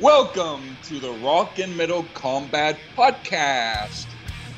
[0.00, 4.04] Welcome to the Rock and Metal Combat Podcast.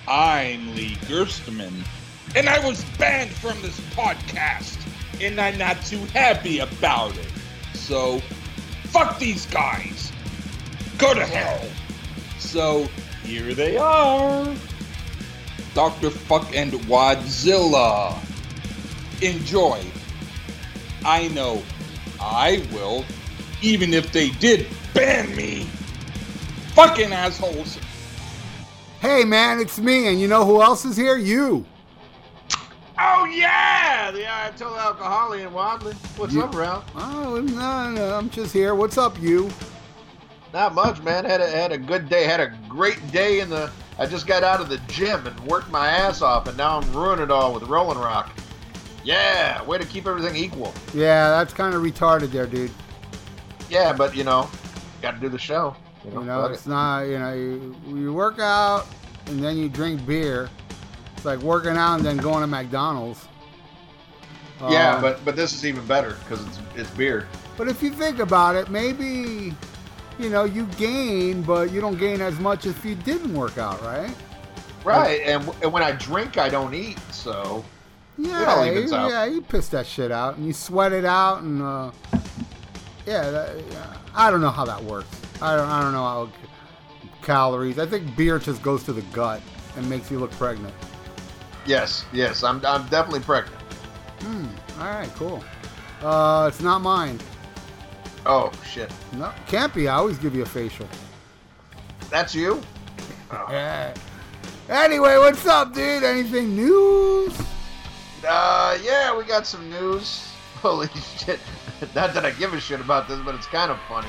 [0.08, 1.87] I'm Lee Gerstmann,
[2.34, 4.85] and I was banned from this podcast,
[5.21, 7.30] and I'm not too happy about it.
[7.74, 8.19] So,
[8.87, 10.11] fuck these guys.
[10.98, 11.62] Go to hell.
[12.41, 12.89] So,
[13.23, 14.52] here they are
[15.73, 16.11] Dr.
[16.11, 18.18] Fuck and Wadzilla.
[19.23, 19.80] Enjoy.
[21.05, 21.62] I know
[22.20, 23.05] I will,
[23.62, 25.65] even if they did ban me.
[26.74, 27.78] Fucking assholes.
[29.01, 31.16] Hey man, it's me, and you know who else is here?
[31.16, 31.64] You.
[33.01, 35.95] Oh yeah, the Ayatollah Alcoholic and Wadley.
[36.16, 36.84] What's You- up, Ralph?
[36.97, 38.74] Oh no, no, I'm just here.
[38.74, 39.51] What's up, you?
[40.52, 41.25] Not much, man.
[41.25, 42.25] Had a had a good day.
[42.25, 43.70] Had a great day in the.
[44.00, 46.92] I just got out of the gym and worked my ass off, and now I'm
[46.92, 48.30] ruining it all with Rolling Rock.
[49.05, 50.73] Yeah, way to keep everything equal.
[50.95, 52.70] Yeah, that's kind of retarded there, dude.
[53.70, 54.48] Yeah, but you know,
[55.02, 55.75] got to do the show.
[56.05, 56.70] You know, You know, it's it.
[56.70, 57.03] not.
[57.03, 58.86] You know, you, you work out
[59.27, 60.48] and then you drink beer.
[61.17, 63.27] It's like working out and then going to McDonald's.
[64.69, 67.27] yeah, Uh, but but this is even better because it's it's beer.
[67.56, 69.55] but if you think about it, maybe
[70.19, 73.81] you know you gain, but you don't gain as much if you didn't work out,
[73.83, 74.15] right?
[74.84, 76.98] Right, and, and when I drink, I don't eat.
[77.12, 77.65] So
[78.17, 79.11] Yeah, all evens you, out.
[79.11, 81.91] yeah, you piss that shit out and you sweat it out and uh,
[83.06, 85.09] yeah, that, yeah, I don't know how that works.
[85.41, 86.28] I don't, I don't know how
[87.23, 87.78] calories.
[87.78, 89.41] I think beer just goes to the gut
[89.77, 90.75] and makes you look pregnant.
[91.67, 93.61] yes, yes, I'm I'm definitely pregnant.
[94.20, 94.47] Hmm.
[94.81, 95.45] All right, cool.
[96.03, 97.20] Uh, it's not mine.
[98.27, 99.89] Oh shit, No, can't be.
[99.89, 100.87] I always give you a facial.
[102.11, 102.61] that's you.
[103.50, 103.93] Yeah.
[104.70, 106.03] Anyway, what's up, dude?
[106.03, 107.39] Anything news?
[108.27, 110.33] Uh, yeah, we got some news.
[110.62, 111.39] Holy shit.
[111.95, 114.09] Not that I give a shit about this, but it's kind of funny.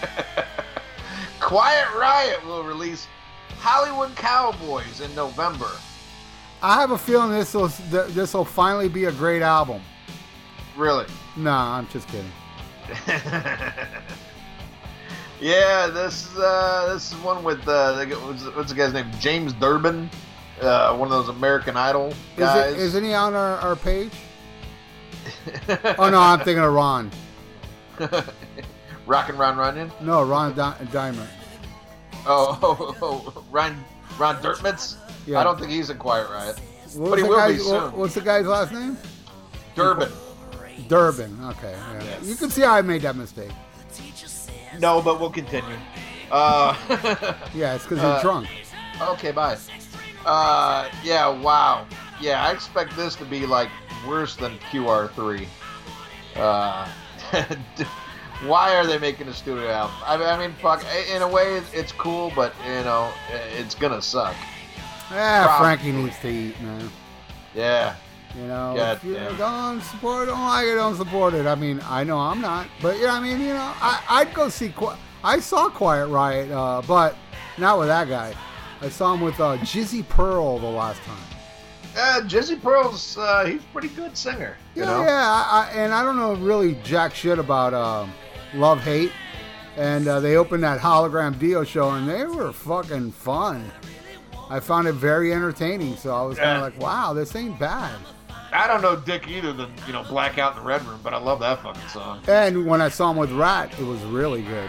[1.40, 3.06] Quiet Riot will release
[3.58, 5.70] Hollywood Cowboys in November.
[6.62, 9.80] I have a feeling this will this will finally be a great album.
[10.76, 11.06] Really?
[11.36, 12.30] Nah, I'm just kidding.
[15.40, 19.10] yeah, this is uh, this is one with uh, what's, what's the guy's name?
[19.18, 20.10] James Durbin,
[20.60, 22.74] uh, one of those American Idol Is guys.
[22.74, 24.12] it, isn't he on our, our page?
[25.98, 27.10] Oh no, I'm thinking of Ron.
[29.06, 29.90] Rockin' Ron Runyon?
[30.00, 31.28] No, Ron Di- Diamond.
[32.26, 33.82] Oh, oh, oh, Ron
[34.18, 34.96] Ron Dirtmitz?
[35.26, 35.40] Yeah.
[35.40, 36.58] I don't think he's in Quiet Riot.
[36.94, 37.92] What But he will guy's- be soon.
[37.92, 38.96] What's the guy's last name?
[39.74, 40.10] Durbin.
[40.88, 41.38] Durbin.
[41.50, 41.72] Okay.
[41.72, 42.02] yeah.
[42.02, 42.24] Yes.
[42.26, 43.50] You can see how I made that mistake.
[44.78, 45.76] No, but we'll continue.
[46.30, 46.74] Uh,
[47.54, 48.48] Yeah, it's because you're Uh, drunk.
[49.00, 49.56] okay, bye.
[50.24, 51.86] Uh, yeah, wow.
[52.20, 53.68] Yeah, I expect this to be like
[54.06, 55.46] worse than QR3.
[56.36, 56.88] Uh,
[58.46, 59.96] why are they making a studio album?
[60.04, 60.84] I mean, I mean, fuck.
[61.14, 63.12] In a way, it's cool, but you know,
[63.58, 64.34] it's gonna suck.
[65.10, 66.88] Yeah, Prob- Frankie needs to eat, man.
[67.54, 67.96] Yeah,
[68.36, 69.36] You know, God if you damn.
[69.36, 71.46] don't support it, don't like it, don't support it.
[71.46, 74.48] I mean, I know I'm not, but yeah, I mean, you know, I, I'd go
[74.48, 74.68] see.
[74.68, 74.94] Qui-
[75.24, 77.16] I saw Quiet Riot, uh, but
[77.58, 78.34] not with that guy.
[78.80, 81.18] I saw him with uh, Jizzy Pearl the last time.
[81.96, 84.56] Uh, Jizzy Pearl's uh, he's a pretty good singer.
[84.74, 85.02] Yeah, know?
[85.02, 88.12] yeah, I, I, and I don't know really jack shit about um,
[88.54, 89.12] Love Hate,
[89.76, 93.70] and uh, they opened that hologram Dio show, and they were fucking fun.
[94.48, 97.96] I found it very entertaining, so I was kind of like, wow, this ain't bad.
[98.52, 101.18] I don't know Dick either than you know Blackout in the Red Room, but I
[101.18, 102.20] love that fucking song.
[102.26, 104.68] And when I saw him with Ratt, it was really good.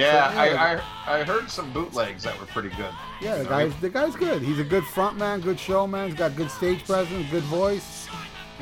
[0.00, 0.82] Yeah, So, I, yeah.
[1.06, 2.92] I I heard some bootlegs that were pretty good.
[3.20, 4.42] Yeah, the guy's the guy's good.
[4.42, 6.08] He's a good frontman, good showman.
[6.08, 8.08] He's got good stage presence, good voice.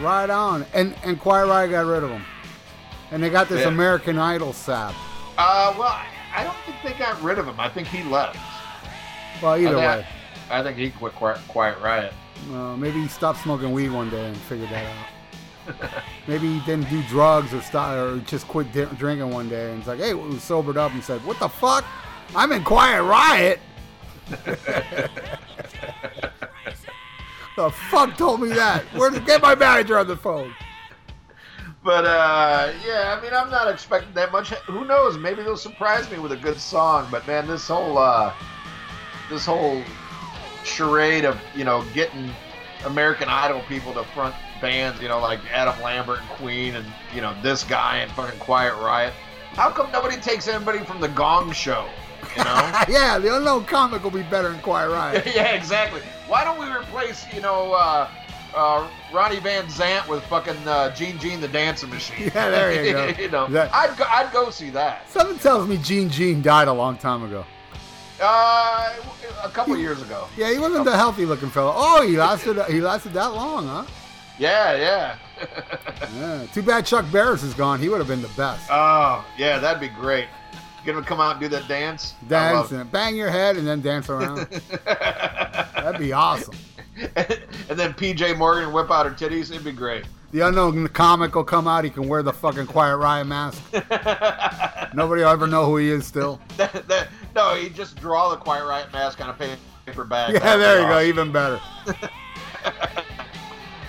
[0.00, 0.64] Right on.
[0.74, 2.24] And and Quiet Riot got rid of him.
[3.10, 3.68] And they got this Yeah.
[3.68, 4.94] American Idol sap.
[5.38, 7.58] Uh, well, I, I don't think they got rid of him.
[7.58, 8.36] I think he left.
[9.42, 10.06] Well, either I, way,
[10.50, 12.12] I think he quit Quiet, Quiet Riot.
[12.52, 15.06] uh, maybe he stopped smoking weed one day and figured that out.
[16.26, 19.78] Maybe he didn't do drugs or stop or just quit di- drinking one day and
[19.78, 21.84] it's like, hey, we sobered up and said, what the fuck?
[22.34, 23.60] I'm in Quiet Riot.
[27.56, 28.84] the fuck told me that?
[28.94, 30.54] Where to get my manager on the phone?
[31.82, 34.50] But uh, yeah, I mean, I'm not expecting that much.
[34.50, 35.16] Who knows?
[35.16, 37.08] Maybe they'll surprise me with a good song.
[37.10, 38.34] But man, this whole uh,
[39.30, 39.82] this whole
[40.64, 42.30] charade of you know getting
[42.84, 47.20] American Idol people to front bands, you know, like Adam Lambert and Queen, and you
[47.20, 49.12] know this guy and fucking Quiet Riot.
[49.52, 51.86] How come nobody takes anybody from the Gong Show?
[52.36, 52.82] You know?
[52.88, 55.26] yeah, the unknown comic will be better than Quiet Riot.
[55.34, 56.00] yeah, exactly.
[56.26, 58.08] Why don't we replace, you know, uh,
[58.54, 62.30] uh, Ronnie Van Zant with fucking uh, Gene Gene the Dancing Machine.
[62.34, 63.22] Yeah, there you go.
[63.22, 65.08] you know, That- I'd go, I'd go see that.
[65.10, 67.44] Something tells me Gene Gene died a long time ago.
[68.20, 68.94] Uh,
[69.44, 70.26] a couple years ago.
[70.36, 71.72] Yeah, he wasn't a healthy looking fellow.
[71.74, 73.84] Oh, he lasted he lasted that long, huh?
[74.38, 75.16] Yeah, yeah.
[76.16, 76.46] Yeah.
[76.52, 77.80] Too bad Chuck Barris is gone.
[77.80, 78.68] He would have been the best.
[78.70, 80.26] oh, yeah, that'd be great.
[80.84, 82.14] Get him to come out and do that dance.
[82.28, 84.38] Dance and bang your head and then dance around.
[84.84, 86.54] That'd be awesome.
[87.16, 89.50] and then PJ Morgan whip out her titties.
[89.50, 90.04] It'd be great.
[90.30, 91.84] The unknown comic will come out.
[91.84, 93.60] He can wear the fucking Quiet Riot mask.
[94.94, 96.40] Nobody will ever know who he is still.
[96.56, 100.34] That- that- no, he just draw the Quiet Riot mask on a paper bag.
[100.34, 101.00] Yeah, That'd there you go.
[101.00, 101.60] Even better.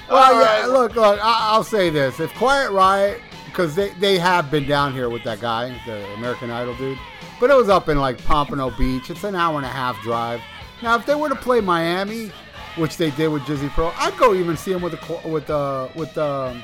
[0.10, 0.70] Well, All yeah, right.
[0.70, 2.20] look, look, I- I'll say this.
[2.20, 6.50] If Quiet Riot, because they, they have been down here with that guy, the American
[6.52, 6.98] Idol dude,
[7.40, 9.10] but it was up in like Pompano Beach.
[9.10, 10.42] It's an hour and a half drive.
[10.82, 12.32] Now, if they were to play Miami,
[12.78, 15.90] which they did with Jizzy Pro, I'd go even see him with the with the
[15.96, 16.62] with the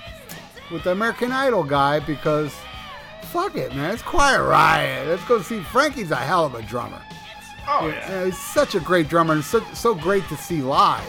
[0.71, 2.53] with the American Idol guy because
[3.23, 5.07] fuck it, man, it's Quiet Riot.
[5.07, 5.59] Let's go see.
[5.61, 7.01] Frankie's a hell of a drummer.
[7.67, 8.09] Oh, Yeah, yeah.
[8.19, 11.03] yeah, he's such a great drummer and so, so great to see live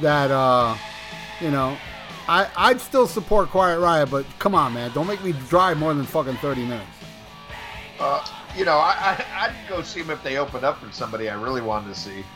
[0.00, 0.76] that uh,
[1.40, 1.76] you know
[2.28, 5.94] I I'd still support Quiet Riot, but come on, man, don't make me drive more
[5.94, 6.86] than fucking thirty minutes.
[7.98, 8.24] Uh,
[8.56, 11.40] you know, I, I, I'd go see them if they opened up for somebody I
[11.40, 12.24] really wanted to see.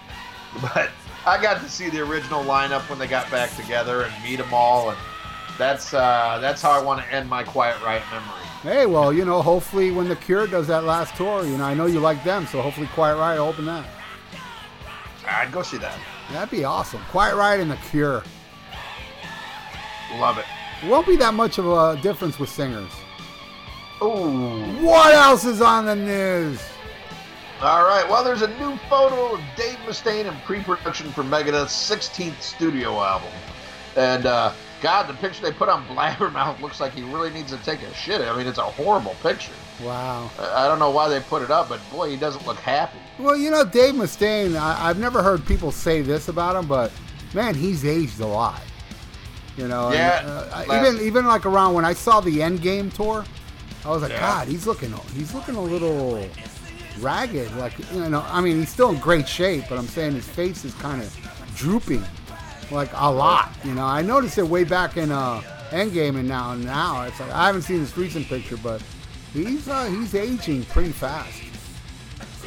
[0.60, 0.90] But
[1.25, 4.52] I got to see the original lineup when they got back together and meet them
[4.52, 4.99] all, and
[5.56, 8.43] that's uh, that's how I want to end my Quiet Riot memory.
[8.62, 11.72] Hey, well, you know, hopefully when the Cure does that last tour, you know, I
[11.72, 13.87] know you like them, so hopefully Quiet Riot will open that.
[15.26, 15.99] I'd go see that.
[16.32, 17.00] That'd be awesome.
[17.10, 18.22] Quiet Riot and the Cure.
[20.19, 20.44] Love it.
[20.87, 22.91] Won't be that much of a difference with singers.
[24.03, 24.64] Ooh.
[24.81, 26.61] What else is on the news?
[27.61, 28.05] All right.
[28.09, 33.31] Well, there's a new photo of Dave Mustaine in pre-production for Megadeth's 16th studio album,
[33.94, 37.59] and uh, God, the picture they put on Blabbermouth looks like he really needs to
[37.59, 38.20] take a shit.
[38.20, 39.53] I mean, it's a horrible picture.
[39.81, 40.29] Wow.
[40.41, 42.99] I I don't know why they put it up, but boy, he doesn't look happy.
[43.20, 46.91] Well, you know, Dave Mustaine, I, I've never heard people say this about him, but
[47.32, 48.61] man, he's aged a lot.
[49.56, 53.25] You know, and, uh, last- even even like around when I saw the Endgame tour,
[53.84, 54.20] I was like, Yeah.
[54.20, 56.26] God, he's looking he's looking a little
[57.00, 57.54] ragged.
[57.56, 60.64] Like you know, I mean, he's still in great shape, but I'm saying his face
[60.64, 61.14] is kind of
[61.54, 62.04] drooping,
[62.70, 63.50] like a lot.
[63.64, 67.31] You know, I noticed it way back in uh, Endgame, and now now it's like
[67.32, 68.82] I haven't seen this recent picture, but
[69.34, 71.41] he's uh, he's aging pretty fast.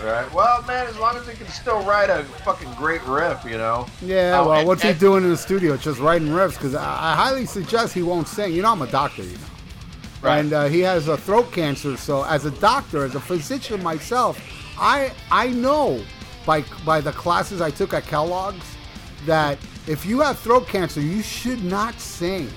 [0.04, 0.32] Right.
[0.34, 3.88] Well, man, as long as he can still write a fucking great riff, you know.
[4.02, 5.78] Yeah, Oh, well, and- what's he doing in the studio?
[5.78, 6.54] Just writing riffs?
[6.54, 8.54] Because I, I highly suggest he won't sing.
[8.54, 9.44] You know, I'm a doctor, you know.
[10.22, 10.40] Right.
[10.40, 11.96] And uh, he has a throat cancer.
[11.98, 14.40] So, as a doctor, as a physician myself,
[14.78, 16.04] I I know
[16.46, 18.66] by by the classes I took at Kellogg's
[19.26, 19.58] that
[19.88, 22.50] if you have throat cancer, you should not sing.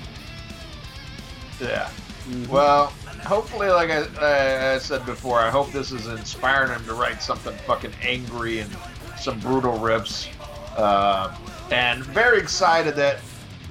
[1.61, 1.91] Yeah.
[2.29, 2.51] Mm-hmm.
[2.53, 6.95] Well, hopefully, like I, I, I said before, I hope this is inspiring him to
[6.95, 8.71] write something fucking angry and
[9.19, 10.29] some brutal riffs.
[10.77, 11.37] Uh,
[11.71, 13.19] and very excited that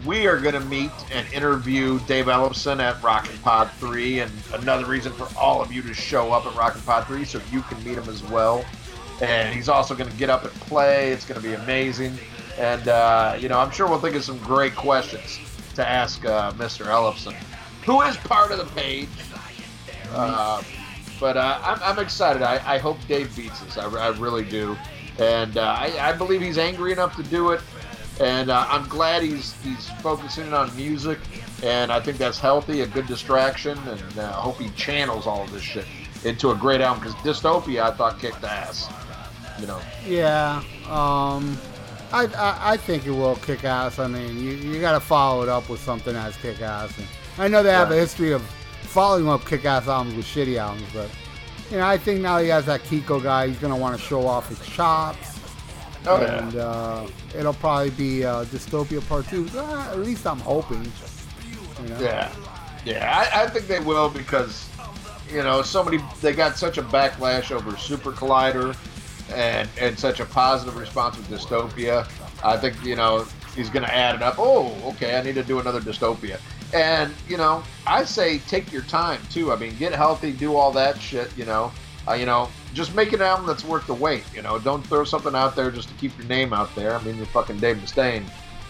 [0.05, 4.85] we are going to meet and interview Dave Ellefson at Rockin' Pod 3, and another
[4.85, 7.83] reason for all of you to show up at Rockin' Pod 3 so you can
[7.83, 8.63] meet him as well.
[9.21, 11.11] And he's also going to get up and play.
[11.11, 12.17] It's going to be amazing.
[12.59, 15.39] And, uh, you know, I'm sure we'll think of some great questions
[15.75, 16.85] to ask uh, Mr.
[16.87, 17.35] Ellison,
[17.83, 19.09] who is part of the page.
[20.13, 20.61] Uh,
[21.19, 22.41] but uh, I'm, I'm excited.
[22.41, 23.77] I, I hope Dave beats us.
[23.77, 24.77] I, I really do.
[25.19, 27.61] And uh, I, I believe he's angry enough to do it.
[28.19, 31.19] And uh, I'm glad he's he's focusing on music.
[31.63, 33.77] And I think that's healthy, a good distraction.
[33.87, 35.85] And uh, I hope he channels all of this shit
[36.23, 37.03] into a great album.
[37.03, 38.87] Because Dystopia, I thought, kicked ass.
[39.59, 39.81] You know.
[40.05, 40.63] Yeah.
[40.85, 41.57] Um,
[42.11, 43.99] I, I I think it will kick ass.
[43.99, 46.95] I mean, you, you got to follow it up with something that's kick ass.
[46.97, 48.43] And I know they have a history of
[48.97, 51.07] following up kick ass albums with shitty albums, but
[51.69, 53.47] you know, I think now he has that Kiko guy.
[53.47, 55.39] He's gonna want to show off his chops.
[56.07, 57.05] Oh, and uh,
[57.37, 59.47] it'll probably be uh, Dystopia Part Two.
[59.53, 60.83] Uh, at least I'm hoping.
[61.83, 61.99] You know?
[61.99, 62.31] Yeah,
[62.85, 64.67] yeah, I, I think they will because
[65.31, 68.75] you know so many they got such a backlash over Super Collider
[69.31, 72.09] and and such a positive response with Dystopia.
[72.43, 74.37] I think you know he's going to add it up.
[74.39, 76.39] Oh, okay, I need to do another Dystopia.
[76.73, 79.51] And you know, I say take your time too.
[79.51, 81.35] I mean, get healthy, do all that shit.
[81.37, 81.71] You know,
[82.07, 84.23] uh, you know, just make an album that's worth the wait.
[84.33, 86.95] You know, don't throw something out there just to keep your name out there.
[86.95, 88.25] I mean, you're fucking Dave Mustaine.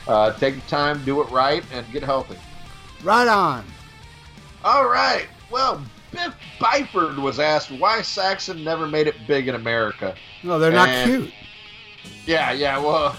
[0.08, 2.38] Uh, take your time, do it right, and get healthy.
[3.04, 3.66] Right on.
[4.64, 5.28] All right.
[5.52, 10.16] Well, Biff Byford was asked why Saxon never made it big in America.
[10.44, 11.34] No, they're not And- cute.
[12.26, 12.78] Yeah, yeah.
[12.78, 13.14] Well,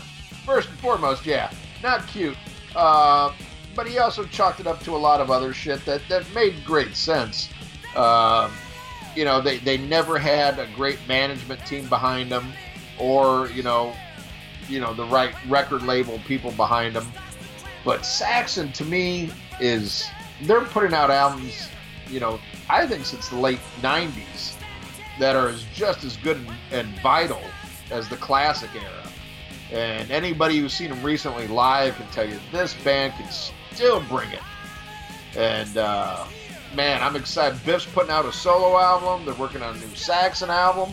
[0.46, 1.50] first and foremost, yeah,
[1.82, 2.36] not cute.
[2.74, 3.32] Uh,
[3.78, 6.64] but he also chalked it up to a lot of other shit that, that made
[6.64, 7.48] great sense.
[7.94, 8.50] Um,
[9.14, 12.52] you know, they, they never had a great management team behind them
[12.98, 13.94] or, you know,
[14.68, 17.06] you know, the right record label people behind them.
[17.84, 19.30] But Saxon to me
[19.60, 20.08] is
[20.42, 21.68] they're putting out albums,
[22.08, 24.56] you know, I think since the late 90s
[25.20, 27.42] that are just as good and vital
[27.92, 29.04] as the classic era.
[29.70, 33.30] And anybody who's seen them recently live can tell you this band can
[33.78, 34.42] still bring it.
[35.36, 36.24] And uh,
[36.74, 37.64] man, I'm excited.
[37.64, 39.24] Biff's putting out a solo album.
[39.24, 40.92] They're working on a new Saxon album.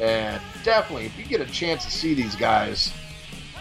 [0.00, 2.92] And definitely, if you get a chance to see these guys,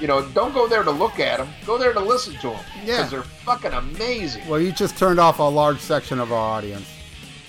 [0.01, 1.47] you know, don't go there to look at them.
[1.67, 2.59] Go there to listen to them.
[2.83, 2.97] Yeah.
[2.97, 4.47] Because they're fucking amazing.
[4.47, 6.89] Well, you just turned off a large section of our audience.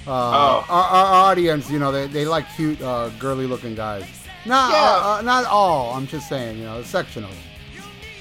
[0.07, 0.67] Uh, Oh.
[0.69, 4.05] our, our audience, you know, they, they like cute, uh, girly looking guys.
[4.45, 4.83] Not, Yeah.
[4.83, 5.95] uh, uh, not all.
[5.95, 7.39] I'm just saying, you know, a section of them.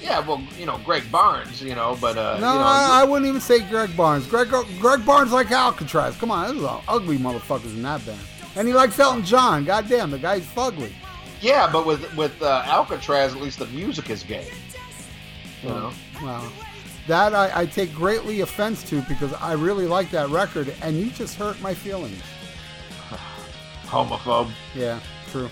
[0.05, 3.03] Yeah, well, you know, Greg Barnes, you know, but, uh, No, you know, I, I
[3.05, 4.27] wouldn't even say Greg Barnes.
[4.27, 6.19] Greg Greg Barnes like Alcatrazz.
[6.19, 8.19] Come on, there's ugly motherfuckers in that band.
[8.55, 9.65] And he likes Elton John.
[9.65, 10.91] Goddamn, the guy's fugly.
[11.41, 14.47] yeah, but with with uh, Alcatrazz, at least the music is gay.
[15.63, 15.91] You know?
[16.21, 16.51] Well,
[17.07, 21.09] that I, I take greatly offense to because I really like that record, and you
[21.09, 22.21] just hurt my feelings.
[23.87, 24.51] Homophobe.
[24.75, 24.99] Yeah,
[25.31, 25.49] true.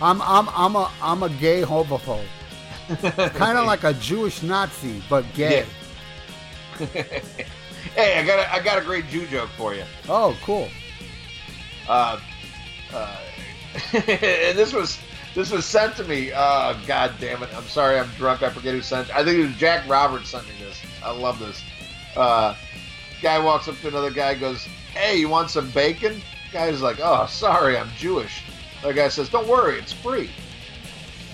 [0.00, 2.24] I'm I'm I'm a I'm a gay homophobe.
[3.34, 5.64] kind of like a Jewish Nazi, but gay.
[6.78, 9.84] hey, I got a, I got a great Jew joke for you.
[10.08, 10.68] Oh, cool.
[11.88, 12.18] Uh,
[12.92, 13.16] uh,
[13.92, 14.98] and this was
[15.34, 16.32] this was sent to me.
[16.32, 17.50] Uh, God damn it!
[17.54, 18.42] I'm sorry, I'm drunk.
[18.42, 19.14] I forget who sent.
[19.14, 20.80] I think it was Jack Roberts sent me this.
[21.04, 21.62] I love this.
[22.16, 22.56] Uh,
[23.22, 26.20] guy walks up to another guy, goes, "Hey, you want some bacon?"
[26.52, 28.42] Guy's like, "Oh, sorry, I'm Jewish."
[28.82, 30.30] The guy says, "Don't worry, it's free."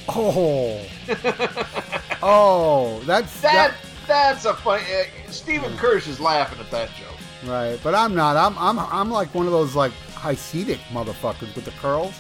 [0.09, 0.81] Oh,
[2.23, 3.75] oh, that's That
[4.07, 4.83] that's a funny.
[4.85, 7.17] Uh, Stephen Kirsch is laughing at that joke.
[7.51, 8.37] Right, but I'm not.
[8.37, 12.15] I'm I'm I'm like one of those like Hasidic motherfuckers with the curls.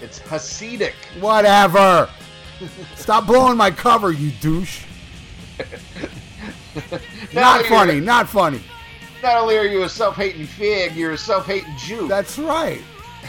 [0.00, 0.94] It's Hasidic.
[1.20, 2.08] Whatever.
[2.96, 4.84] Stop blowing my cover, you douche.
[7.34, 8.00] Not funny.
[8.00, 8.60] Not funny.
[9.22, 12.08] Not only are you a self-hating fig, you're a self-hating Jew.
[12.08, 12.80] That's right.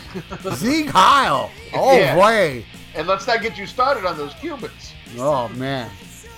[0.55, 1.51] Sieg Heil.
[1.73, 2.15] Oh Yeah.
[2.15, 2.65] boy.
[2.95, 4.93] And let's not get you started on those Cubans.
[5.17, 5.89] Oh man.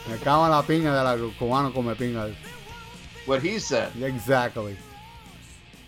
[0.07, 2.33] Me cago en la piña de la cubano come pinga.
[3.25, 3.91] What he said.
[4.01, 4.77] Exactly.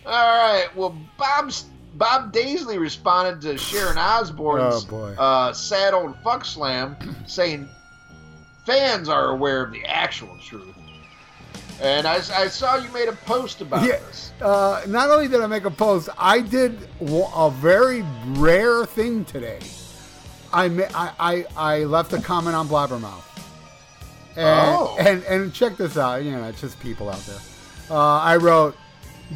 [0.04, 0.68] All right.
[0.74, 6.96] Well, Bob's Bob Daisley responded to Sharon Osbourne's Oh, uh, sad old fuck slam,
[7.26, 7.68] saying
[8.66, 10.74] fans are aware of the actual truth.
[11.80, 13.98] And I, I saw you made a post about Yeah.
[13.98, 14.32] this.
[14.42, 19.60] Uh, not only did I make a post, I did a very rare thing today.
[20.52, 20.64] I,
[20.94, 23.22] I, I, I left a comment on Blabbermouth.
[24.36, 24.96] And, Oh.
[25.00, 26.22] and and check this out.
[26.22, 27.40] You know, it's just people out there.
[27.90, 28.76] Uh, I wrote,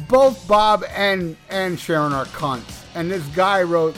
[0.07, 2.83] both Bob and and Sharon are cunts.
[2.95, 3.97] And this guy wrote,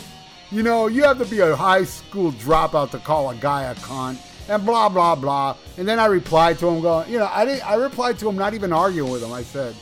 [0.52, 3.76] you know, you have to be a high school dropout to call a guy a
[3.76, 4.18] cunt,
[4.50, 5.56] and blah blah blah.
[5.78, 7.70] And then I replied to him, going, you know, I didn't.
[7.70, 9.32] I replied to him, not even arguing with him.
[9.32, 9.76] I said,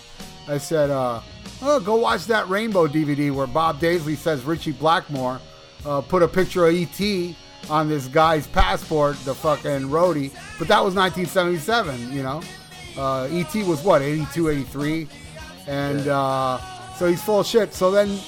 [0.49, 1.21] I said, uh,
[1.61, 5.39] oh, go watch that Rainbow DVD where Bob Daisley says Ritchie Blackmore
[5.85, 7.35] uh, put a picture of ET
[7.69, 10.31] on this guy's passport, the fucking roadie.
[10.59, 12.41] But that was 1977, you know.
[12.97, 15.07] Uh, ET was what, 82, 83?
[15.67, 16.59] And uh,
[16.95, 17.73] so he's full of shit.
[17.73, 18.19] So then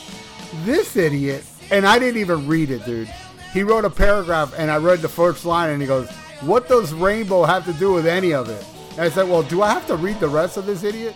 [0.64, 3.10] this idiot, and I didn't even read it, dude.
[3.54, 6.10] He wrote a paragraph, and I read the first line, and he goes,
[6.42, 8.66] What does Rainbow have to do with any of it?
[8.92, 11.16] And I said, Well, do I have to read the rest of this idiot?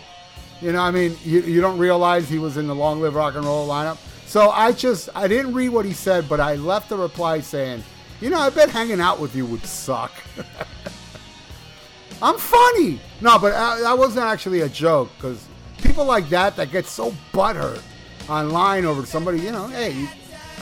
[0.60, 3.34] You know, I mean, you, you don't realize he was in the Long Live Rock
[3.34, 3.98] and Roll lineup.
[4.30, 7.82] So I just, I didn't read what he said, but I left a reply saying,
[8.20, 10.12] You know, I bet hanging out with you would suck.
[12.22, 13.00] I'm funny.
[13.20, 15.44] No, but uh, that wasn't actually a joke because
[15.78, 17.82] people like that that get so butthurt
[18.28, 20.08] online over somebody, you know, hey,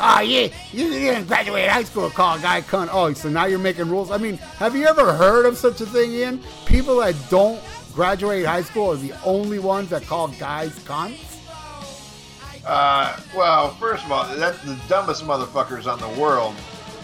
[0.00, 2.88] ah, yeah, you, didn't graduate high school call a guy cunt.
[2.90, 4.10] Oh, so now you're making rules.
[4.10, 6.40] I mean, have you ever heard of such a thing, Ian?
[6.64, 7.60] People that don't
[7.92, 11.27] graduate high school are the only ones that call guys cunts.
[12.68, 16.54] Uh, well, first of all, that's the dumbest motherfuckers on the world.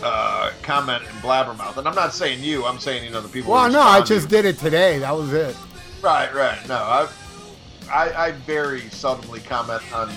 [0.02, 2.66] Uh, comment and blabbermouth, and I'm not saying you.
[2.66, 3.52] I'm saying you know the people.
[3.52, 4.98] Well, no, I just did it today.
[4.98, 5.56] That was it.
[6.02, 6.58] right, right.
[6.68, 7.08] No, I,
[7.90, 10.12] I, I very seldomly comment on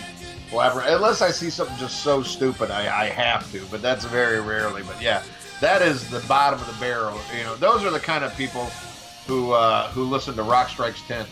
[0.52, 2.70] blabber unless I see something just so stupid.
[2.70, 4.84] I, I have to, but that's very rarely.
[4.84, 5.24] But yeah,
[5.62, 7.18] that is the bottom of the barrel.
[7.38, 8.66] You know, those are the kind of people
[9.26, 11.26] who uh, who listen to Rock Strikes Ten.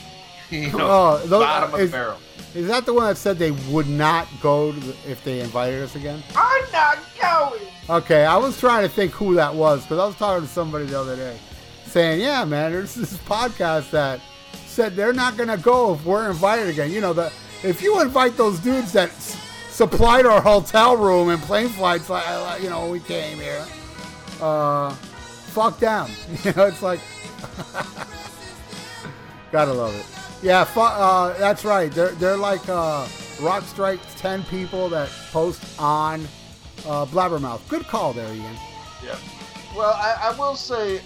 [0.50, 2.18] you know, Oh, those- bottom of is- the barrel.
[2.54, 5.82] Is that the one that said they would not go to the, if they invited
[5.82, 6.22] us again?
[6.36, 7.62] I'm not going.
[7.88, 10.84] Okay, I was trying to think who that was because I was talking to somebody
[10.84, 11.38] the other day.
[11.86, 14.20] saying, "Yeah, man, there's this podcast that
[14.66, 17.32] said they're not gonna go if we're invited again." You know, the
[17.62, 19.36] if you invite those dudes that s-
[19.70, 23.64] supplied our hotel room and plane flights, like you know, we came here,
[24.40, 26.10] uh, fuck them.
[26.44, 27.00] You know, it's like,
[29.52, 30.06] gotta love it.
[30.42, 31.90] Yeah, fu- uh, that's right.
[31.90, 33.06] They're they're like uh,
[33.40, 36.26] Rock Strike's ten people that post on
[36.84, 37.66] uh, Blabbermouth.
[37.68, 38.56] Good call there, Ian.
[39.04, 39.16] Yeah.
[39.76, 41.00] Well, I, I will say,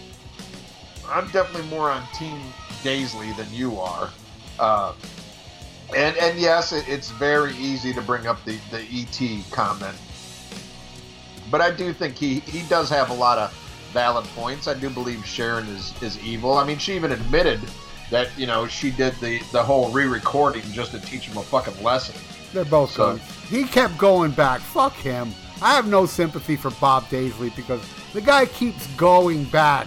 [1.09, 2.41] I'm definitely more on Team
[2.83, 4.11] Daisley than you are.
[4.59, 4.95] Uh,
[5.95, 9.97] and and yes, it, it's very easy to bring up the, the ET comment.
[11.51, 13.53] But I do think he, he does have a lot of
[13.93, 14.67] valid points.
[14.67, 16.55] I do believe Sharon is, is evil.
[16.55, 17.61] I mean, she even admitted
[18.11, 21.43] that, you know, she did the, the whole re recording just to teach him a
[21.43, 22.15] fucking lesson.
[22.53, 23.21] They're both So- good.
[23.49, 24.61] He kept going back.
[24.61, 25.33] Fuck him.
[25.63, 27.81] I have no sympathy for Bob Daisley because
[28.13, 29.87] the guy keeps going back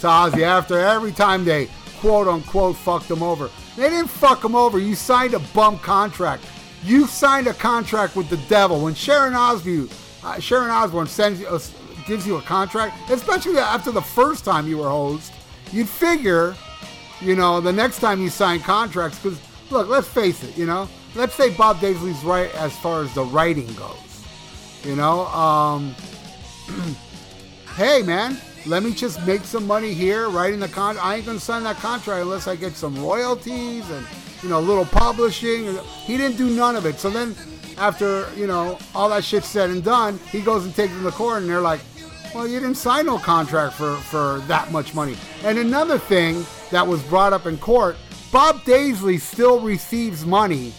[0.00, 1.68] to Ozzy after every time they
[2.00, 3.50] quote unquote fucked him over.
[3.76, 4.78] They didn't fuck him over.
[4.78, 6.44] You signed a bum contract.
[6.82, 8.80] You signed a contract with the devil.
[8.82, 9.88] When Sharon Osbourne,
[10.24, 11.58] uh, Sharon Osbourne sends you, uh,
[12.06, 15.32] gives you a contract, especially after the first time you were host,
[15.72, 16.54] you'd figure
[17.24, 19.40] you know, the next time you sign contracts, because
[19.70, 23.24] look, let's face it, you know, let's say Bob Daisley's right as far as the
[23.24, 23.96] writing goes.
[24.84, 25.94] You know, um,
[27.76, 30.98] hey man, let me just make some money here writing the con.
[30.98, 34.06] I ain't gonna sign that contract unless I get some royalties and
[34.42, 35.78] you know, a little publishing.
[36.04, 37.00] He didn't do none of it.
[37.00, 37.34] So then,
[37.78, 41.10] after you know all that shit said and done, he goes and takes them to
[41.10, 41.80] court, and they're like,
[42.34, 45.16] well, you didn't sign no contract for, for that much money.
[45.44, 47.96] And another thing that was brought up in court,
[48.32, 50.72] Bob Daisley still receives money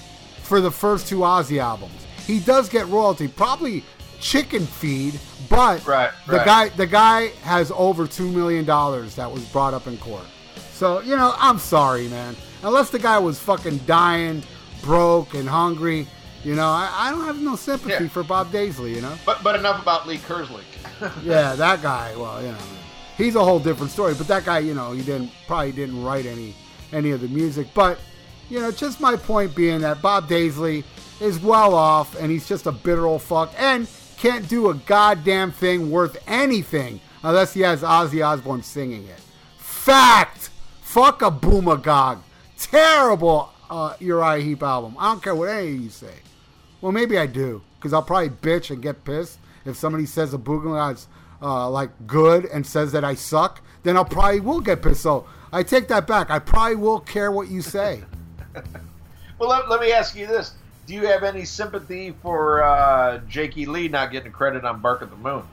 [0.44, 2.06] for the first two Ozzy albums.
[2.28, 3.84] He does get royalty, probably
[4.20, 6.46] chicken feed, but Right, the right.
[6.46, 10.26] guy the guy has over two million dollars that was brought up in court.
[10.74, 12.36] So, you know, I'm sorry, man.
[12.64, 14.44] Unless the guy was fucking dying,
[14.82, 16.08] broke and hungry,
[16.44, 18.10] you know, I, I don't have no sympathy Yeah.
[18.10, 19.16] for Bob Daisley, you know?
[19.26, 20.64] But but enough about Lee Kerslake.
[21.24, 22.14] yeah, that guy.
[22.18, 22.58] Well, you know,
[23.18, 24.14] he's a whole different story.
[24.14, 26.56] But that guy, you know, he didn't probably didn't write any
[26.92, 27.68] any of the music.
[27.74, 28.00] But
[28.50, 30.84] you know, just my point being that Bob Daisley
[31.20, 35.52] is well off, and he's just a bitter old fuck, and can't do a goddamn
[35.52, 39.20] thing worth anything unless he has Ozzy Osbourne singing it.
[39.58, 40.50] Fact.
[40.82, 42.20] Fuck Abominog.
[42.58, 44.96] Terrible uh, Uriah Heep album.
[44.98, 46.14] I don't care what any of you say.
[46.80, 50.38] Well, maybe I do, because I'll probably bitch and get pissed if somebody says a
[50.38, 50.80] Boogaloo
[51.42, 53.62] uh, like good and says that I suck.
[53.84, 55.02] Then I'll probably will get pissed.
[55.02, 56.30] So I take that back.
[56.30, 58.04] I probably will care what you say.
[59.38, 60.54] Well, let, let me ask you this:
[60.88, 65.10] Do you have any sympathy for uh, Jakey Lee not getting credit on Bark at
[65.10, 65.44] the Moon?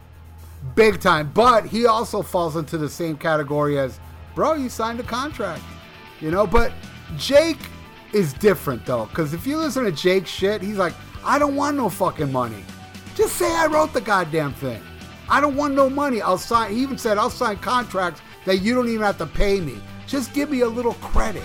[0.77, 1.33] Big time.
[1.35, 3.99] But he also falls into the same category as,
[4.35, 5.63] bro, you signed a contract.
[6.21, 6.73] You know, but
[7.17, 7.59] Jake
[8.13, 11.77] is different though, because if you listen to Jake's shit, he's like, I don't want
[11.77, 12.65] no fucking money.
[13.17, 14.81] Just say I wrote the goddamn thing.
[15.33, 16.21] I don't want no money.
[16.21, 16.73] I'll sign.
[16.75, 19.77] He even said I'll sign contracts that you don't even have to pay me.
[20.07, 21.43] Just give me a little credit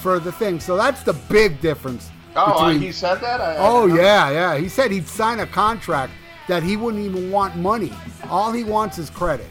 [0.00, 0.60] for the thing.
[0.60, 2.10] So that's the big difference.
[2.36, 3.40] Oh, uh, between- he said that.
[3.40, 4.56] I, I Oh didn't yeah, yeah.
[4.58, 6.12] He said he'd sign a contract
[6.48, 7.92] that he wouldn't even want money.
[8.28, 9.46] All he wants is credit.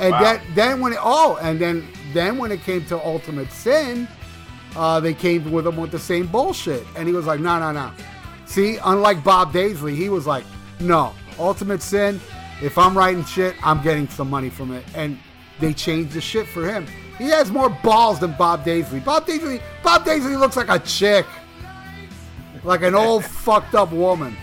[0.00, 0.20] And Wow.
[0.22, 4.08] then, then when it, oh, and then then when it came to Ultimate Sin,
[4.76, 7.70] uh, they came with him with the same bullshit, and he was like, no, no,
[7.72, 7.90] no.
[8.46, 10.44] See, unlike Bob Daisley, he was like,
[10.80, 12.20] no, Ultimate Sin.
[12.62, 15.18] If I'm writing shit, I'm getting some money from it, and
[15.58, 16.86] they changed the shit for him.
[17.18, 19.04] He has more balls than Bob Daisley.
[19.04, 21.26] Bob Daisley, Bob Daisley looks like a chick
[22.64, 24.36] like an old fucked up woman.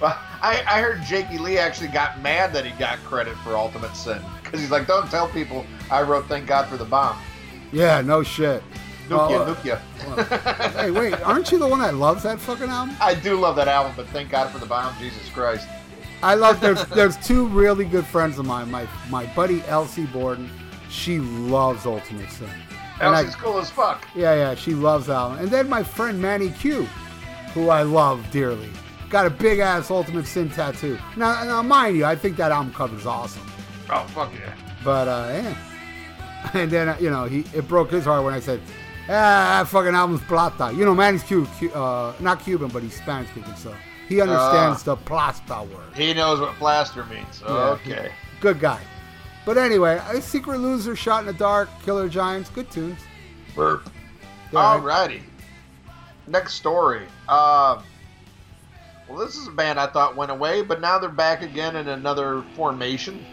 [0.00, 3.94] Well, I, I heard Jakey Lee actually got mad that he got credit for Ultimate
[3.94, 7.16] Sin because he's like, "Don't tell people I wrote Thank God for the Bomb."
[7.70, 8.62] Yeah, no shit.
[9.08, 12.38] Nuke ya, Oh, uh, uh, nuke hey, wait, aren't you the one that loves that
[12.38, 12.96] fucking album?
[13.00, 15.68] I do love that album, but Thank God for the Bomb, Jesus Christ.
[16.22, 16.60] I love.
[16.60, 18.70] There's there's two really good friends of mine.
[18.70, 20.48] My my buddy Elsie Borden,
[20.88, 22.48] she loves Ultimate Sin.
[23.00, 24.06] I- Elsie's cool as fuck.
[24.14, 25.38] Yeah, yeah, she loves that one.
[25.38, 26.84] And then my friend Manny Q,
[27.54, 28.70] who I love dearly,
[29.10, 30.96] got a big ass Ultimate Sin tattoo.
[31.16, 33.42] Now, now mind you, I think that album cover's awesome.
[33.90, 34.54] Oh fuck yeah.
[34.84, 35.54] But uh, yeah.
[36.54, 38.60] And then uh, you know he it broke his heart when I said,
[39.04, 40.72] ah, that fucking album's plata.
[40.74, 43.72] You know, Manny's Cu- Cu- uh, not Cuban, but he's Spanish speaking, so
[44.12, 45.94] he understands the plasta word.
[45.96, 47.42] He knows what plaster means.
[47.44, 48.12] Yeah, okay.
[48.40, 48.80] Good guy.
[49.44, 52.98] But anyway, a Secret Loser, Shot in the Dark, Killer Giants, good tunes.
[53.56, 53.88] Burp.
[54.52, 55.22] Yeah, I- Alrighty.
[56.28, 57.06] Next story.
[57.28, 57.82] Uh,
[59.08, 61.88] well, this is a band I thought went away, but now they're back again in
[61.88, 63.24] another formation.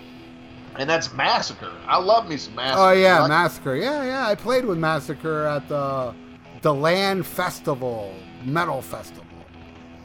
[0.78, 1.72] and that's Massacre.
[1.88, 2.82] I love me some Massacre.
[2.82, 3.76] Oh yeah, Like- Massacre.
[3.76, 4.28] Yeah, yeah.
[4.28, 6.14] I played with Massacre at the
[6.62, 8.14] the Land Festival,
[8.46, 9.26] Metal Festival.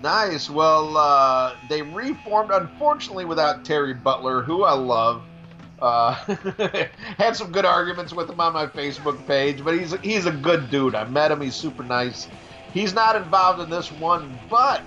[0.05, 0.51] Nice.
[0.51, 5.23] Well, uh, they reformed, unfortunately, without Terry Butler, who I love.
[5.81, 6.13] Uh,
[7.19, 10.31] had some good arguments with him on my Facebook page, but he's a, he's a
[10.31, 10.95] good dude.
[10.95, 11.41] I met him.
[11.41, 12.29] He's super nice.
[12.75, 14.83] He's not involved in this one, but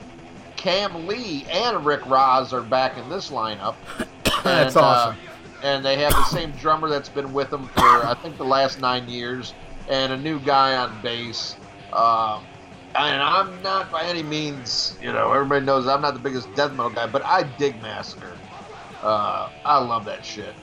[0.55, 3.73] Kam Lee and Rick Rozz are back in this lineup.
[4.43, 5.15] That's And, uh, awesome.
[5.63, 8.79] and they have the same drummer that's been with them for I think the last
[8.79, 9.55] nine years,
[9.89, 11.55] and a new guy on bass.
[11.91, 12.43] Um,
[12.97, 16.71] and I'm not by any means, you know, everybody knows I'm not the biggest death
[16.71, 18.33] metal guy, but I dig Massacre.
[19.03, 20.55] Uh, I love that shit,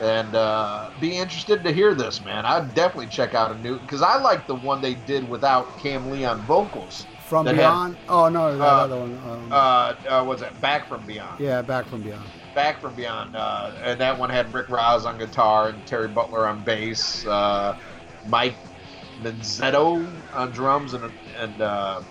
[0.00, 2.46] and uh, be interested to hear this, man.
[2.46, 6.10] I'd definitely check out a new because I like the one they did without Kam
[6.10, 7.06] Lee on vocals.
[7.26, 7.96] From that had- Beyond.
[8.08, 9.18] oh no, that uh, other one.
[9.28, 11.40] Um, Uh, uh, was it Back from Beyond?
[11.40, 12.22] yeah, Back from Beyond.
[12.54, 16.46] Back from Beyond, uh, and that one had Rick Rozz on guitar and Terry Butler
[16.46, 17.76] on bass, uh,
[18.28, 18.54] Mike
[19.22, 22.02] Menzetto on drums, and and uh,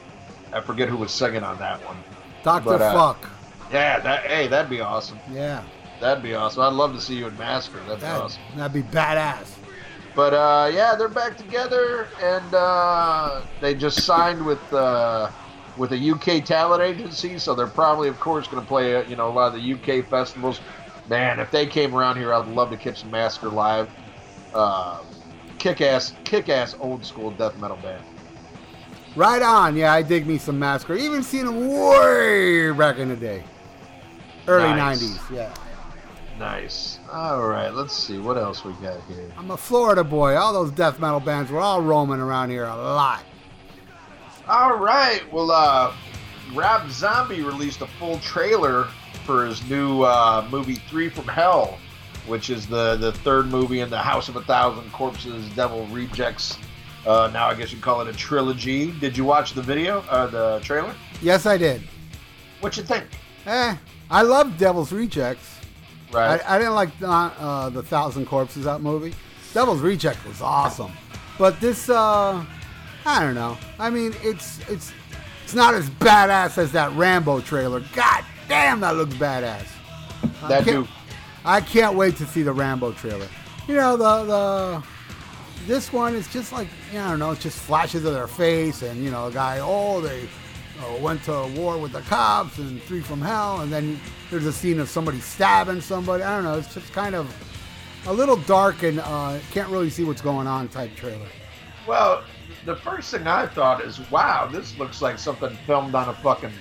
[0.51, 1.97] I forget who was singing on that one.
[2.43, 3.29] Doctor uh, Fuck.
[3.71, 5.19] Yeah, that hey, that'd be awesome.
[5.31, 5.63] Yeah,
[6.03, 6.63] That'd be awesome.
[6.63, 7.79] I'd love to see you in Massacre.
[7.87, 8.41] That'd be awesome.
[8.57, 9.55] that'd be badass.
[10.13, 15.31] But uh, yeah, they're back together, and uh, they just signed with uh,
[15.77, 19.15] with a UK talent agency, so they're probably, of course, going to play uh, you
[19.15, 20.59] know a lot of the UK festivals.
[21.09, 23.89] Man, if they came around here, I'd love to catch some Massacre live.
[25.65, 28.03] Uh, kick ass, kick ass, old school death metal band.
[29.15, 29.77] Right on.
[29.77, 30.95] Yeah, I dig me some Massacre.
[30.95, 33.43] Even seen them way back in the day,
[34.47, 35.01] early Nice.
[35.03, 35.35] '90s.
[35.35, 35.53] Yeah.
[36.39, 36.99] Nice.
[37.11, 39.31] All right, let's see what else we got here.
[39.37, 40.35] I'm a Florida boy.
[40.35, 43.23] All those death metal bands were all roaming around here a lot.
[44.47, 45.21] All right.
[45.31, 45.93] Well, uh,
[46.53, 48.85] Rob Zombie released a full trailer
[49.25, 51.77] for his new uh, movie Three from Hell,
[52.27, 56.57] which is the the third movie in the House of a Thousand Corpses, Devil Rejects.
[57.05, 58.91] Uh, now I guess you call it a trilogy.
[58.91, 60.93] Did you watch the video, uh, the trailer?
[61.21, 61.81] Yes, I did.
[62.61, 63.05] What you think?
[63.45, 63.75] Eh,
[64.09, 65.59] I love Devil's Rejects.
[66.13, 66.41] Right.
[66.45, 69.13] I, I didn't like uh, uh, the Thousand Corpses that movie.
[69.53, 70.91] Devil's Reject was awesome,
[71.37, 72.45] but this, uh,
[73.05, 73.57] I don't know.
[73.79, 74.93] I mean, it's it's
[75.43, 77.83] it's not as badass as that Rambo trailer.
[77.93, 79.67] God damn, that looks badass.
[80.47, 80.87] That dude.
[81.45, 83.27] I can't wait to see the Rambo trailer.
[83.67, 84.83] You know the the
[85.67, 88.27] this one is just like you know, I don't know, it's just flashes of their
[88.27, 90.27] face and you know, a guy oh they
[90.79, 94.53] uh, went to war with the cops and three from hell, and then there's a
[94.53, 96.23] scene of somebody stabbing somebody.
[96.23, 97.33] I don't know, it's just kind of
[98.07, 101.27] a little dark and uh, can't really see what's going on type trailer.
[101.87, 102.23] Well,
[102.65, 106.51] the first thing I thought is, wow, this looks like something filmed on a fucking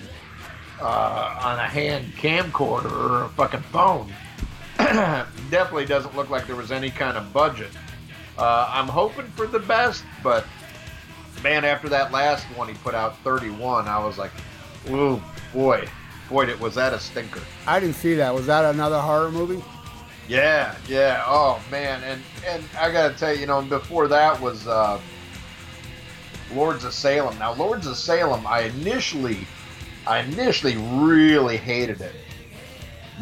[0.81, 4.11] uh, on a hand camcorder or a fucking phone.
[5.49, 7.69] Definitely doesn't look like there was any kind of budget.
[8.37, 10.45] Uh, I'm hoping for the best, but
[11.43, 14.31] man, after that last one he put out, 31, I was like,
[14.89, 15.21] ooh,
[15.53, 15.87] boy,
[16.29, 17.41] boy, it was that a stinker.
[17.67, 18.33] I didn't see that.
[18.33, 19.63] Was that another horror movie?
[20.27, 21.23] Yeah, yeah.
[21.27, 24.99] Oh man, and and I gotta tell you, you know, before that was uh,
[26.53, 27.37] Lords of Salem.
[27.39, 29.39] Now, Lords of Salem, I initially,
[30.07, 32.15] I initially really hated it,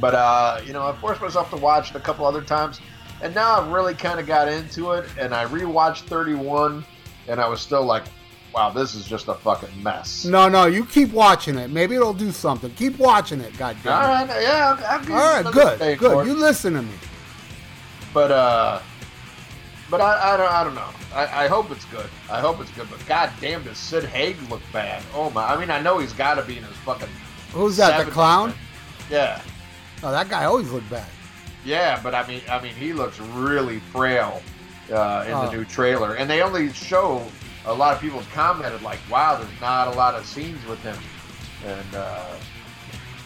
[0.01, 2.81] but uh, you know, I forced myself to watch it a couple other times,
[3.21, 6.83] and now I've really kind of got into it, and I rewatched 31,
[7.27, 8.03] and I was still like,
[8.53, 10.25] wow, this is just a fucking mess.
[10.25, 11.69] No, no, you keep watching it.
[11.69, 12.71] Maybe it'll do something.
[12.71, 13.55] Keep watching it.
[13.57, 13.93] God damn.
[13.93, 14.33] it.
[14.33, 16.27] right, yeah, I'll, I'll All right, good, good.
[16.27, 16.93] You listen to me.
[18.13, 18.81] But uh,
[19.89, 20.89] but I, I don't I don't know.
[21.13, 22.09] I, I hope it's good.
[22.29, 22.89] I hope it's good.
[22.89, 25.03] But god damn, does Sid Haig look bad?
[25.13, 25.45] Oh my!
[25.45, 27.09] I mean, I know he's got to be in his fucking.
[27.51, 28.05] Who's that?
[28.05, 28.53] The clown?
[29.09, 29.41] Yeah,
[30.03, 31.07] Oh, that guy always looked bad.
[31.65, 31.99] yeah.
[32.01, 34.41] But I mean, I mean, he looks really frail
[34.91, 35.45] uh, in Oh.
[35.45, 37.23] the new trailer, and they only show.
[37.65, 40.97] A lot of people commented like, "Wow, there's not a lot of scenes with him,"
[41.65, 42.25] and uh,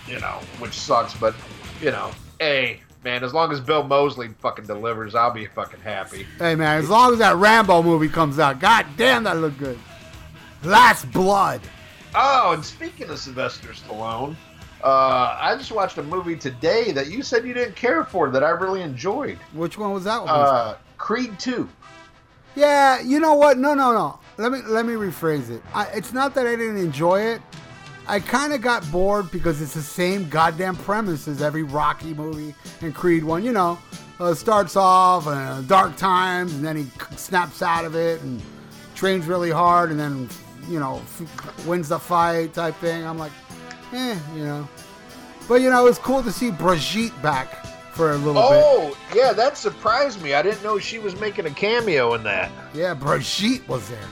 [0.07, 1.13] you know, which sucks.
[1.13, 1.33] But
[1.81, 6.27] you know, hey, man, as long as Bill Moseley fucking delivers, I'll be fucking happy.
[6.37, 9.79] Hey man, as long as that Rambo movie comes out, god damn that looked good.
[10.63, 11.61] Last Blood.
[12.13, 14.35] Oh, and speaking of Sylvester Stallone,
[14.85, 18.43] uh, I just watched a movie today that you said you didn't care for that
[18.43, 19.37] I really enjoyed.
[19.53, 20.29] Which one was that one?
[20.29, 21.67] Uh, Creed 2.
[22.55, 23.57] yeah, you know what?
[23.57, 24.19] No, no, no.
[24.37, 25.61] Let me let me rephrase it.
[25.73, 27.41] I, it's not that I didn't enjoy it.
[28.07, 32.53] I kind of got bored because it's the same goddamn premise as every Rocky movie
[32.81, 33.43] and Creed one.
[33.43, 33.79] You know,
[34.19, 36.85] uh, starts off uh, dark times and then he
[37.17, 38.41] snaps out of it and
[38.93, 40.29] trains really hard and then
[40.69, 43.03] you know f- wins the fight type thing.
[43.05, 43.31] I'm like,
[43.95, 44.67] eh, you know.
[45.47, 48.43] But you know, it's cool to see Brigitte back for a little bit.
[48.43, 50.33] Oh, yeah, that surprised me.
[50.33, 52.51] I didn't know she was making a cameo in that.
[52.73, 54.07] Yeah, Brigitte was there.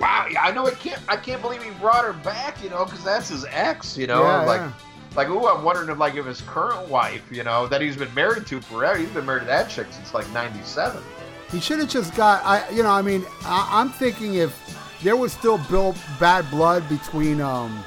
[0.00, 1.00] Wow, yeah, I know it can't.
[1.08, 2.62] I can't believe he brought her back.
[2.62, 3.96] You know, because that's his ex.
[3.96, 4.72] You know, Yeah, like, yeah.
[5.16, 8.12] like, ooh, I'm wondering if like if his current wife, you know, that he's been
[8.14, 8.98] married to forever.
[8.98, 11.02] He's been married to that chick since like '97.
[11.50, 12.44] He should have just got.
[12.44, 14.54] I, you know, I mean, I, I'm thinking if
[15.02, 17.82] there was still Bill bad blood between um,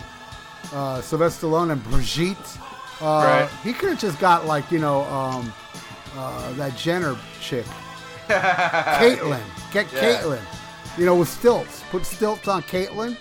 [0.74, 2.38] uh, Sylvester Stallone and Brigitte,
[3.02, 3.50] uh, Right.
[3.64, 5.54] he could have just got like you know um,
[6.18, 7.66] uh, that Jenner chick,
[8.28, 9.42] Caitlyn.
[9.72, 10.00] Get Yeah.
[10.22, 10.42] Caitlyn.
[10.98, 11.84] You know, with stilts.
[11.90, 13.16] Put stilts on Caitlyn.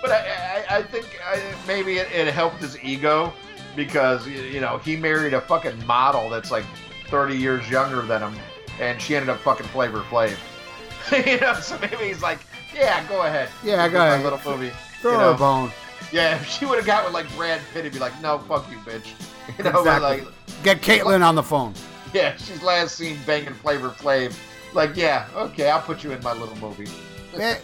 [0.00, 3.32] But I, I, I think I, maybe it, it helped his ego
[3.76, 6.64] because you know he married a fucking model that's like
[7.08, 8.34] 30 years younger than him,
[8.80, 10.36] and she ended up fucking Flavor Flav.
[11.26, 12.38] you know, so maybe he's like,
[12.74, 13.48] yeah, go ahead.
[13.64, 14.24] Yeah, go my ahead.
[14.24, 14.72] Little movie.
[15.02, 15.32] Throw you know?
[15.32, 15.72] a bone.
[16.12, 18.70] Yeah, if she would have got with like Brad Pitt, he'd be like, no, fuck
[18.70, 19.06] you, bitch.
[19.58, 20.20] You know, Exactly.
[20.20, 21.74] like, Get Caitlyn on the phone.
[22.14, 24.32] yeah, she's last seen banging Flavor Flav.
[24.74, 26.86] Like, yeah, okay, I'll put you in my little movie.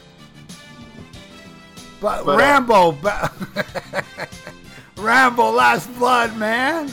[2.00, 3.32] But, But, uh, Rambo, ba-
[4.96, 6.92] Rambo, Last Blood, man.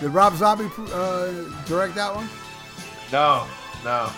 [0.00, 1.30] Did Rob Zombie uh,
[1.66, 2.28] direct that one?
[3.12, 3.46] No,
[3.84, 4.10] no.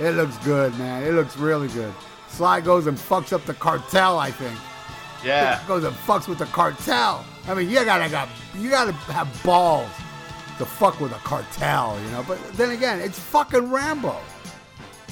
[0.00, 1.02] It looks good, man.
[1.04, 1.92] It looks really good.
[2.28, 4.18] Sly goes and fucks up the cartel.
[4.18, 4.56] I think.
[5.24, 5.62] Yeah.
[5.68, 7.24] Goes and fucks with the cartel.
[7.48, 9.90] I mean, you gotta got you gotta have balls
[10.58, 12.24] to fuck with a cartel, you know.
[12.26, 14.16] But then again, it's fucking Rambo.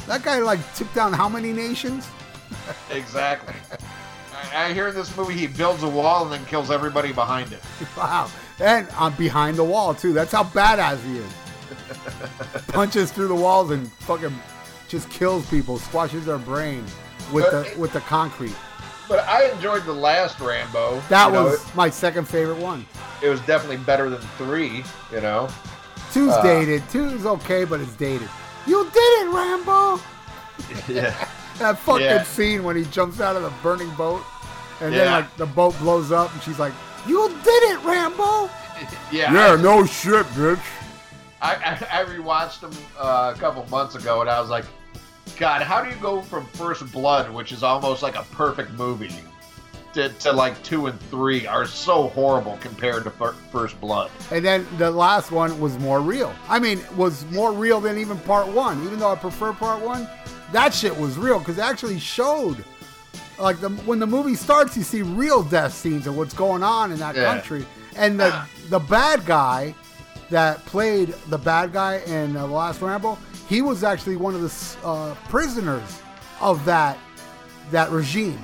[0.06, 2.08] That guy like took down how many nations?
[2.90, 3.54] Exactly.
[4.52, 7.52] I, I hear in this movie he builds a wall and then kills everybody behind
[7.52, 7.60] it.
[7.96, 8.28] Wow.
[8.58, 10.12] And I'm behind the wall too.
[10.12, 11.32] That's how badass he is.
[12.68, 14.34] Punches through the walls and fucking
[14.88, 16.84] just kills people, squashes their brain
[17.32, 18.54] with But the it- with the concrete.
[19.10, 21.00] But I enjoyed the last Rambo.
[21.08, 22.86] That You know, was my second favorite one.
[23.20, 24.84] it, it was definitely better than three.
[25.12, 25.48] You know.
[26.12, 26.88] Two's Uh, dated.
[26.90, 28.28] Two's okay, but it's dated.
[28.66, 30.00] You did it, Rambo.
[30.88, 31.12] Yeah.
[31.58, 32.22] That fucking Yeah.
[32.22, 34.22] scene when he jumps out of the burning boat,
[34.80, 36.72] and then like the boat blows up, and she's like,
[37.06, 38.48] "You did it, Rambo."
[39.10, 39.32] Yeah.
[39.32, 40.58] Yeah, I, no shit, bitch.
[41.42, 44.64] I, I, I rewatched them uh, a couple months ago, and I was like,
[45.40, 49.10] God, how do you go from First Blood, which is almost like a perfect movie,
[49.94, 54.10] to, to like two and three are so horrible compared to Fir- First Blood?
[54.30, 56.34] And then the last one was more real.
[56.46, 58.84] I mean, was more real than even part one.
[58.84, 60.06] Even though I prefer part one,
[60.52, 62.62] that shit was real because it actually showed.
[63.38, 66.92] Like the, when the movie starts, you see real death scenes and what's going on
[66.92, 67.24] in that Yeah.
[67.24, 67.64] country,
[67.96, 69.74] and the the bad guy
[70.28, 73.16] that played the bad guy in uh, the last Rambo,
[73.50, 76.00] he was actually one of the uh, prisoners
[76.40, 76.96] of that
[77.72, 78.40] that regime.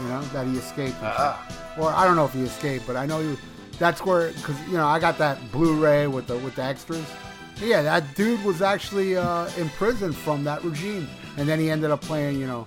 [0.00, 0.96] You know that he escaped.
[0.98, 1.78] shit.
[1.78, 3.36] Or I don't know if he escaped, but I know he.
[3.78, 7.04] That's where because you know I got that Blu-ray with the with the extras.
[7.60, 12.00] Yeah, that dude was actually uh, imprisoned from that regime, and then he ended up
[12.00, 12.40] playing.
[12.40, 12.64] You know,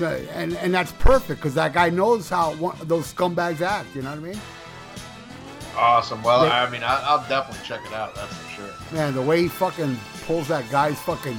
[0.00, 3.94] and and that's perfect because that guy knows how one, those scumbags act.
[3.94, 4.40] You know what I mean?
[5.76, 6.22] Awesome.
[6.22, 6.62] Well, Yeah.
[6.64, 8.14] I mean, I, I'll definitely check it out.
[8.14, 8.70] That's for sure.
[8.90, 9.96] Man, the way he fucking
[10.28, 11.38] pulls that guy's fucking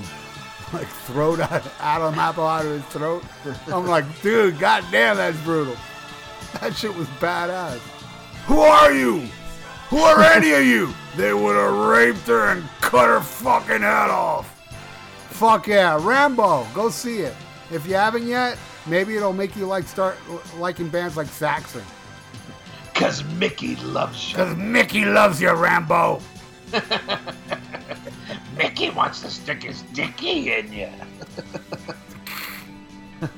[0.73, 3.23] like throat out, Adam apple out of his throat.
[3.67, 5.77] I'm like, dude, goddamn, that's brutal.
[6.59, 7.77] That shit was badass.
[8.47, 9.27] Who are you?
[9.89, 10.91] Who are any of you?
[11.15, 14.55] They would have raped her and cut her fucking head off.
[15.29, 17.35] Fuck yeah, Rambo, go see it.
[17.71, 20.17] If you haven't yet, maybe it'll make you like start
[20.57, 21.83] liking bands like Saxon.
[22.91, 24.37] Because Mickey loves you.
[24.37, 26.21] Cause Mickey loves you, Rambo.
[28.59, 30.89] Mickey wants to stick his dicky in you.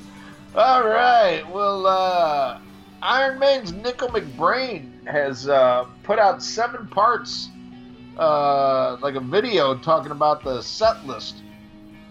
[0.56, 1.44] All right.
[1.48, 2.58] Well, uh,
[3.02, 7.50] Iron Maiden's Nicko McBrain has uh, put out seven parts,
[8.18, 11.36] uh, like a video talking about the set list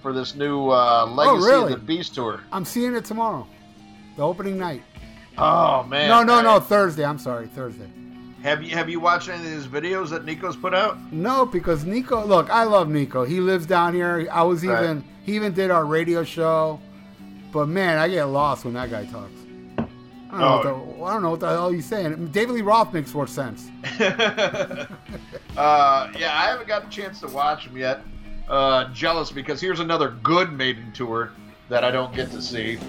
[0.02, 1.74] for this new uh, Legacy really?
[1.74, 2.40] of the Beast tour.
[2.54, 3.46] I'm seeing it tomorrow.
[4.16, 4.84] The opening night.
[5.38, 6.08] Oh man!
[6.08, 7.04] No, no, no, Thursday.
[7.04, 7.90] I'm sorry, Thursday.
[8.44, 10.98] Have you have you watched any of these videos that Nicko's put out?
[11.14, 12.26] No, because Nicko.
[12.26, 13.24] Look, I love Nico.
[13.24, 14.28] He lives down here.
[14.32, 14.84] I was Right.
[14.84, 15.04] even.
[15.24, 16.80] He even did our radio show.
[17.52, 19.32] But man, I get lost when that guy talks.
[20.34, 22.28] I don't, know, what the, I don't know what the hell he's saying.
[22.28, 23.68] David Lee Roth makes more sense.
[24.00, 24.88] uh,
[25.58, 28.02] yeah, I haven't got a chance to watch him yet.
[28.48, 31.32] Uh, jealous because here's another good Maiden tour
[31.70, 32.80] that I don't get to see.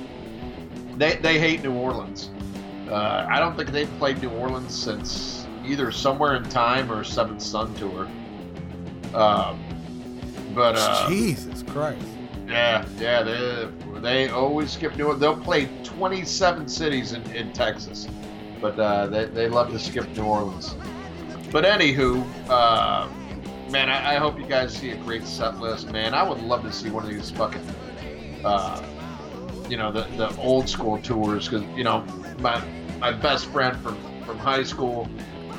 [0.96, 2.30] They they hate New Orleans.
[2.88, 7.42] Uh, I don't think they've played New Orleans since either Somewhere in Time or Seventh
[7.42, 8.08] Son tour.
[9.14, 9.62] Um,
[10.54, 12.04] but uh, Jesus Christ.
[12.46, 13.68] yeah, yeah, they
[14.00, 15.20] they always skip New Orleans.
[15.20, 18.08] They'll play 27 cities in, in Texas,
[18.60, 20.74] but uh, they they love to skip New Orleans.
[21.50, 23.08] But anywho, uh,
[23.70, 26.14] man, I, I hope you guys see a great set list, man.
[26.14, 27.66] I would love to see one of these fucking,
[28.44, 28.82] uh,
[29.68, 32.04] you know, the, the old school tours because you know
[32.38, 32.62] my
[32.98, 35.08] my best friend from from high school,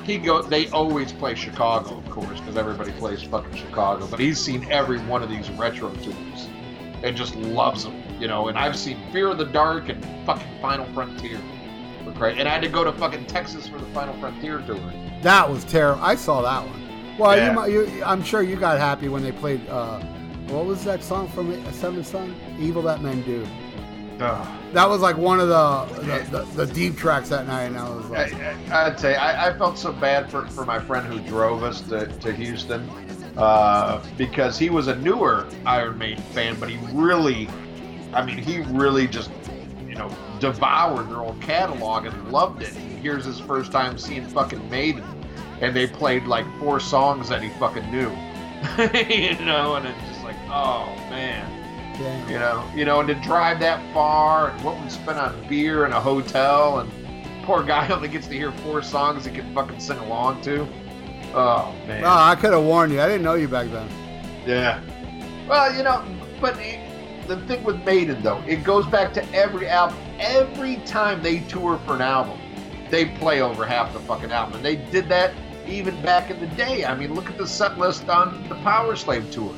[0.06, 4.08] he go they always play Chicago, of course, because everybody plays fucking Chicago.
[4.08, 6.48] But he's seen every one of these retro tours
[7.04, 8.48] and just loves them, you know.
[8.48, 11.40] And I've seen Fear of the Dark and fucking Final Frontier.
[12.20, 14.80] Right, and I had to go to fucking Texas for the Final Frontier tour.
[15.22, 16.04] That was terrible.
[16.04, 17.18] I saw that one.
[17.18, 17.66] Well, Yeah.
[17.66, 19.68] you, you, I'm sure you got happy when they played.
[19.68, 20.00] Uh,
[20.50, 22.36] what was that song from Seventh Son?
[22.60, 23.48] Evil That Men Do.
[24.74, 27.90] That was like one of the the, the, the deep tracks that night, and I
[27.90, 31.20] was like, I, I'd say I, I felt so bad for, for my friend who
[31.28, 32.90] drove us to, to Houston
[33.38, 37.48] uh, because he was a newer Iron Maiden fan, but he really,
[38.14, 39.32] I mean, he really just,
[39.88, 42.76] you know, devoured their old catalog and loved it.
[42.76, 45.04] And here's his first time seeing fucking Maiden,
[45.62, 48.10] and they played like four songs that he fucking knew,
[49.10, 51.63] you know, and it's just like, oh man.
[52.30, 55.86] You know, you know, and to drive that far, and what we spent on beer
[55.86, 56.92] and a hotel, and
[57.46, 60.68] poor guy only gets to hear four songs he can fucking sing along to.
[61.36, 63.02] Oh man, Oh, I could have warned you.
[63.02, 63.90] I didn't know you back then.
[64.46, 64.82] yeah.
[65.48, 66.04] Well, you know,
[66.40, 66.80] but it,
[67.28, 69.98] the thing with Maiden though, it goes back to every album.
[70.20, 72.40] Every time they tour for an album,
[72.90, 75.34] they play over half the fucking album, and they did that
[75.68, 76.86] even back in the day.
[76.86, 79.54] I mean, look at the set list on the Power Slave tour.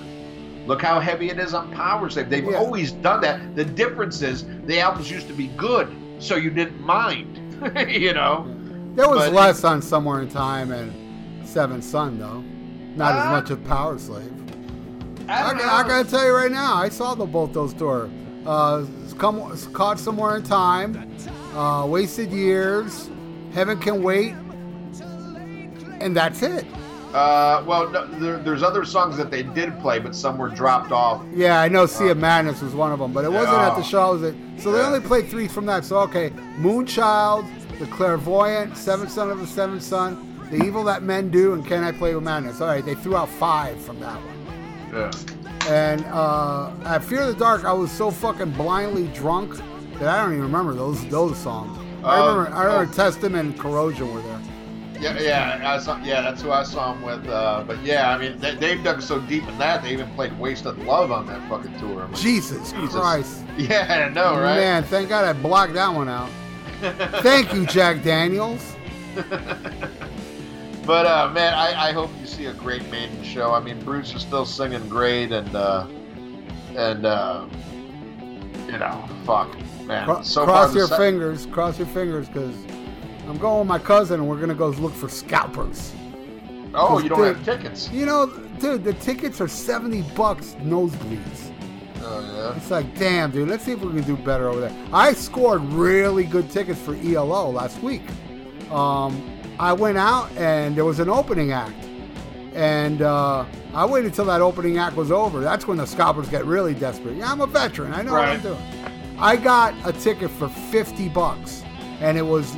[0.65, 2.29] Look how heavy it is on Power Slave.
[2.29, 2.57] They've Yeah.
[2.57, 3.55] always done that.
[3.55, 5.87] The difference is the albums used to be good,
[6.19, 7.39] so you didn't mind.
[7.89, 8.45] you know?
[8.95, 10.91] There was But- less on Somewhere in Time and
[11.47, 12.43] Seventh Son, though.
[12.95, 14.31] Not as Uh, much of Power Slave.
[15.27, 18.09] I I, I gotta tell you right now, I saw the both those tour.
[18.45, 18.83] Uh,
[19.17, 21.09] come, caught somewhere in time,
[21.55, 23.09] uh, wasted years,
[23.53, 24.35] heaven can wait,
[25.99, 26.65] and that's it.
[27.15, 30.91] Uh, well, no, there, there's other songs that they did play, but some were dropped
[30.91, 31.23] off.
[31.33, 31.85] Yeah, I know.
[31.85, 34.11] Sea of Madness was one of them, but it wasn't at the show.
[34.13, 34.35] Was it?
[34.57, 34.87] So they Yeah.
[34.87, 35.85] only played three from that.
[35.85, 37.45] So okay, Moonchild,
[37.79, 40.17] The Clairvoyant, Seventh Son of the Seventh Son,
[40.51, 42.59] The Evil That Men Do, and Can I Play with Madness?
[42.59, 44.91] All right, they threw out five from that one.
[44.93, 45.71] Yeah.
[45.73, 49.53] And uh, at Fear of the Dark, I was so fucking blindly drunk
[49.99, 51.77] that I don't even remember those those songs.
[52.03, 52.93] I Oh, remember, I remember oh.
[52.93, 54.39] Testament and Corrosion were there.
[54.99, 57.27] Yeah, yeah, I saw, yeah, that's who I saw him with.
[57.27, 60.37] Uh, but yeah, I mean, they, they've dug so deep in that they even played
[60.39, 62.05] "Wasted Love" on that fucking tour.
[62.07, 62.95] Like, Jesus, Jesus.
[62.95, 64.55] Christ, Yeah, I know, right?
[64.55, 64.83] man!
[64.83, 66.29] Thank God I blocked that one out.
[67.21, 68.75] Thank you, Jack Daniels.
[70.85, 73.51] But uh, man, I, I hope you see a great Maiden show.
[73.51, 75.87] I mean, Bruce is still singing great, and uh,
[76.75, 77.47] and uh,
[78.67, 80.05] you know, fuck, man.
[80.05, 81.47] Cro- so cross your se- fingers.
[81.47, 82.55] Cross your fingers, because
[83.27, 85.93] I'm going with my cousin, and we're gonna go look for scalpers.
[86.73, 87.35] Oh, you don't Dude.
[87.37, 87.89] have tickets.
[87.89, 88.27] You know,
[88.59, 91.51] dude, the tickets are 70 bucks nosebleeds.
[92.01, 92.57] Oh yeah.
[92.57, 94.75] It's like, damn, dude, let's see if we can do better over there.
[94.93, 98.03] I scored really good tickets for ELO last week.
[98.71, 101.73] Um, I went out and there was an opening act.
[102.53, 105.41] And uh, I waited until that opening act was over.
[105.41, 107.17] That's when the scalpers get really desperate.
[107.17, 107.93] Yeah, I'm a veteran.
[107.93, 108.61] I know what I'm doing.
[109.17, 111.63] I got a ticket for 50 bucks.
[111.99, 112.55] And it was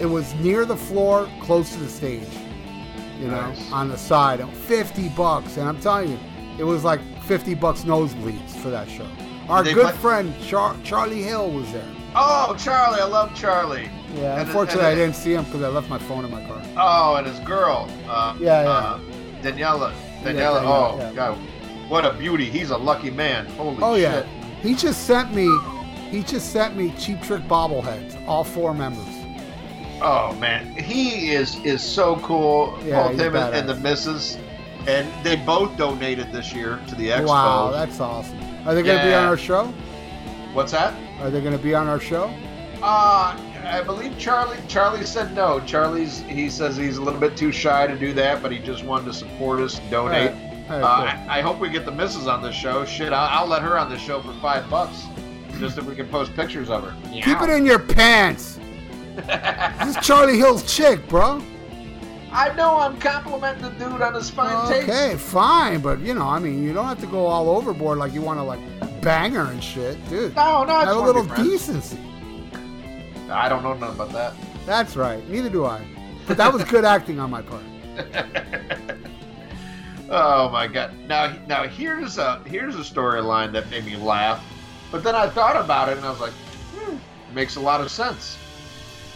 [0.00, 2.28] it was near the floor, close to the stage.
[3.20, 3.72] You know, Nice.
[3.72, 4.46] on the side.
[4.48, 5.56] 50 bucks.
[5.56, 6.18] And I'm telling you,
[6.58, 9.06] it was like 50 bucks nosebleeds for that show.
[9.48, 11.82] Our good play- friend Char- Charlie Hill was there.
[12.14, 13.90] Oh, Charlie, I love Charlie.
[14.16, 16.62] Yeah, And- unfortunately, I didn't see him because I left my phone in my car.
[16.76, 17.88] Oh, and his girl.
[18.08, 18.68] Uh, Yeah, yeah.
[18.70, 18.98] Uh,
[19.42, 19.90] Daniela.
[20.22, 20.60] Yeah, Daniela.
[20.60, 21.12] Daniela, oh, yeah.
[21.14, 21.38] God.
[21.88, 22.44] What a beauty.
[22.50, 23.46] He's a lucky man.
[23.56, 24.22] Holy Oh yeah,
[24.62, 25.48] he just sent me.
[26.10, 29.06] He just sent me cheap trick bobbleheads, all four members.
[30.00, 30.66] Oh, man.
[30.76, 32.78] He is is so cool.
[32.84, 34.38] Yeah, Both him and, and the missus.
[34.86, 37.26] And they both donated this year to the expo.
[37.26, 38.38] Wow, that's awesome.
[38.66, 39.66] Are they going to be on our show?
[40.54, 40.94] What's that?
[41.20, 42.32] Are they going to be on our show?
[42.80, 44.56] Uh, I believe Charlie.
[44.68, 45.60] Charlie said no.
[45.66, 46.20] Charlie's.
[46.20, 49.06] He says he's a little bit too shy to do that, but he just wanted
[49.06, 50.30] to support us, and donate.
[50.30, 50.44] All right.
[50.70, 52.84] All Uh, right, I, I hope we get the missus on this show.
[52.84, 55.04] Shit, I'll, I'll let her on this show for five bucks,
[55.58, 56.94] just if we can post pictures of her.
[57.10, 57.20] cool.
[57.22, 58.57] Keep it in your pants.
[59.26, 61.42] This is Charlie Hill's chick, bro.
[62.30, 64.88] I know I'm complimenting the dude on his fine taste.
[64.88, 68.12] Okay, fine, but you know, I mean, you don't have to go all overboard like
[68.12, 68.60] you want to like
[69.00, 70.36] bang her and shit, dude.
[70.36, 71.98] No, no, Have a little decency.
[73.30, 74.34] I don't know nothing about that.
[74.66, 75.26] That's right.
[75.28, 75.84] Neither do I.
[76.26, 77.62] But that was good acting on my part.
[80.10, 80.94] Oh my god!
[81.06, 84.42] Now, now here's a here's a storyline that made me laugh,
[84.90, 86.32] but then I thought about it and I was like,
[86.74, 86.96] hmm,
[87.34, 88.38] makes a lot of sense.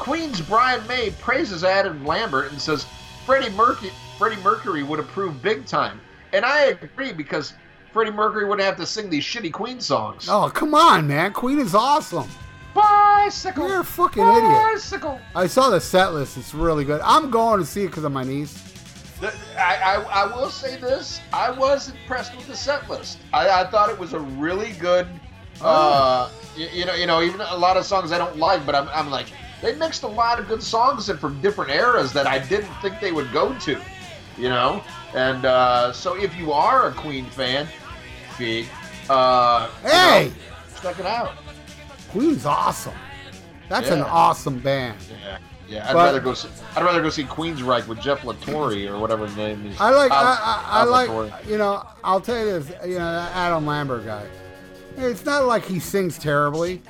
[0.02, 2.86] Queen's Brian May praises Adam Lambert and says,
[3.24, 6.00] Freddie Mercury, Freddie Mercury would approve big time,
[6.32, 7.54] and I agree because
[7.92, 10.28] Freddie Mercury wouldn't have to sing these shitty Queen songs.
[10.28, 11.32] Oh, come on, man.
[11.32, 12.28] Queen is awesome.
[12.74, 13.68] Bicycle.
[13.68, 14.42] You're a fucking idiot.
[14.42, 15.20] Bicycle.
[15.36, 16.36] I saw the set list.
[16.36, 17.00] It's really good.
[17.02, 18.60] I'm going to see it because of my niece.
[19.56, 21.20] I, I, I will say this.
[21.32, 23.18] I was impressed with the set list.
[23.32, 25.06] I, I thought it was a really good.
[25.60, 28.74] Uh, you, you know, you know, even a lot of songs I don't like, but
[28.74, 29.28] I'm, I'm like,
[29.62, 33.00] they mixed a lot of good songs in from different eras that I didn't think
[33.00, 33.80] they would go to.
[34.38, 34.82] You know,
[35.14, 37.68] and uh, so if you are a Queen fan,
[38.36, 38.66] Fee,
[39.10, 40.28] uh, you Hey!
[40.28, 41.32] know, check it out.
[42.10, 42.94] Queen's awesome.
[43.68, 44.96] That's an awesome band.
[45.22, 45.38] Yeah,
[45.68, 45.88] yeah.
[45.88, 46.32] I'd But- rather go.
[46.34, 49.78] See, I'd rather go see Queensryche with Jeff Latore or whatever his name is.
[49.80, 53.28] I like, I, Oz- I, I like, you know, I'll tell you this, you know,
[53.34, 54.24] Adam Lambert guy.
[54.96, 56.80] It's not like he sings terribly,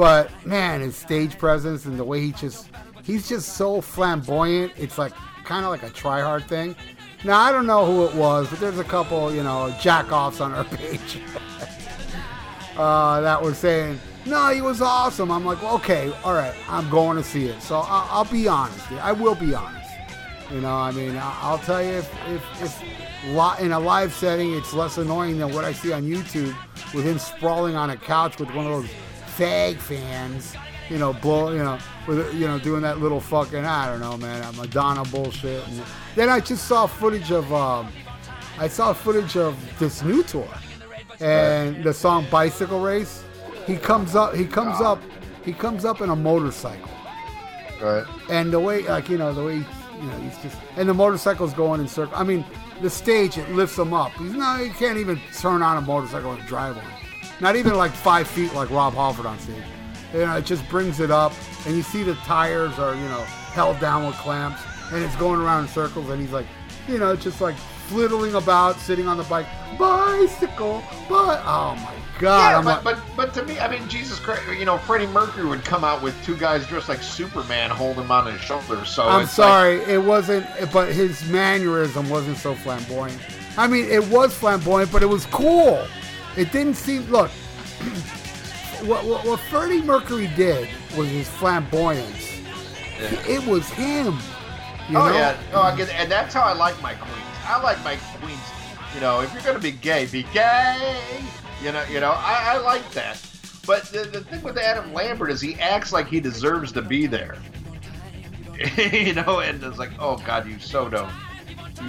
[0.00, 2.70] but man, his stage presence and the way he just,
[3.04, 4.72] he's just so flamboyant.
[4.78, 5.12] It's like
[5.44, 6.74] kind of like a try hard thing.
[7.22, 10.40] Now, I don't know who it was, but there's a couple, you know, jack offs
[10.40, 11.20] on our page
[12.78, 15.30] uh, that were saying, no, he was awesome.
[15.30, 17.60] I'm like, okay, all right, I'm going to see it.
[17.60, 18.90] So I'll, I'll be honest.
[18.92, 19.90] I will be honest.
[20.50, 24.72] You know, I mean, I'll tell you if, if, if in a live setting, it's
[24.72, 26.56] less annoying than what I see on YouTube
[26.94, 28.90] with him sprawling on a couch with one of those
[29.40, 30.54] fag fans,
[30.90, 34.16] you know, blow, you know, with you know doing that little fucking I don't know,
[34.16, 35.66] man, Madonna bullshit.
[35.68, 35.82] And
[36.14, 37.88] then I just saw footage of, um,
[38.58, 40.48] I saw footage of this new tour
[41.20, 43.24] and the song Bicycle Race.
[43.66, 45.00] He comes up, he comes up,
[45.44, 46.88] he comes up in a motorcycle
[47.80, 48.04] Right.
[48.28, 51.54] and the way like you know the way you know he's just and the motorcycle's
[51.54, 52.44] going in circle i mean
[52.82, 56.30] the stage it lifts him up he's not he can't even turn on a motorcycle
[56.32, 56.84] and drive one
[57.40, 59.56] not even like five feet like rob halford on stage
[60.12, 61.32] you know it just brings it up
[61.66, 63.22] and you see the tires are you know
[63.54, 64.60] held down with clamps
[64.92, 66.46] and it's going around in circles and he's like
[66.88, 69.46] you know just like flittling about sitting on the bike
[69.78, 73.88] bicycle but oh my god Yeah, I'm but, like, but but to me, I mean,
[73.88, 77.70] Jesus Christ, you know, Freddie Mercury would come out with two guys dressed like Superman
[77.70, 78.88] holding him on his shoulders.
[78.90, 83.18] So I'm it's like- sorry, it wasn't, but his mannerism wasn't so flamboyant.
[83.56, 85.86] I mean, it was flamboyant, but it was cool.
[86.36, 87.02] It didn't seem.
[87.10, 87.30] Look,
[88.84, 92.40] what, what, what Freddie Mercury did was his flamboyance.
[93.26, 94.18] It was him.
[94.88, 95.14] You oh know?
[95.14, 97.26] yeah, oh, I get, and that's how I like my queens.
[97.44, 98.40] I like my queens.
[98.94, 100.96] You know, if you're gonna be gay, be gay.
[101.62, 103.20] You know, you know, I, I like that.
[103.66, 107.06] But the, the thing with Adam Lambert is he acts like he deserves to be
[107.06, 107.38] there.
[108.76, 111.12] you know, and it's like, oh God, you so don't.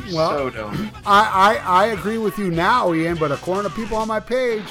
[0.07, 0.91] You Well- so don't.
[1.05, 4.63] I, I, I agree with you now, Ian, but according to people on my page,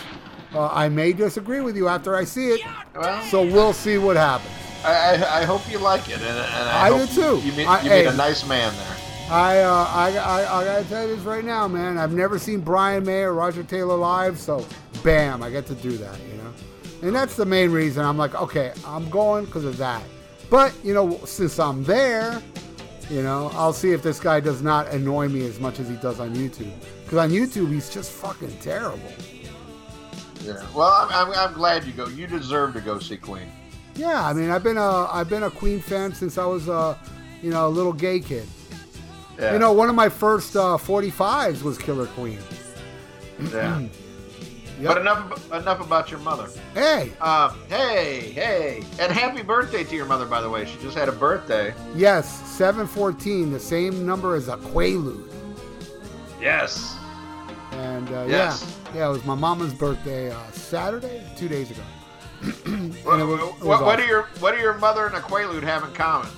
[0.54, 2.60] uh, I may disagree with you after I see it.
[2.96, 4.52] Well, So we'll see what happens.
[4.84, 7.20] I, I, I hope you like it, and, and I, I hope do too.
[7.46, 8.06] You, you meet, I- you meet hey.
[8.06, 8.96] a nice man there.
[9.30, 11.98] I, uh, I, I, I gotta tell you this right now, man.
[11.98, 14.66] I've never seen Brian May or Roger Taylor live, so
[15.04, 16.52] bam, I get to do that, you know.
[17.02, 20.02] And that's the main reason I'm like, okay, I'm going because of that.
[20.50, 22.42] But you know, since I'm there,
[23.10, 25.96] you know, I'll see if this guy does not annoy me as much as he
[25.96, 26.72] does on YouTube.
[27.04, 29.12] Because on YouTube, he's just fucking terrible.
[30.42, 30.64] Yeah.
[30.74, 32.06] Well, I'm, I'm, I'm glad you go.
[32.06, 33.50] You deserve to go see Queen.
[33.96, 36.96] Yeah, I mean, I've been a, I've been a Queen fan since I was a,
[37.42, 38.46] you know, a little gay kid.
[39.38, 39.54] Yeah.
[39.54, 42.38] You know, one of my first uh, 45s was Killer Queen.
[43.52, 43.82] Yeah.
[44.80, 44.88] Yep.
[44.94, 46.48] But enough enough about your mother.
[46.74, 50.64] Hey, Um, hey, hey, and happy birthday to your mother, by the way.
[50.64, 51.74] She just had a birthday.
[51.94, 52.26] Yes,
[52.56, 55.30] 714, the same number as a Quaalude.
[56.40, 56.96] Yes.
[57.72, 58.76] And uh, Yes.
[58.94, 61.82] yeah, yeah, it was my mama's birthday uh, Saturday, two days ago.
[62.64, 65.84] And What, was- what, what do your what do your mother and a Quaalude have
[65.84, 66.28] in common?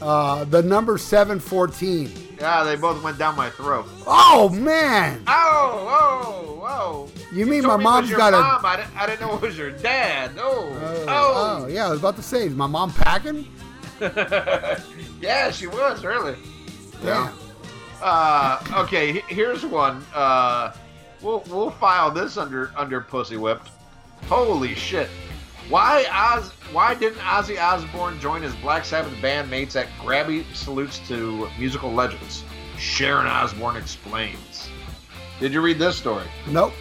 [0.00, 2.27] Uh, the number 714.
[2.40, 3.86] Yeah, they both went down my throat.
[4.06, 5.22] Oh, man!
[5.26, 7.08] Oh, whoa, whoa!
[7.32, 8.38] You mean told my me it was mom's your got a.
[8.38, 8.64] mom.
[8.64, 10.32] I didn't, I didn't know it was your dad.
[10.38, 11.62] Oh, Oh, oh.
[11.64, 13.46] oh, yeah, I was about to say, is my mom packing?
[15.20, 16.36] yeah, she was really.
[17.02, 17.32] Yeah.
[18.00, 20.04] Uh, okay, here's one.
[20.14, 20.72] Uh,
[21.20, 23.70] we'll we'll file this under under pussy whipped.
[24.28, 25.08] Holy shit!
[25.68, 26.50] Why Oz?
[26.72, 32.42] Why didn't Ozzy Osbourne join his Black Sabbath bandmates at Grammy salutes to musical legends?
[32.78, 34.70] Sharon Osbourne explains.
[35.40, 36.24] Did you read this story?
[36.46, 36.72] Nope.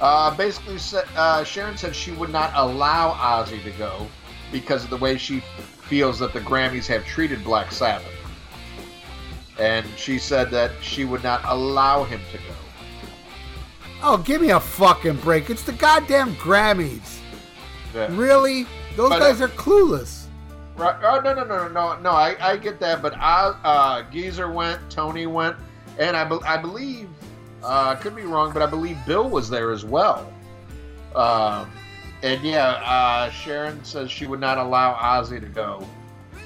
[0.00, 0.78] Uh, basically,
[1.16, 4.06] uh, Sharon said she would not allow Ozzy to go
[4.52, 5.40] because of the way she
[5.88, 8.06] feels that the Grammys have treated Black Sabbath.
[9.58, 12.54] And she said that she would not allow him to go.
[14.02, 15.50] Oh, give me a fucking break.
[15.50, 17.20] It's the goddamn Grammys.
[17.94, 18.08] Yeah.
[18.10, 18.66] Really?
[18.96, 20.24] Those But, uh, guys are clueless.
[20.76, 20.96] Right.
[21.04, 22.10] Oh no no no no no!
[22.10, 25.56] I, I get that, but I, uh, Geezer went, Tony went,
[26.00, 27.08] and I, be, I believe
[27.62, 30.32] uh, I could be wrong, but I believe Bill was there as well.
[31.14, 31.70] Um,
[32.24, 35.86] and yeah, uh, Sharon says she would not allow Ozzy to go,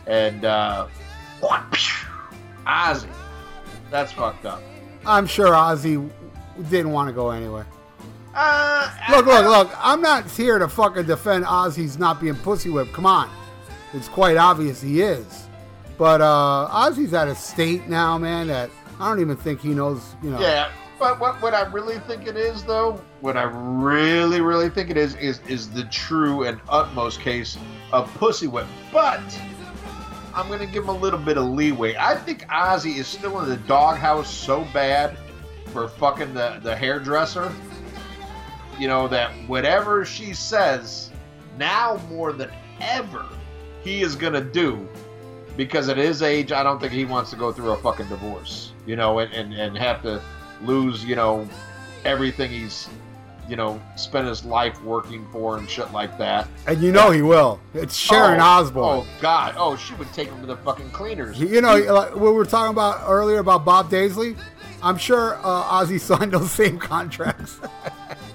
[0.07, 0.89] and uh,
[2.67, 3.09] Ozzy,
[3.91, 4.61] that's fucked up.
[5.07, 6.11] I'm sure Ozzy
[6.69, 7.65] didn't want to go anyway.
[8.41, 9.70] Uh, Look, look, look.
[9.78, 12.93] I'm not here to fucking defend Ozzy's not being pussy whipped.
[12.93, 13.28] Come on.
[13.93, 15.49] It's quite obvious he is.
[15.97, 18.70] But uh, Ozzy's at a state now, man, that
[19.01, 20.39] I don't even think he knows, you know.
[20.41, 20.70] Yeah,
[21.01, 24.97] but what what I really think it is though, what I really really think it
[24.97, 27.59] is is is the true and utmost case
[27.93, 28.66] of pussy whip.
[28.93, 29.20] But
[30.32, 31.97] I'm gonna give him a little bit of leeway.
[31.97, 35.16] I think Ozzy is still in the doghouse so bad
[35.72, 37.53] for fucking the the hairdresser.
[38.79, 41.11] You know that whatever she says
[41.59, 42.51] now more than
[42.81, 43.26] ever,
[43.83, 44.89] he is gonna do
[45.59, 48.72] because at his age, I don't think he wants to go through a fucking divorce,
[48.87, 50.22] you know, and, and, and have to
[50.62, 51.49] lose, you know,
[52.05, 52.89] everything he's,
[53.49, 56.47] you know, spent his life working for and shit like that.
[56.68, 57.59] And you know he will.
[57.74, 58.85] It's Sharon oh, Osbourne.
[58.85, 59.55] Oh, God.
[59.59, 61.41] Oh, she would take him to the fucking cleaners.
[61.41, 64.39] You know, like what we were talking about earlier about Bob Daisley.
[64.81, 67.59] I'm sure uh, Ozzy signed those same contracts.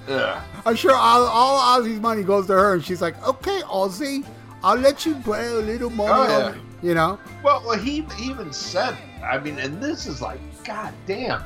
[0.07, 0.43] Ugh.
[0.65, 4.25] I'm sure all, all Ozzy's money goes to her, and she's like, "Okay, Ozzy,
[4.63, 6.55] I'll let you pay a little more." Oh, yeah.
[6.81, 11.41] You know, Well, well, he even said, I mean, and this is like, God damn.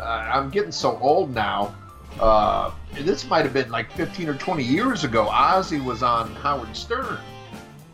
[0.00, 1.76] Uh, I'm getting so old now.
[2.18, 5.28] Uh, this might have been like 15 or 20 years ago.
[5.30, 7.18] Ozzy was on Howard Stern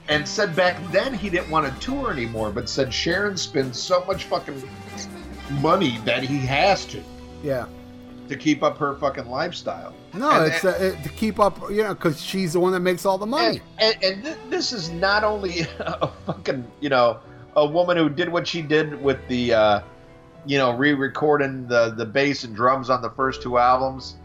[0.09, 4.03] and said back then he didn't want to tour anymore, but said Sharon spends so
[4.07, 4.63] much fucking
[5.61, 7.03] money that he has to
[7.45, 7.67] yeah.
[8.29, 9.95] To keep up her fucking lifestyle.
[10.15, 12.81] No, And- it's uh, it, to keep up, you know, because she's the one that
[12.81, 13.61] makes all the money.
[13.79, 17.19] And, and, and th- this is not only a fucking, you know,
[17.57, 19.81] a woman who did what she did with the, uh,
[20.47, 24.17] you know, re-recording the the bass and drums on the first two albums.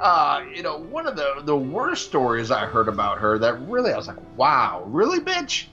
[0.00, 3.92] Uh, you know, one of the the worst stories I heard about her that really
[3.92, 5.66] I was like, wow, really, bitch.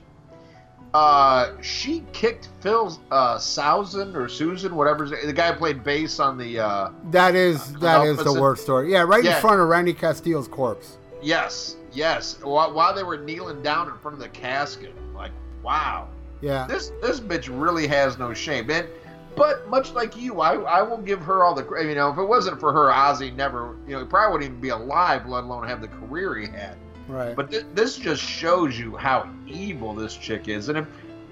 [0.93, 6.59] Uh, she kicked Phil uh, Soussan or Susan, whatever the guy played bass on the.
[6.59, 8.91] Uh, that is that is the worst story.
[8.91, 9.35] Yeah, right Yeah.
[9.35, 10.97] in front of Randy Castillo's corpse.
[11.21, 12.39] yes, yes.
[12.43, 15.31] While, while they were kneeling down in front of the casket, like,
[15.63, 16.09] wow.
[16.41, 18.87] Yeah, this this bitch really has no shame, man.
[19.35, 21.63] But much like you, I I will give her all the.
[21.87, 24.59] You know, if it wasn't for her, Ozzy never, you know, he probably wouldn't even
[24.61, 26.75] be alive, let alone have the career he had.
[27.07, 27.35] Right.
[27.35, 30.87] But th- this just shows you how evil this chick is, and if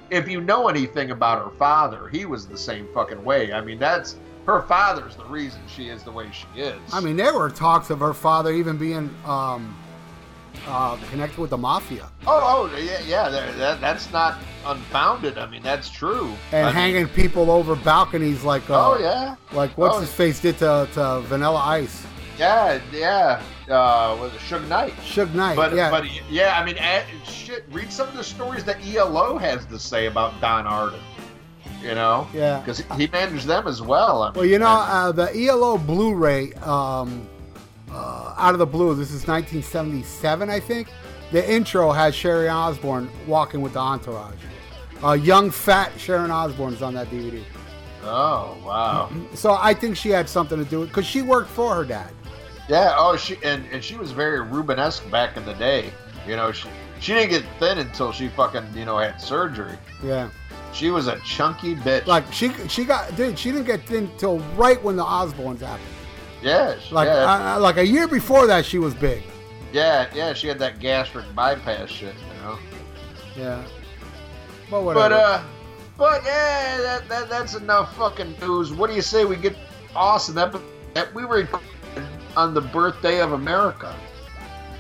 [0.10, 3.54] if you know anything about her father, he was the same fucking way.
[3.54, 4.16] I mean, that's
[4.46, 6.80] her father's the reason she is the way she is.
[6.92, 9.76] I mean, there were talks of her father even being um,
[10.68, 15.38] uh, connected with the mafia oh, oh, yeah, yeah, that, that, that's not unfounded.
[15.38, 16.34] I mean, that's true.
[16.52, 19.36] and I mean, hanging people over balconies like uh, Oh yeah.
[19.54, 20.00] like what's Oh.
[20.00, 22.04] his face did to, to Vanilla Ice,
[22.40, 23.42] Yeah, yeah.
[23.70, 24.94] Uh, was it Suge Knight?
[24.98, 25.56] Suge Knight.
[25.56, 27.66] But yeah, but yeah, I mean, eh, shit.
[27.72, 31.00] Read some of the stories that ELO has to say about Don Arden.
[31.82, 32.60] You know, yeah.
[32.60, 34.24] because he managed them as well.
[34.24, 37.30] I Well, you know, uh, the ELO Blu-ray, um,
[37.90, 38.94] uh, out of the blue.
[38.96, 40.90] This is 1977, I think.
[41.32, 44.36] The intro has Sherry Osbourne walking with the entourage.
[45.04, 47.42] Uh, young, fat Sharon Osbourne is on that DVD.
[48.04, 51.76] oh wow, So I think she had something to do with because she worked for
[51.76, 52.12] her dad.
[52.70, 52.94] Yeah.
[52.98, 55.92] Oh, she and and she was very Rubenesque back in the day.
[56.28, 59.78] You know, she she didn't get thin until she fucking you know had surgery.
[60.04, 60.30] Yeah,
[60.74, 62.06] She was a chunky bitch.
[62.06, 63.38] like she she got dude.
[63.40, 65.88] She didn't get thin till right when the Osbournes happened.
[66.42, 69.24] yeah, she- Like yeah, uh, like a year before that, she was big.
[69.74, 70.34] yeah, yeah.
[70.34, 72.14] She had that gastric bypass shit.
[72.16, 72.60] You know.
[73.36, 73.64] Yeah,
[74.70, 75.10] but whatever.
[75.10, 75.42] But uh,
[75.98, 78.72] but yeah, that, that that's enough fucking news.
[78.74, 79.56] What do you say we get
[79.96, 80.54] awesome that
[80.94, 81.68] that we recorded
[82.36, 83.96] on the birthday of America?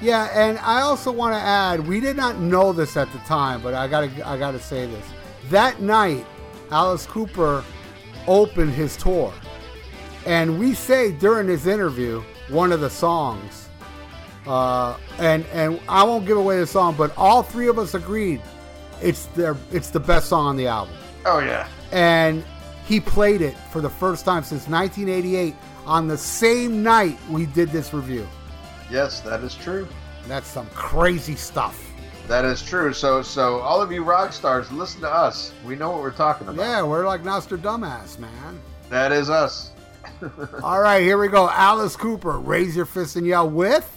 [0.01, 3.61] Yeah, and I also want to add, we did not know this at the time,
[3.61, 5.05] but I gotta I gotta say this.
[5.49, 6.25] That night,
[6.71, 7.63] Alice Cooper
[8.27, 9.33] opened his tour,
[10.25, 13.67] and we say during this interview one of the songs,
[14.47, 18.41] uh, and and I won't give away the song, but all three of us agreed
[19.01, 20.93] it's their it's the best song on the album,
[21.25, 22.45] Oh yeah, and
[22.85, 25.55] he played it for the first time since 1988
[25.89, 28.25] on the same night we did this review.
[28.91, 29.87] yes, that is true.
[30.27, 31.83] That's some crazy stuff.
[32.27, 32.93] That is true.
[32.93, 35.51] So so all of you rock stars, listen to us.
[35.65, 36.61] We know what we're talking about.
[36.61, 38.59] Yeah, we're like Nostradamus, man.
[38.89, 39.71] That is us.
[40.63, 41.49] All right, here we go.
[41.49, 43.89] Alice Cooper, raise your fist and yell with.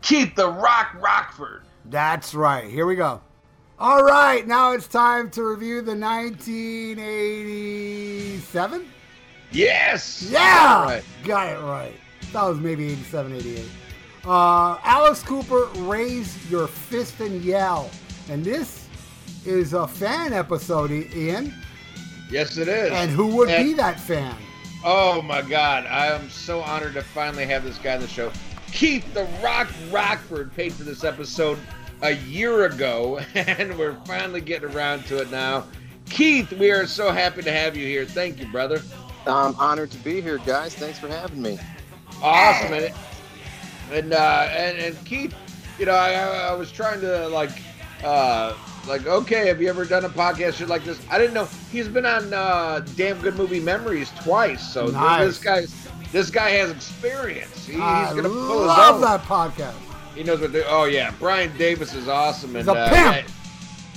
[0.00, 1.62] Keith the rock Rockford.
[1.86, 2.70] That's right.
[2.70, 3.20] Here we go.
[3.78, 8.86] All right, now it's time to review the 1987.
[9.54, 10.28] Yes.
[10.30, 11.04] Yeah, All right.
[11.24, 11.94] got it right.
[12.32, 13.64] That was maybe 87, 88.
[14.26, 17.90] Uh, Alice Cooper, raise your fist and yell.
[18.28, 18.88] And this
[19.46, 21.54] is a fan episode, Ian.
[22.30, 22.90] Yes, it is.
[22.90, 24.34] And who would And- be that fan?
[24.86, 25.86] Oh my God!
[25.86, 28.30] I am so honored to finally have this guy on the show.
[28.70, 31.58] Keith the Rock Rockford paid for this episode
[32.02, 35.64] a year ago, and we're finally getting around to it now.
[36.10, 38.04] Keith, we are so happy to have you here.
[38.04, 38.82] Thank you, brother.
[39.26, 40.74] I'm honored to be here, guys.
[40.74, 41.58] Thanks for having me.
[42.22, 42.92] Awesome, and
[43.92, 45.34] and uh, and, and Keith,
[45.78, 47.50] you know, I, I was trying to like,
[48.02, 48.54] uh,
[48.86, 51.00] like, okay, have you ever done a podcast shit like this?
[51.10, 55.26] I didn't know he's been on uh, Damn Good Movie Memories twice, so Nice.
[55.26, 57.66] this guy's this guy has experience.
[57.66, 59.00] He, he's I gonna pull his love own.
[59.02, 59.74] that podcast.
[60.14, 60.64] He knows what to.
[60.68, 62.88] Oh yeah, Brian Davis is awesome, He's and a uh,
[63.22, 63.28] pimp.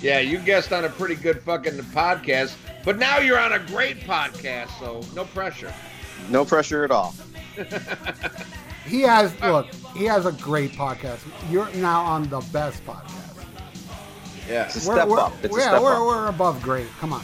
[0.01, 4.01] Yeah, you guessed on a pretty good fucking podcast, but now you're on a great
[4.01, 5.73] podcast, so no pressure.
[6.29, 7.13] No pressure at all.
[8.85, 9.67] He has look.
[9.97, 11.19] He has a great podcast.
[11.51, 13.11] You're now on the best podcast.
[14.47, 15.33] Yeah, It's a step we're, up.
[15.43, 16.01] It's a yeah, step we're, up.
[16.07, 16.87] we're above great.
[17.01, 17.21] Come on.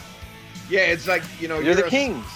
[0.68, 2.26] yeah, it's like you know You're the a- kings.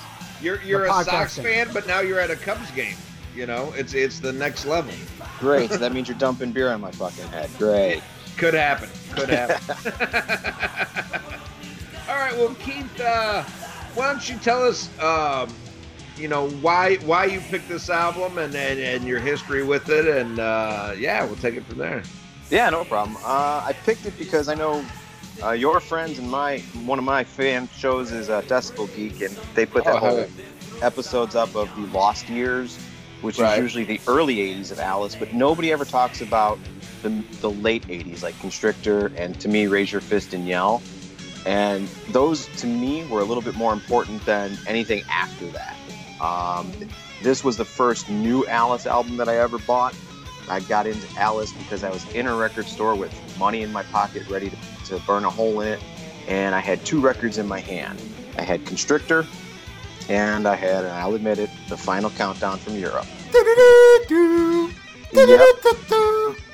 [0.40, 1.42] You're you're The a Sox podcasting.
[1.42, 2.96] fan, but now you're at a Cubs game.
[3.36, 4.94] You know, it's it's the next level.
[5.40, 5.70] Great.
[5.72, 7.50] So that means you're dumping beer on my fucking head.
[7.58, 8.02] Great.
[8.38, 8.88] Could happen.
[9.12, 9.60] Could happen.
[12.08, 12.36] All right.
[12.36, 13.42] Well, Keith, uh,
[13.94, 15.52] why don't you tell us, um,
[16.16, 20.06] you know, why why you picked this album and and, and your history with it,
[20.06, 22.02] and uh, yeah, we'll take it from there.
[22.50, 23.16] Yeah, no problem.
[23.18, 24.84] Uh, I picked it because I know
[25.42, 29.36] uh, your friends and my one of my fan shows is uh, Decibel Geek, and
[29.54, 30.30] they put that Oh, whole okay.
[30.80, 32.78] episodes up of the lost years,
[33.20, 33.52] which Right.
[33.52, 36.58] is usually the early '80s of Alice, but nobody ever talks about
[37.02, 40.82] the, the late '80s, like Constrictor and to me, Raise Your Fist and Yell.
[41.46, 45.76] And those to me were a little bit more important than anything after that.
[46.20, 46.70] Um,
[47.22, 49.94] this was the first new Alice album that I ever bought.
[50.48, 53.82] I got into Alice because I was in a record store with money in my
[53.84, 55.80] pocket, ready to, to burn a hole in it.
[56.26, 58.00] And I had two records in my hand.
[58.38, 59.26] I had Constrictor,
[60.08, 63.06] and I had, and I'll admit it, the final countdown from Europe.
[65.12, 66.44] Do-do-do-do.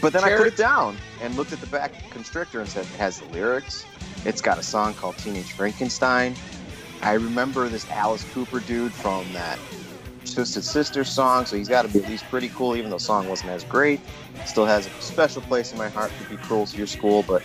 [0.00, 2.84] But then I put it down and looked at the back of Constrictor and said,
[2.84, 3.84] it has the lyrics.
[4.24, 6.34] It's got a song called Teenage Frankenstein.
[7.02, 9.58] I remember this Alice Cooper dude from that
[10.24, 13.02] Twisted Sister song, so he's got to be at least pretty cool, even though the
[13.02, 14.00] song wasn't as great.
[14.46, 17.42] Still has a special place in my heart to be cruel to your school, but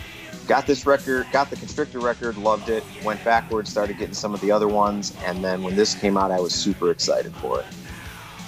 [0.47, 4.41] got this record, got the Constrictor record, loved it, went backwards, started getting some of
[4.41, 7.65] the other ones, and then when this came out, I was super excited for it.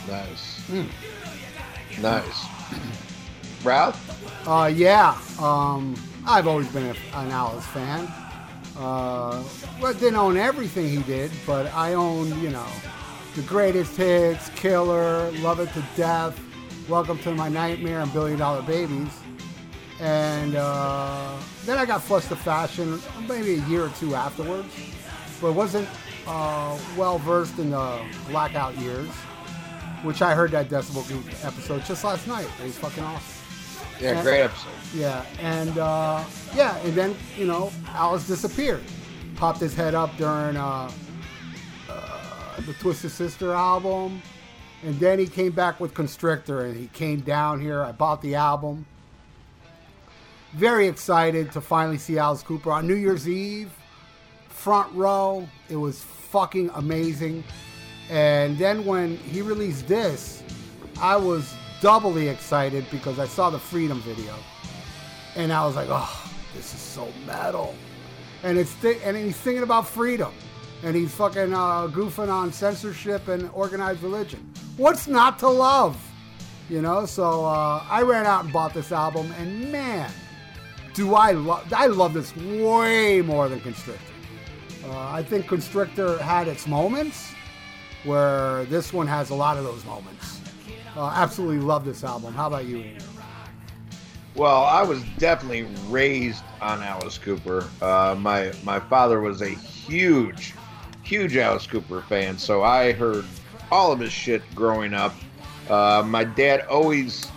[0.07, 0.59] Nice.
[0.67, 2.01] Hmm.
[2.01, 2.56] Nice.
[3.67, 4.47] Ralph?
[4.47, 5.19] Uh, yeah.
[5.41, 5.95] Um,
[6.25, 8.07] I've always been a, an Alice fan.
[8.77, 9.43] Uh,
[9.81, 12.65] well, didn't own everything he did, but I owned, you know,
[13.35, 16.39] the greatest hits, Killer, Love It to Death,
[16.87, 19.09] Welcome to My Nightmare, and Billion Dollar Babies.
[19.99, 24.73] And uh, then I got Flush the Fashion maybe a year or two afterwards,
[25.41, 25.89] but wasn't
[26.25, 29.09] uh, well versed in the blackout years,
[30.03, 32.47] which I heard that Decibel Geek episode just last night.
[32.61, 33.36] It was fucking awesome.
[33.99, 34.23] Yeah, Yeah.
[34.23, 34.69] great episode.
[34.93, 36.23] Yeah, and uh,
[36.55, 38.83] yeah, and then you know Alice disappeared,
[39.35, 40.89] popped his head up during uh,
[41.89, 44.21] uh, the Twisted Sister album,
[44.83, 47.83] and then he came back with Constrictor, and he came down here.
[47.83, 48.85] I bought the album.
[50.53, 53.69] Very excited to finally see Alice Cooper on New Year's Eve,
[54.47, 55.47] front row.
[55.69, 57.43] It was fucking amazing.
[58.09, 60.41] And then when he released this,
[61.01, 64.33] I was doubly excited because I saw the Freedom video,
[65.35, 67.75] and I was like, "Oh, this is so metal."
[68.43, 70.31] And it's thi- and he's singing about freedom,
[70.83, 74.51] and he's fucking uh, goofing on censorship and organized religion.
[74.77, 75.97] What's not to love?
[76.69, 77.05] You know.
[77.05, 80.11] So uh, I ran out and bought this album, and man,
[80.93, 81.71] do I love!
[81.73, 84.13] I love this way more than Constrictor.
[84.85, 87.33] Uh, I think Constrictor had its moments,
[88.03, 90.36] where this one has a lot of those moments.
[90.97, 92.33] Uh, absolutely love this album.
[92.33, 92.77] How about you?
[92.77, 92.97] Ian?
[94.33, 97.69] Well, I was definitely raised on Alice Cooper.
[97.83, 100.55] Uh, my my father was a huge,
[101.03, 103.25] huge Alice Cooper fan, so I heard
[103.71, 105.13] all of his shit growing up.
[105.69, 107.27] Uh, my dad always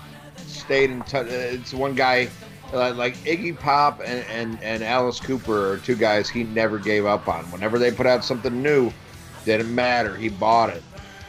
[0.46, 1.26] stayed in touch.
[1.26, 2.30] It's one guy
[2.72, 7.04] uh, like Iggy Pop and, and and Alice Cooper are two guys he never gave
[7.04, 7.44] up on.
[7.50, 8.90] Whenever they put out something new,
[9.44, 10.16] didn't matter.
[10.16, 10.82] He bought it.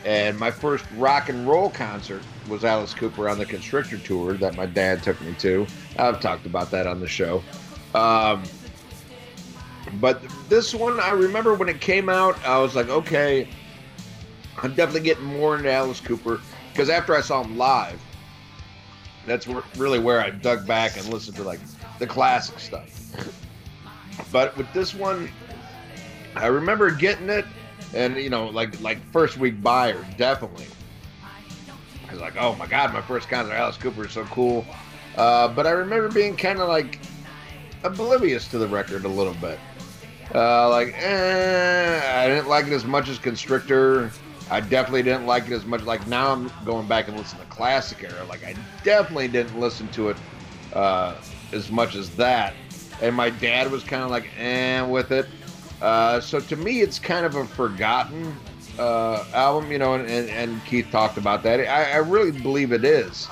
[0.04, 4.56] And my first rock and roll concert was Alice Cooper on the Constrictor tour that
[4.56, 5.68] my dad took me to.
[5.98, 7.44] I've talked about that on the show.
[7.94, 8.44] Um,
[10.00, 13.48] but this one, I remember when it came out, I was like, okay,
[14.62, 16.42] I'm definitely getting more into Alice Cooper
[16.72, 18.00] because after I saw him live,
[19.26, 19.48] that's
[19.78, 21.60] really where I dug back and listened to like
[22.00, 22.90] the classic stuff.
[24.32, 25.30] But with this one,
[26.36, 27.46] I remember getting it,
[27.94, 30.68] and you know, like like first week buyer, definitely.
[32.08, 34.66] I was like, oh my god, my first concert, Alice Cooper is so cool.
[35.16, 37.00] Uh, but I remember being kind of like
[37.84, 39.60] oblivious to the record a little bit.
[40.34, 44.12] Uh, like, eh, I didn't like it as much as Constrictor.
[44.50, 45.84] I definitely didn't like it as much.
[45.84, 48.26] Like now, I'm going back and listening to classic era.
[48.26, 50.18] Like I definitely didn't listen to it
[50.74, 51.16] uh,
[51.52, 52.54] as much as that.
[53.02, 55.28] And my dad was kind of like, eh, with it.
[55.82, 58.36] Uh, so to me, it's kind of a forgotten
[58.78, 59.96] uh, album, you know.
[59.96, 61.60] And, and, and, Keith talked about that.
[61.62, 63.28] I, I really believe it is.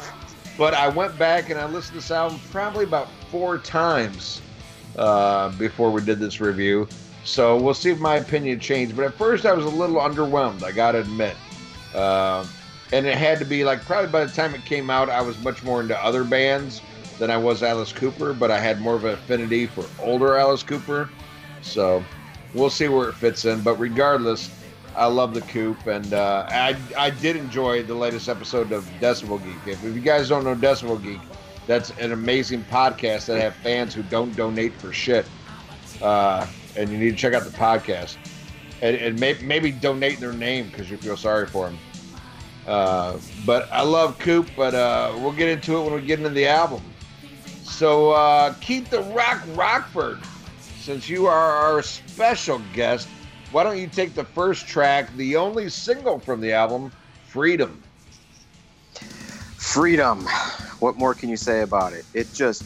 [0.58, 4.42] But I went back and I listened to this album probably about four times
[4.98, 6.88] uh, before we did this review.
[7.24, 8.96] So we'll see if my opinion changed.
[8.96, 10.64] But at first, I was a little underwhelmed.
[10.64, 11.38] I gotta admit.
[11.94, 12.46] Uh,
[12.92, 15.42] and it had to be like probably by the time it came out, I was
[15.44, 16.82] much more into other bands
[17.20, 18.34] than I was Alice Cooper.
[18.34, 21.10] But I had more of an affinity for older Alice Cooper.
[21.62, 22.04] So
[22.54, 23.62] we'll see where it fits in.
[23.62, 24.50] But regardless,
[24.96, 29.44] I love the Coop, and uh, I I did enjoy the latest episode of Decibel
[29.44, 29.74] Geek.
[29.74, 31.22] If, if you guys don't know Decibel Geek,
[31.68, 35.26] that's an amazing podcast that have fans who don't donate for shit.
[36.02, 38.18] Uh, and you need to check out the podcast
[38.82, 41.78] and, and may, maybe donate their name because you feel sorry for them.
[42.68, 46.30] Uh, but I love Coop, but uh, we'll get into it when we get into
[46.30, 46.82] the album.
[47.64, 50.20] So, uh, Keith the Rock Rockford,
[50.80, 53.08] since you are our special guest,
[53.52, 56.92] why don't you take the first track, the only single from the album,
[57.26, 57.84] Freedom?
[59.58, 60.26] Freedom.
[60.80, 62.06] What more can you say about it?
[62.14, 62.64] It just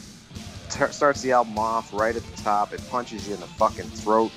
[0.91, 2.74] starts the album off right at the top.
[2.74, 4.32] It punches you in the fucking throat.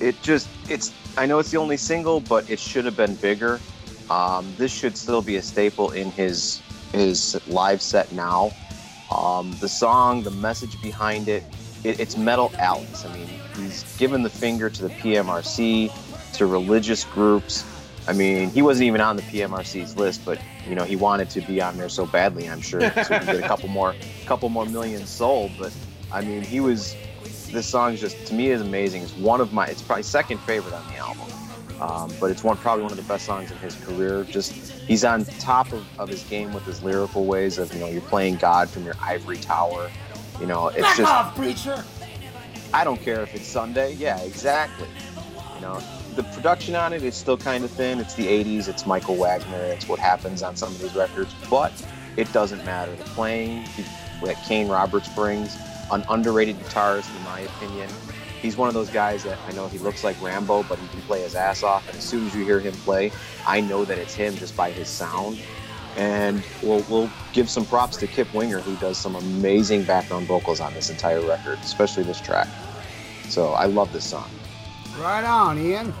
[0.00, 3.60] It just, it's, I know it's the only single, but it should have been bigger.
[4.08, 6.62] Um, this should still be a staple in his
[6.92, 8.50] his live set now.
[9.14, 11.44] Um, the song, the message behind it,
[11.88, 13.04] it, it's metal Alice.
[13.04, 15.90] I mean, he's given the finger to the PMRC,
[16.34, 17.64] to religious groups.
[18.06, 21.40] I mean, he wasn't even on the PMRC's list, but you know, he wanted to
[21.42, 22.48] be on there so badly.
[22.48, 23.94] I'm sure so can get a couple more,
[24.26, 25.52] couple more million sold.
[25.58, 25.72] But
[26.12, 26.94] I mean, he was.
[27.50, 29.02] This song is just to me is amazing.
[29.02, 29.66] It's one of my.
[29.66, 31.26] It's probably second favorite on the album.
[31.80, 34.24] Um, but it's one probably one of the best songs in his career.
[34.24, 37.88] Just he's on top of, of his game with his lyrical ways of you know
[37.88, 39.90] you're playing God from your ivory tower.
[40.40, 41.84] You know it's Back just off, preacher.
[42.72, 43.94] I don't care if it's Sunday.
[43.94, 44.88] Yeah, exactly.
[45.54, 45.80] You know
[46.18, 48.00] the production on it is still kind of thin.
[48.00, 48.68] It's the 80s.
[48.68, 49.56] It's Michael Wagner.
[49.56, 51.72] It's what happens on some of these records, but
[52.16, 52.94] it doesn't matter.
[52.96, 53.64] The playing
[54.24, 55.56] that Kane Roberts brings,
[55.92, 57.88] an underrated guitarist in my opinion.
[58.42, 61.00] He's one of those guys that I know he looks like Rambo, but he can
[61.02, 61.88] play his ass off.
[61.88, 63.12] And as soon as you hear him play,
[63.46, 65.38] I know that it's him just by his sound.
[65.98, 70.60] And we'll, we'll give some props to Kip Winger, who does some amazing background vocals
[70.60, 72.48] on this entire record, especially this track.
[73.28, 74.30] So I love this song.
[74.98, 75.92] Right on, Ian.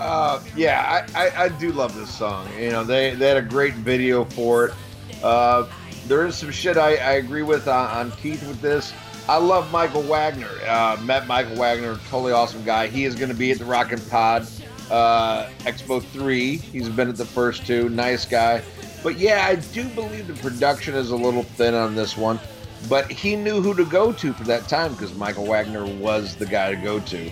[0.00, 2.48] Uh, yeah, I, I, I, do love this song.
[2.58, 4.74] You know, they, they had a great video for it.
[5.22, 5.66] Uh,
[6.06, 8.92] there is some shit I, I agree with on, on Keith with this.
[9.28, 10.50] I love Michael Wagner.
[10.66, 12.86] Uh, met Michael Wagner, totally awesome guy.
[12.86, 14.46] He is going to be at the Rockin' Pod
[14.90, 16.56] uh, Expo 3.
[16.56, 17.88] He's been at the first two.
[17.88, 18.62] Nice guy.
[19.02, 22.40] But yeah, I do believe the production is a little thin on this one.
[22.88, 26.46] But he knew who to go to for that time because Michael Wagner was the
[26.46, 27.30] guy to go to.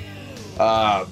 [0.59, 1.07] Uh,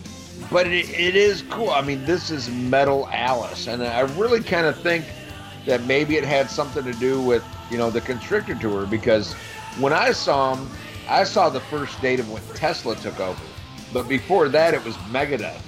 [0.50, 1.70] but it, it is cool.
[1.70, 5.04] I mean, this is Metal Alice, and I really kind of think
[5.66, 9.32] that maybe it had something to do with you know the Constrictor tour because
[9.78, 10.68] when I saw him,
[11.08, 13.40] I saw the first date of when Tesla took over,
[13.92, 15.60] but before that it was Megadeth,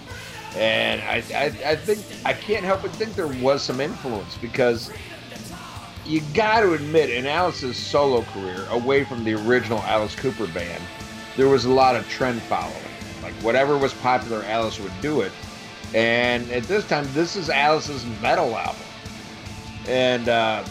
[0.56, 4.90] and I, I, I think I can't help but think there was some influence because
[6.06, 10.82] you got to admit in Alice's solo career, away from the original Alice Cooper band,
[11.36, 12.74] there was a lot of trend following.
[13.22, 15.32] Like whatever was popular, Alice would do it.
[15.94, 18.82] And at this time, this is Alice's metal album,
[19.88, 20.64] and uh,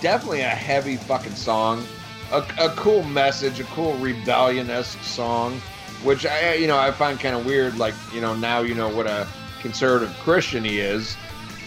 [0.00, 1.84] definitely a heavy fucking song,
[2.32, 5.60] a, a cool message, a cool rebellion-esque song,
[6.02, 7.78] which I you know I find kind of weird.
[7.78, 9.26] Like you know now you know what a
[9.60, 11.16] conservative Christian he is,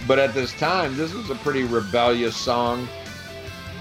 [0.07, 2.87] but at this time, this was a pretty rebellious song,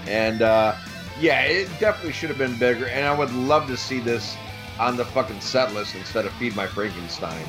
[0.07, 0.75] and uh,
[1.19, 2.87] yeah, it definitely should have been bigger.
[2.87, 4.35] And I would love to see this
[4.79, 7.45] on the fucking set list instead of Feed My Frankenstein.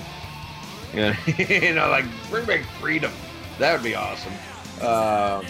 [0.93, 3.13] You know, you know like bring back freedom.
[3.59, 4.33] That would be awesome.
[4.81, 5.43] Uh,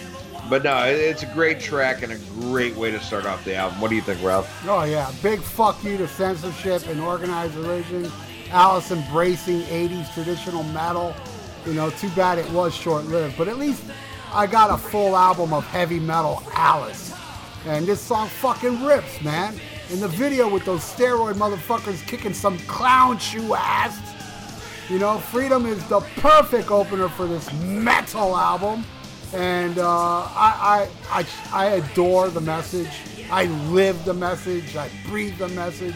[0.49, 3.81] But no, it's a great track and a great way to start off the album.
[3.81, 4.63] What do you think, Ralph?
[4.67, 8.11] Oh yeah, big fuck you to censorship and organized religion.
[8.51, 11.15] Alice embracing 80s traditional metal.
[11.65, 13.83] You know, too bad it was short-lived, but at least
[14.31, 17.11] I got a full album of heavy metal Alice.
[17.65, 19.59] And this song fucking rips, man.
[19.89, 23.99] In the video with those steroid motherfuckers kicking some clown shoe ass.
[24.89, 28.85] You know, Freedom is the perfect opener for this metal album.
[29.33, 32.89] And uh, I, I, I, I adore the message.
[33.31, 34.75] I live the message.
[34.75, 35.95] I breathe the message.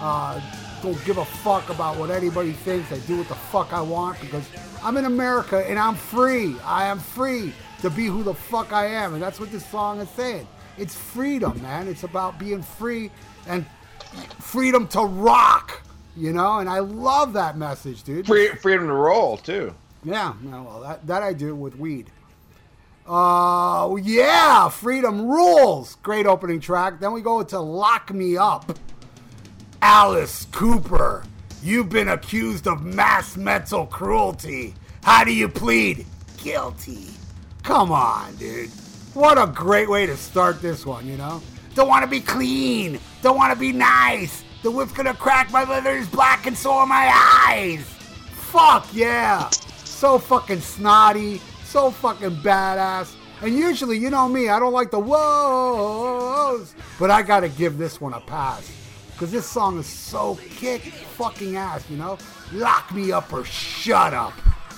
[0.00, 0.40] Uh,
[0.82, 2.92] don't give a fuck about what anybody thinks.
[2.92, 4.48] I do what the fuck I want because
[4.82, 6.56] I'm in America and I'm free.
[6.64, 9.14] I am free to be who the fuck I am.
[9.14, 10.46] And that's what this song is saying.
[10.76, 11.88] It's freedom, man.
[11.88, 13.10] It's about being free
[13.48, 13.66] and
[14.38, 15.82] freedom to rock,
[16.16, 16.58] you know?
[16.58, 18.26] And I love that message, dude.
[18.26, 19.74] Free, freedom to roll too.
[20.04, 22.10] Yeah, well, that, that I do with weed.
[23.08, 25.96] Uh, yeah, Freedom Rules.
[26.02, 27.00] Great opening track.
[27.00, 28.78] Then we go to Lock Me Up.
[29.80, 31.24] Alice Cooper,
[31.62, 34.74] you've been accused of mass mental cruelty.
[35.02, 36.04] How do you plead?
[36.36, 37.06] Guilty.
[37.62, 38.68] Come on, dude.
[39.14, 41.40] What a great way to start this one, you know?
[41.74, 43.00] Don't want to be clean.
[43.22, 44.44] Don't want to be nice.
[44.62, 45.50] The whip's gonna crack.
[45.50, 47.10] My leather is black, and so are my
[47.48, 47.84] eyes.
[48.32, 49.48] Fuck yeah.
[49.84, 51.40] So fucking snotty.
[51.68, 53.14] So fucking badass.
[53.42, 58.00] And usually, you know me, I don't like the whoas, but I gotta give this
[58.00, 58.72] one a pass.
[59.12, 62.16] Because this song is so kick fucking ass, you know?
[62.54, 64.32] Lock me up or shut up.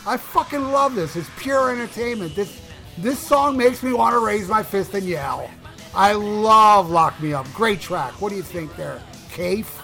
[0.04, 1.14] I fucking love this.
[1.14, 2.34] It's pure entertainment.
[2.34, 2.60] This
[2.98, 5.48] this song makes me want to raise my fist and yell.
[5.94, 7.46] I love Lock Me Up.
[7.54, 8.20] Great track.
[8.20, 9.00] What do you think there?
[9.30, 9.79] Cafe?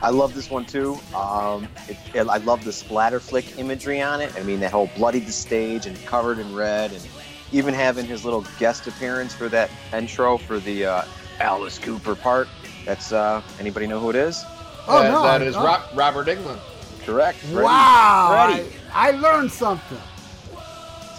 [0.00, 0.98] I love this one too.
[1.14, 4.34] Um, it, it- I love the splatter flick imagery on it.
[4.36, 7.06] I mean, that whole bloodied the stage and covered in red, and
[7.52, 11.02] even having his little guest appearance for that intro for the uh,
[11.40, 12.48] Alice Cooper part.
[12.84, 14.44] That's uh, anybody know who it is?
[14.86, 15.22] Oh, Uh, no.
[15.22, 15.56] that I- is.
[15.56, 16.60] Ro- Robert Englund.
[17.04, 17.38] Correct.
[17.38, 17.64] Freddie.
[17.64, 18.46] Wow.
[18.54, 18.70] Freddie.
[18.92, 19.98] I, I learned something.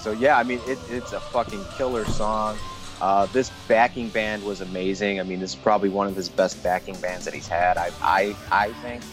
[0.01, 2.57] So yeah, I mean, it, it's a fucking killer song.
[3.01, 5.19] Uh, this backing band was amazing.
[5.19, 7.77] I mean, this is probably one of his best backing bands that he's had.
[7.77, 9.03] I, I, I think,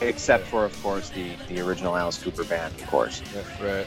[0.00, 3.20] except for of course the the original Alice Cooper band, of course.
[3.34, 3.86] That's right.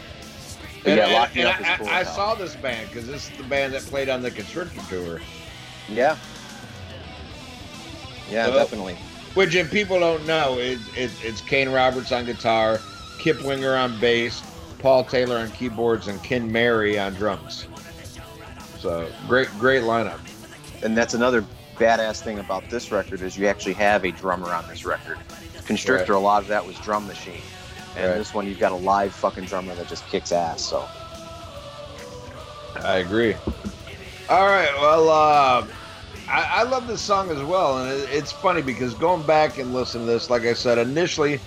[0.83, 2.13] But And, yeah, and- and Up is I, cool I hell.
[2.15, 5.19] saw this band because this is the band that played on the Constrictor tour.
[5.89, 6.15] Yeah.
[8.29, 8.97] Yeah, So- definitely.
[9.33, 12.79] Which, if people don't know, it, it, it's Kane Roberts on guitar,
[13.19, 14.41] Kip Winger on bass,
[14.79, 17.67] Paul Taylor on keyboards, and Ken Mary on drums.
[18.79, 20.19] So great, great lineup.
[20.83, 21.45] And that's another
[21.77, 25.17] badass thing about this record is you actually have a drummer on this record.
[25.65, 27.41] Constrictor, a lot of that was drum machine,
[27.95, 28.17] and Right.
[28.17, 30.61] this one you've got a live fucking drummer that just kicks ass.
[30.63, 30.87] So
[32.83, 33.35] I agree.
[34.29, 35.67] All right, well, uh,
[36.29, 39.73] I, I love this song as well, and it, it's funny because going back and
[39.73, 41.39] listening to this, like I said, initially,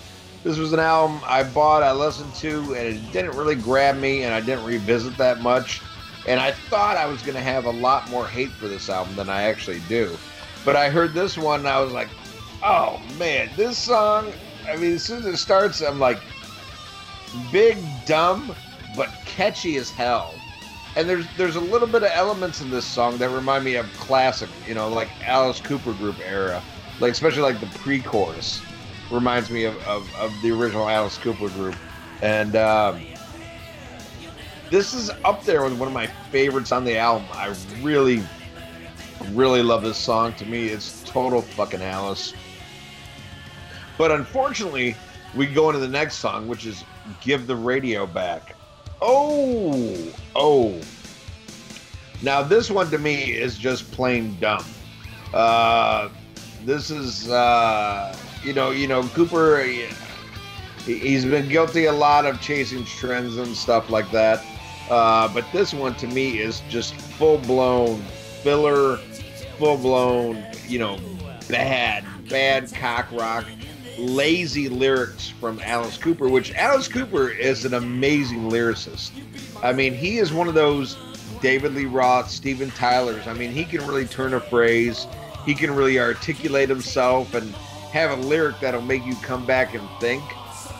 [0.43, 4.23] this was an album I bought, I listened to, and it didn't really grab me,
[4.23, 5.81] and I didn't revisit that much.
[6.27, 9.15] And I thought I was going to have a lot more hate for this album
[9.15, 10.15] than I actually do.
[10.63, 12.09] But I heard this one, and I was like,
[12.63, 14.31] oh man, this song,
[14.67, 16.19] I mean, as soon as it starts, I'm like,
[17.51, 18.55] big, dumb,
[18.95, 20.33] but catchy as hell.
[20.95, 23.91] And there's there's a little bit of elements in this song that remind me of
[23.93, 26.61] classic, you know, like Alice Cooper group era,
[26.99, 28.61] like especially like the pre-chorus
[29.09, 31.75] reminds me of, of, of the original Alice Cooper group,
[32.21, 33.01] and um,
[34.71, 37.27] this is up there with one of my favorites on the album.
[37.33, 38.23] I really,
[39.31, 40.33] really love this song.
[40.35, 42.33] To me, it's total fucking Alice.
[43.97, 44.95] But unfortunately,
[45.35, 46.83] we go into the next song, which is
[47.21, 48.55] "Give the Radio Back."
[49.01, 49.95] Oh,
[50.35, 50.79] oh.
[52.23, 54.63] Now this one to me is just plain dumb.
[55.33, 56.09] Uh,
[56.65, 59.63] this is, uh, you know, you know, Cooper.
[59.63, 59.87] he-
[60.85, 64.43] He's been guilty a lot of chasing trends and stuff like that.
[64.91, 68.01] Uh, but this one to me is just full blown
[68.43, 68.97] filler,
[69.57, 70.99] full blown, you know,
[71.47, 73.45] bad, bad cock rock,
[73.97, 79.11] lazy lyrics from Alice Cooper, which Alice Cooper is an amazing lyricist.
[79.63, 80.97] I mean, he is one of those
[81.39, 83.27] David Lee Roth, Steven Tyler's.
[83.27, 85.07] I mean, he can really turn a phrase,
[85.45, 87.49] he can really articulate himself and
[87.93, 90.21] have a lyric that'll make you come back and think.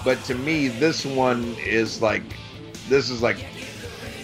[0.03, 2.23] But to me, this one is like,
[2.89, 3.37] this is like,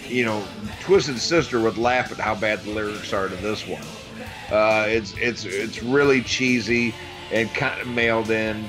[0.08, 0.44] you know,
[0.80, 3.82] Twisted Sister would laugh at how bad the lyrics are to this one.
[4.50, 6.94] Uh, it's it's it's really cheesy
[7.32, 8.64] and kind of mailed in,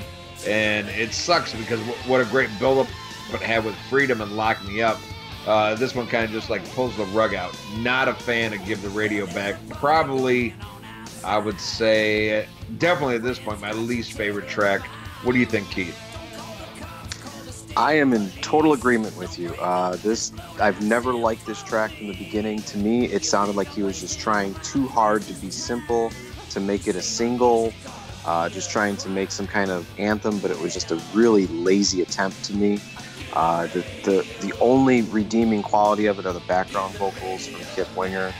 [0.46, 2.88] and it sucks because what a great buildup
[3.32, 4.98] it had with Freedom and Lock Me Up.
[5.46, 7.56] Uh, this one kind of just like pulls the rug out.
[7.78, 9.56] Not a fan of Give the Radio Back.
[9.70, 10.54] Probably,
[11.24, 12.46] I would say,
[12.78, 14.82] definitely at this point, my least favorite track.
[15.22, 15.98] What do you think, Keith?
[17.76, 19.54] I am in total agreement with you.
[19.54, 22.62] Uh, this I've never liked this track from the beginning.
[22.62, 26.10] To me, it sounded like he was just trying too hard to be simple,
[26.50, 27.72] to make it a single,
[28.26, 30.38] uh, just trying to make some kind of anthem.
[30.40, 32.80] But it was just a really lazy attempt to me.
[33.32, 37.94] Uh, the, the the only redeeming quality of it are the background vocals from Kip
[37.96, 38.32] Winger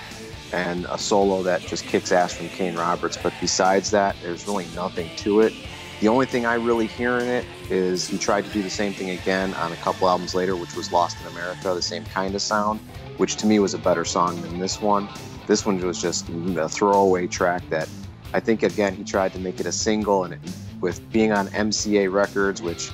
[0.52, 3.16] and a solo that just kicks ass from Kane Roberts.
[3.16, 5.52] But besides that, there's really nothing to it.
[6.00, 8.94] The only thing I really hear in it is he tried to do the same
[8.94, 12.34] thing again on a couple albums later, which was Lost in America, the same kind
[12.34, 12.80] of sound,
[13.18, 15.10] which to me was a better song than this one.
[15.46, 17.86] This one was just a throwaway track that
[18.32, 20.40] I think, again, he tried to make it a single, and it,
[20.80, 22.90] with being on MCA Records, which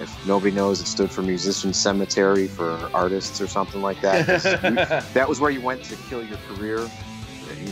[0.00, 4.26] if nobody knows, it stood for Musician Cemetery for artists or something like that.
[5.14, 6.88] that was where you went to kill your career.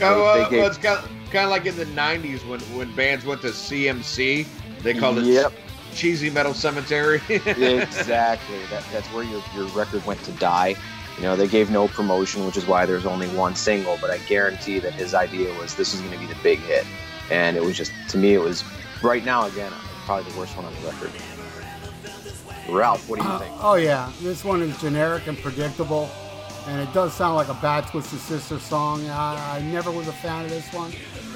[0.00, 2.94] Oh, uh, gave, well, it's kind of, kind of like in the '90s when when
[2.94, 4.46] bands went to CMC
[4.86, 5.52] they called it yep.
[5.94, 7.20] Cheesy Metal Cemetery.
[7.28, 8.58] exactly.
[8.70, 10.76] That, that's where your, your record went to die.
[11.16, 14.18] You know, they gave no promotion, which is why there's only one single, but I
[14.18, 16.86] guarantee that his idea was this is going to be the big hit.
[17.30, 18.62] And it was just, to me, it was
[19.02, 19.72] right now, again,
[20.04, 21.10] probably the worst one on the record.
[22.68, 23.54] Ralph, what do you uh, think?
[23.60, 24.12] Oh, yeah.
[24.20, 26.08] This one is generic and predictable,
[26.68, 29.08] and it does sound like a bad Twisted Sister song.
[29.08, 30.92] I, I never was a fan of this one.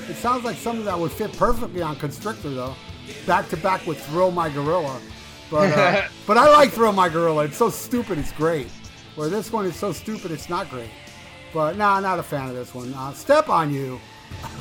[0.08, 2.76] It sounds like something that would fit perfectly on Constrictor, though
[3.26, 5.00] back to back with Thrill My Gorilla.
[5.50, 7.44] But uh, but I like Thrill My Gorilla.
[7.44, 8.68] It's so stupid, it's great.
[9.16, 10.90] Where this one is so stupid, it's not great.
[11.52, 12.94] But nah, not a fan of this one.
[12.94, 14.00] Uh, Step on You.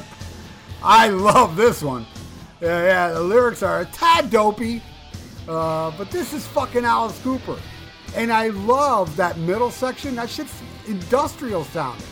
[0.84, 2.06] I love this one.
[2.62, 4.82] Yeah, yeah, the lyrics are a tad dopey,
[5.48, 7.58] uh, but this is fucking Alice Cooper.
[8.16, 10.16] And I love that middle section.
[10.16, 12.06] That shit's industrial sounding.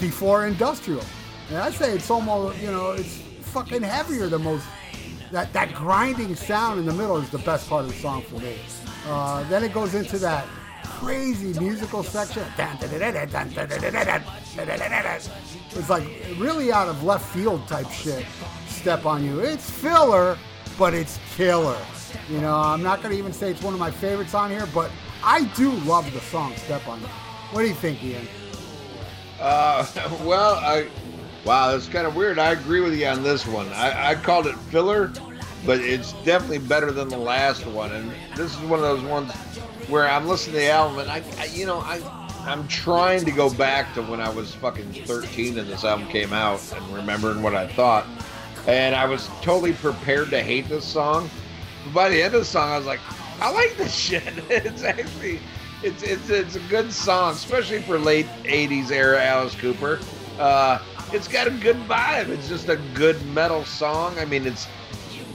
[0.00, 1.04] Before industrial.
[1.48, 4.66] And I say it's almost, you know, it's fucking heavier than most
[5.32, 8.38] that, that grinding sound in the middle is the best part of the song for
[8.38, 8.56] me.
[9.06, 10.46] Uh, then it goes into that
[10.84, 12.44] crazy musical section.
[15.74, 16.06] It's like
[16.38, 18.26] really out of left field type shit.
[18.68, 19.40] Step on you.
[19.40, 20.36] It's filler,
[20.78, 21.78] but it's killer.
[22.28, 24.90] You know, I'm not gonna even say it's one of my favorites on here, but
[25.24, 27.06] I do love the song Step on You.
[27.52, 28.26] What do you think, Ian?
[29.40, 29.86] Uh,
[30.24, 30.88] well, I
[31.44, 32.38] Wow, that's kind of weird.
[32.38, 33.68] I agree with you on this one.
[33.70, 35.12] I, I called it filler,
[35.66, 37.92] but it's definitely better than the last one.
[37.92, 39.32] And this is one of those ones
[39.88, 42.00] where I'm listening to the album and I, I you know, I
[42.44, 46.32] I'm trying to go back to when I was fucking 13 and this album came
[46.32, 48.06] out and remembering what I thought.
[48.66, 51.30] And I was totally prepared to hate this song.
[51.86, 53.00] But by the end of the song, I was like,
[53.40, 54.22] I like this shit.
[54.50, 55.40] It's actually,
[55.82, 59.98] it's it's it's a good song, especially for late 80s era Alice Cooper.
[60.38, 60.78] Uh,
[61.12, 62.28] it's got a good vibe.
[62.28, 64.18] It's just a good metal song.
[64.18, 64.66] I mean, it's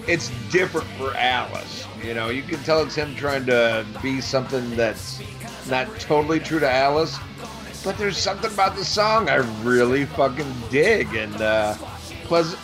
[0.08, 1.86] it's different for Alice.
[2.04, 5.22] You know, you can tell it's him trying to be something that's
[5.70, 7.18] not totally true to Alice,
[7.84, 11.76] but there's something about the song I really fucking dig, and uh,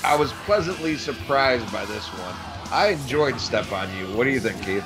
[0.04, 2.36] I was pleasantly surprised by this one.
[2.72, 4.86] I enjoyed "Step on You." What do you think, Keith?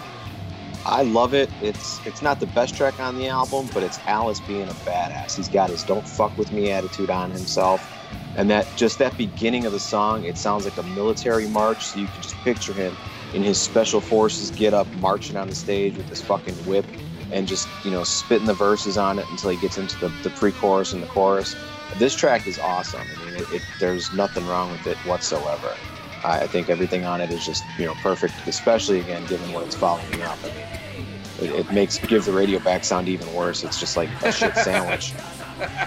[0.86, 1.50] I love it.
[1.62, 5.36] It's it's not the best track on the album, but it's Alice being a badass.
[5.36, 7.97] He's got his "Don't fuck with me" attitude on himself
[8.36, 12.00] and that just that beginning of the song it sounds like a military march so
[12.00, 12.96] you can just picture him
[13.34, 16.86] in his special forces get up marching on the stage with this fucking whip
[17.32, 20.30] and just you know spitting the verses on it until he gets into the, the
[20.32, 21.56] pre-chorus and the chorus.
[21.98, 23.02] This track is awesome.
[23.02, 25.76] I mean it, it, there's nothing wrong with it whatsoever.
[26.24, 29.66] I, I think everything on it is just you know perfect especially again given what
[29.66, 30.38] it's following up.
[30.44, 33.64] I mean it, it makes give the radio back sound even worse.
[33.64, 35.14] It's just like a shit sandwich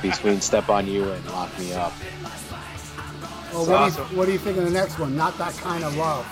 [0.02, 1.92] between step on you and lock me up
[3.52, 4.04] well, what, awesome.
[4.04, 5.16] do you, what do you think of the next one?
[5.16, 6.26] Not that kind of love.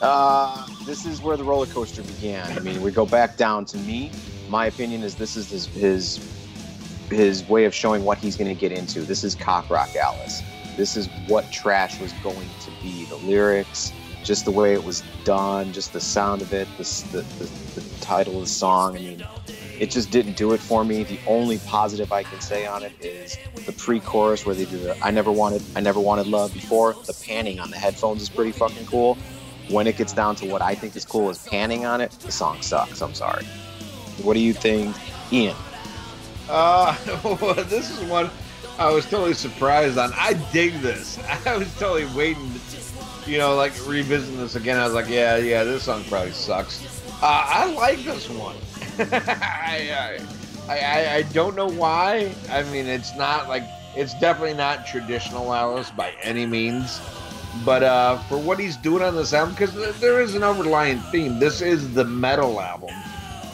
[0.00, 2.56] Uh, this is where the roller coaster began.
[2.56, 4.10] I mean, we go back down to me.
[4.48, 6.48] My opinion is this is his his,
[7.10, 9.02] his way of showing what he's going to get into.
[9.02, 10.42] This is cock rock Alice.
[10.76, 13.04] This is what trash was going to be.
[13.06, 17.22] The lyrics, just the way it was done, just the sound of it, the, the,
[17.22, 18.96] the, the title of the song.
[18.96, 19.26] I mean,
[19.78, 21.04] it just didn't do it for me.
[21.04, 24.96] The only positive I can say on it is the pre-chorus where they do the
[25.04, 28.52] "I never wanted, I never wanted love before." The panning on the headphones is pretty
[28.52, 29.16] fucking cool.
[29.68, 32.32] When it gets down to what I think is cool is panning on it, the
[32.32, 33.02] song sucks.
[33.02, 33.44] I'm sorry.
[34.22, 34.96] What do you think,
[35.30, 35.56] Ian?
[36.48, 36.96] Uh,
[37.40, 38.30] well, this is one
[38.78, 40.12] I was totally surprised on.
[40.14, 41.18] I dig this.
[41.46, 44.78] I was totally waiting, to, you know, like revisiting this again.
[44.78, 46.84] I was like, yeah, yeah, this song probably sucks.
[47.20, 48.54] Uh, I like this one.
[49.10, 50.18] I,
[50.68, 52.34] I, I, don't know why.
[52.50, 53.62] I mean, it's not like
[53.94, 57.00] it's definitely not traditional Alice by any means.
[57.64, 61.38] But uh, for what he's doing on this album, because there is an overlying theme.
[61.38, 62.94] This is the metal album,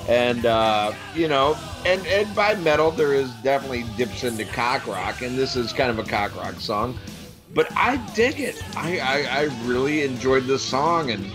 [0.09, 5.21] and uh, you know, and and by metal there is definitely dips into cock rock,
[5.21, 6.99] and this is kind of a cock rock song.
[7.55, 8.63] But I dig it.
[8.77, 11.31] I I, I really enjoyed this song, and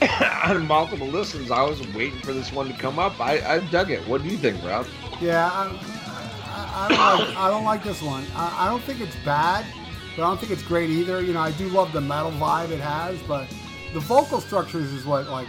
[0.44, 3.20] on multiple listens, I was waiting for this one to come up.
[3.20, 4.06] I, I dug it.
[4.06, 4.86] What do you think, Rob?
[5.20, 5.66] Yeah, I,
[6.44, 8.24] I, I, don't like I don't like this one.
[8.34, 9.64] I, I don't think it's bad,
[10.14, 11.22] but I don't think it's great either.
[11.22, 13.48] You know, I do love the metal vibe it has, but
[13.94, 15.48] the vocal structures is what like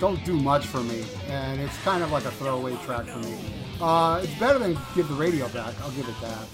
[0.00, 3.38] don't do much for me, and it's kind of like a throwaway track for me.
[3.80, 5.74] Uh, it's better than Give the Radio Back.
[5.80, 6.46] I'll give it that.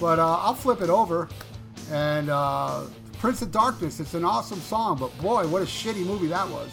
[0.00, 1.28] But uh, I'll flip it over,
[1.90, 2.84] and uh,
[3.20, 4.00] Prince of Darkness.
[4.00, 6.70] It's an awesome song, but boy, what a shitty movie that was.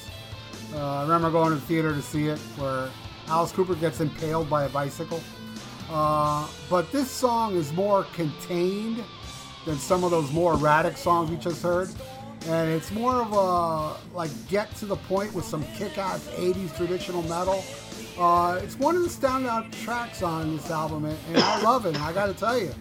[0.73, 2.89] Uh, I remember going to the theater to see it, where
[3.27, 5.21] Alice Cooper gets impaled by a bicycle.
[5.89, 9.03] Uh, but this song is more contained
[9.65, 11.89] than some of those more erratic songs we just heard.
[12.45, 17.23] And it's more of a like get to the point with some kick-ass 80s traditional
[17.23, 17.61] metal.
[18.17, 21.99] Uh, it's one of the standout tracks on this album, and, and I love it.
[21.99, 22.73] I got to tell you,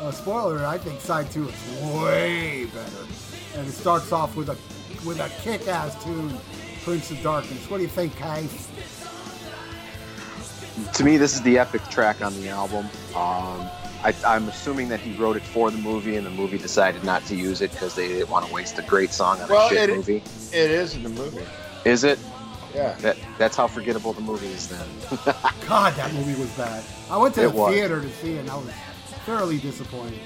[0.00, 3.06] uh, spoiler, I think side two is way better,
[3.56, 4.56] and it starts off with a
[5.06, 6.32] with a kick-ass tune,
[6.84, 7.70] Prince of Darkness.
[7.70, 8.46] What do you think, Kai?
[10.94, 12.86] To me, this is the epic track on the album.
[13.14, 13.68] Um,
[14.02, 17.24] I, am assuming that he wrote it for the movie, and the movie decided not
[17.26, 19.70] to use it because they didn't want to waste a great song on well, a
[19.70, 20.22] shit it, movie.
[20.52, 21.44] It is in the movie.
[21.84, 22.18] Is it?
[22.74, 22.94] Yeah.
[23.00, 24.86] That, that's how forgettable the movie is then.
[25.66, 26.84] God, that movie was bad.
[27.10, 27.74] I went to it the was.
[27.74, 28.66] theater to see it, and I was
[29.24, 30.20] thoroughly disappointed.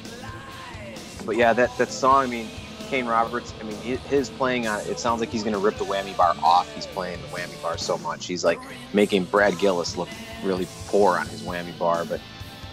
[1.25, 2.49] But yeah, that, that song, I mean,
[2.89, 5.85] Kane Roberts, I mean, his playing on it sounds like he's going to rip the
[5.85, 6.73] whammy bar off.
[6.75, 8.27] He's playing the whammy bar so much.
[8.27, 8.61] He's like
[8.93, 10.09] making Brad Gillis look
[10.43, 12.21] really poor on his whammy bar, but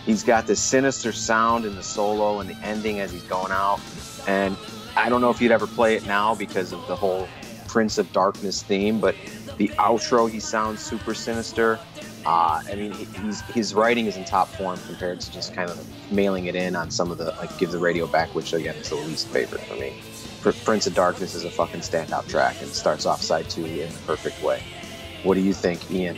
[0.06, 3.80] he's got this sinister sound in the solo and the ending as he's going out.
[4.28, 4.58] And
[4.98, 7.28] I don't know if you'd ever play it now because of the whole
[7.68, 9.16] Prince of Darkness theme, but
[9.58, 11.80] the outro, he sounds super sinister.
[12.26, 16.12] Uh, I mean, he's, his writing is in top form compared to just kind of
[16.12, 18.90] mailing it in on some of the, like, Give the Radio Back, which again is
[18.90, 20.02] the least favorite for me.
[20.64, 24.00] Prince of Darkness is a fucking standout track and starts off side two in the
[24.06, 24.64] perfect way.
[25.24, 26.18] What do you think, Ian?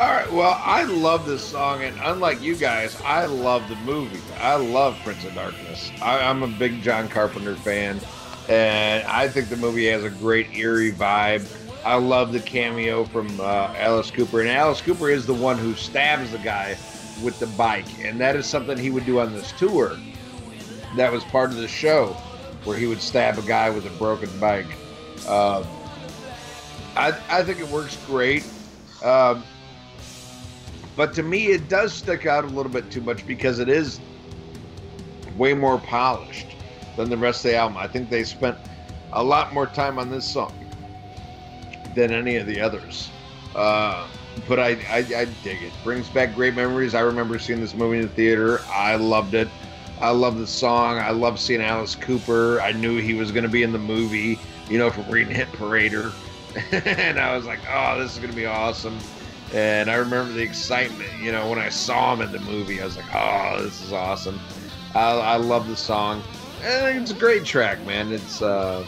[0.00, 4.20] All right, well, I love this song, and unlike you guys, I love the movie.
[4.38, 5.92] I love Prince of Darkness.
[6.02, 8.00] I, I'm a big John Carpenter fan,
[8.48, 11.46] and I think the movie has a great eerie vibe.
[11.84, 15.74] I love the cameo from uh, Alice Cooper, and Alice Cooper is the one who
[15.74, 16.76] stabs the guy
[17.22, 19.98] with the bike, and that is something he would do on this tour.
[20.96, 22.08] That was part of the show,
[22.64, 24.66] where he would stab a guy with a broken bike.
[25.26, 25.66] Um,
[26.94, 28.44] I, I think it works great.
[29.02, 29.42] Um,
[30.94, 33.98] but to me, it does stick out a little bit too much because it is
[35.36, 36.46] way more polished
[36.96, 37.78] than the rest of the album.
[37.78, 38.56] I think they spent
[39.12, 40.61] a lot more time on this song
[41.94, 43.10] than any of the others.
[43.54, 44.06] Uh,
[44.48, 45.72] but I, I, I dig it.
[45.84, 46.94] Brings back great memories.
[46.94, 48.60] I remember seeing this movie in the theater.
[48.68, 49.48] I loved it.
[50.00, 50.98] I love the song.
[50.98, 52.60] I love seeing Alice Cooper.
[52.60, 54.38] I knew he was going to be in the movie,
[54.68, 56.12] you know, from reading Hit Parader.
[56.86, 58.98] and I was like, oh, this is going to be awesome.
[59.52, 62.80] And I remember the excitement, you know, when I saw him in the movie.
[62.80, 64.40] I was like, oh, this is awesome.
[64.94, 66.22] I, I love the song.
[66.62, 68.12] And it's a great track, man.
[68.12, 68.84] It's, uh,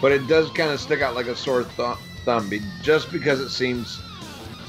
[0.00, 1.98] but it does kind of stick out like a sore th-
[2.28, 2.50] thumb
[2.82, 4.00] just because it seems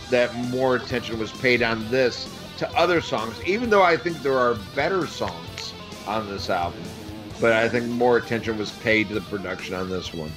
[0.09, 2.27] that more attention was paid on this
[2.57, 5.73] to other songs, even though I think there are better songs
[6.07, 6.81] on this album.
[7.41, 10.31] But I think more attention was paid to the production on this one.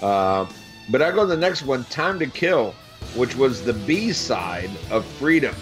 [0.00, 0.46] Uh,
[0.90, 2.74] but I go to the next one, Time to Kill
[3.14, 5.54] which was the B side of Freedom.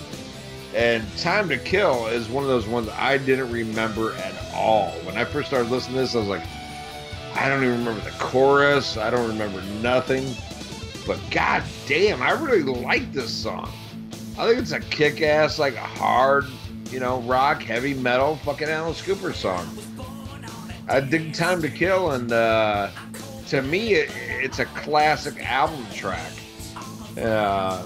[0.75, 4.91] And Time to Kill is one of those ones I didn't remember at all.
[5.05, 6.47] When I first started listening to this, I was like,
[7.35, 8.97] I don't even remember the chorus.
[8.97, 10.35] I don't remember nothing.
[11.07, 13.71] But god damn, I really like this song.
[14.39, 16.45] I think it's a kick ass, like a hard,
[16.91, 19.67] you know, rock, heavy metal fucking Alice Cooper song.
[20.89, 22.91] I dig Time to Kill, and uh,
[23.49, 26.33] to me, it, it's a classic album track.
[27.21, 27.83] Uh,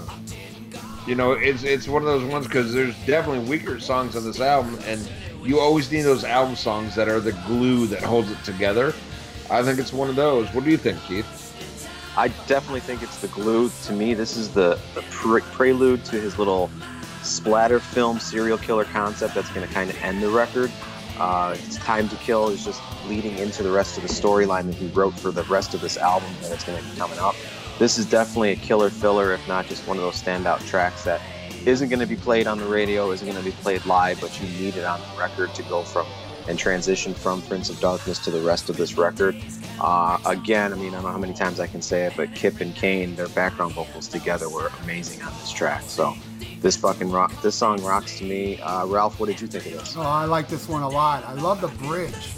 [1.07, 4.41] you know, it's it's one of those ones because there's definitely weaker songs on this
[4.41, 5.09] album, and
[5.43, 8.93] you always need those album songs that are the glue that holds it together.
[9.51, 10.53] I think it's one of those.
[10.53, 11.50] What do you think, Keith?
[12.17, 13.71] I definitely think it's the glue.
[13.85, 16.71] To me, this is the, the pre- prelude to his little
[17.23, 20.73] splatter film serial killer concept that's going to kind of end the record.
[21.19, 24.75] Uh, it's Time to Kill is just leading into the rest of the storyline that
[24.75, 27.35] he wrote for the rest of this album that it's going to be coming up
[27.81, 31.19] this is definitely a killer filler, if not just one of those standout tracks that
[31.65, 34.39] isn't going to be played on the radio, isn't going to be played live, but
[34.39, 36.07] you need it on the record to go from
[36.47, 39.35] and transition from Prince of Darkness to the rest of this record.
[39.81, 42.35] Uh, again, I mean, I don't know how many times I can say it, but
[42.35, 45.83] Kip and Kane, their background vocals together were amazing on this track.
[45.83, 46.15] So
[46.61, 48.61] this fucking rock, this song rocks to me.
[48.61, 49.97] Uh, Ralph, what did you think of this?
[49.97, 51.25] Oh, I like this one a lot.
[51.25, 52.35] I love the bridge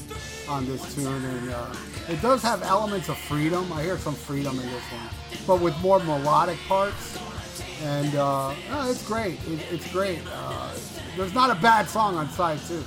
[0.48, 1.74] on this tune, and uh,
[2.08, 3.72] it does have elements of freedom.
[3.72, 5.08] I hear some freedom in this one,
[5.46, 7.18] but with more melodic parts.
[7.82, 8.54] And uh,
[8.84, 9.34] it's great.
[9.48, 10.20] It, it's great.
[10.32, 10.72] Uh,
[11.16, 12.84] there's not a bad song on side two.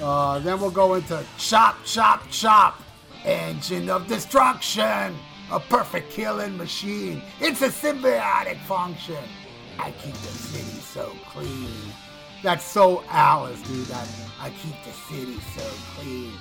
[0.00, 2.80] Uh, then we'll go into Chop, Chop, Chop,
[3.26, 5.16] Engine of Destruction,
[5.50, 7.20] a perfect killing machine.
[7.40, 9.22] It's a symbiotic function.
[9.78, 11.68] I keep the city so clean.
[12.44, 13.86] That's so Alice, dude.
[13.86, 14.08] That
[14.40, 16.32] I keep the city so clean.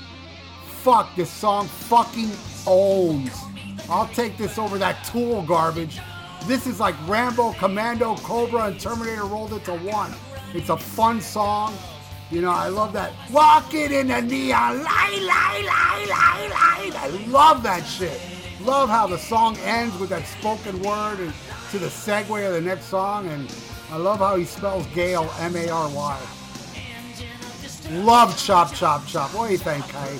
[0.67, 2.29] Fuck, this song fucking
[2.67, 3.35] owns.
[3.89, 5.99] I'll take this over that tool garbage.
[6.45, 10.13] This is like Rambo, Commando, Cobra, and Terminator rolled into one.
[10.53, 11.75] It's a fun song.
[12.35, 13.13] You know, I love that.
[13.31, 17.01] Walking in the neon light, light, light, light, light.
[17.01, 18.19] I love that shit.
[18.59, 21.33] Love how the song ends with that spoken word and
[21.71, 23.29] to the segue of the next song.
[23.29, 23.49] And
[23.89, 26.21] I love how he spells Gail, M A R Y.
[27.91, 29.33] Love Chop, Chop, Chop.
[29.33, 30.19] What do you think, Kai?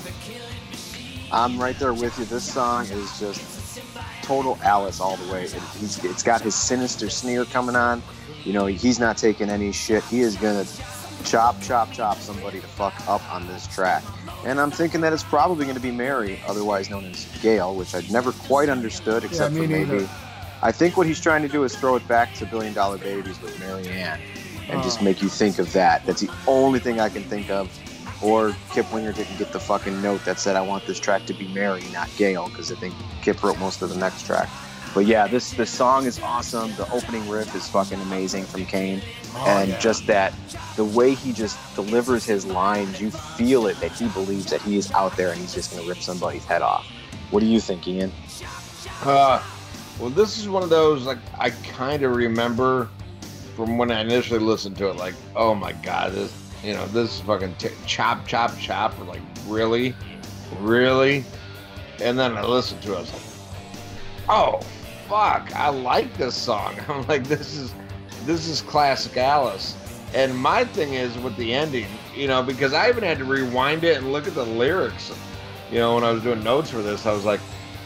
[1.30, 2.24] I'm right there with you.
[2.24, 3.82] This song is just
[4.22, 5.44] total Alice all the way.
[5.44, 5.54] It,
[6.02, 8.02] it's got his sinister sneer coming on.
[8.42, 10.02] You know, he's not taking any shit.
[10.04, 10.64] He is gonna
[11.24, 14.02] chop, chop, chop somebody to fuck up on this track.
[14.44, 17.94] And I'm thinking that it's probably going to be Mary, otherwise known as Gail, which
[17.94, 20.08] I'd never quite understood, except me for maybe.
[20.62, 23.40] I think what he's trying to do is throw it back to Billion Dollar Babies
[23.42, 24.20] with Mary Ann
[24.68, 25.04] and just Oh.
[25.04, 26.04] make you think of that.
[26.06, 27.68] That's the only thing I can think of.
[28.22, 31.34] Or Kip Winger didn't get the fucking note that said, I want this track to
[31.34, 34.48] be Mary, not Gail, because I think Kip wrote most of the next track.
[34.96, 36.74] But yeah, this this song is awesome.
[36.76, 39.02] The opening riff is fucking amazing from Kane.
[39.34, 39.78] Oh, and yeah.
[39.78, 40.32] just that,
[40.76, 44.78] the way he just delivers his lines, you feel it that he believes that he
[44.78, 46.90] is out there and he's just going to rip somebody's head off.
[47.30, 48.10] What do you think, Ian?
[49.02, 49.44] Uh,
[50.00, 52.88] well, this is one of those like I kind of remember
[53.54, 54.96] from when I initially listened to it.
[54.96, 56.32] Like, oh my god, this
[56.64, 58.98] you know this is fucking t- chop chop chop.
[59.06, 59.94] Like, really,
[60.58, 61.22] really.
[62.00, 62.96] And then I listened to it.
[62.96, 63.22] I was like,
[64.30, 64.60] oh
[65.08, 66.76] fuck, I like this song.
[66.88, 67.74] I'm like, this is
[68.24, 69.76] this is classic Alice.
[70.14, 73.84] And my thing is with the ending, you know, because I even had to rewind
[73.84, 75.12] it and look at the lyrics.
[75.70, 77.40] You know, when I was doing notes for this, I was like,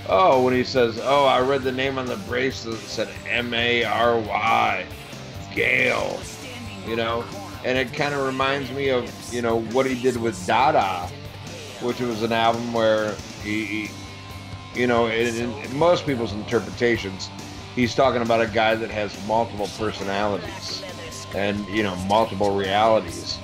[0.08, 3.52] oh, when he says, oh, I read the name on the bracelet that said M
[3.54, 4.86] A R Y,
[5.54, 6.20] Gail,
[6.86, 7.24] you know,
[7.64, 11.08] and it kind of reminds me of, you know, what he did with Dada,
[11.82, 13.90] which was an album where he, he
[14.74, 17.30] you know, in, in most people's interpretations,
[17.74, 20.82] he's talking about a guy that has multiple personalities
[21.34, 23.38] and, you know, multiple realities.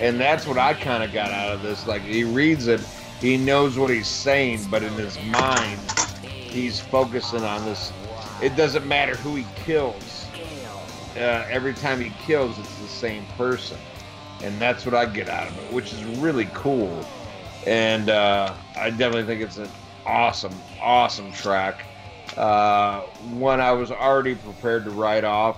[0.00, 1.86] And that's what I kind of got out of this.
[1.86, 2.80] Like, he reads it,
[3.20, 5.78] he knows what he's saying, but in his mind,
[6.22, 7.92] he's focusing on this.
[8.42, 10.26] It doesn't matter who he kills.
[11.16, 13.76] Uh, every time he kills, it's the same person.
[14.42, 17.04] And that's what I get out of it, which is really cool.
[17.66, 19.68] And uh, I definitely think it's an
[20.10, 21.84] awesome, awesome track.
[22.36, 23.00] Uh,
[23.32, 25.56] one I was already prepared to write off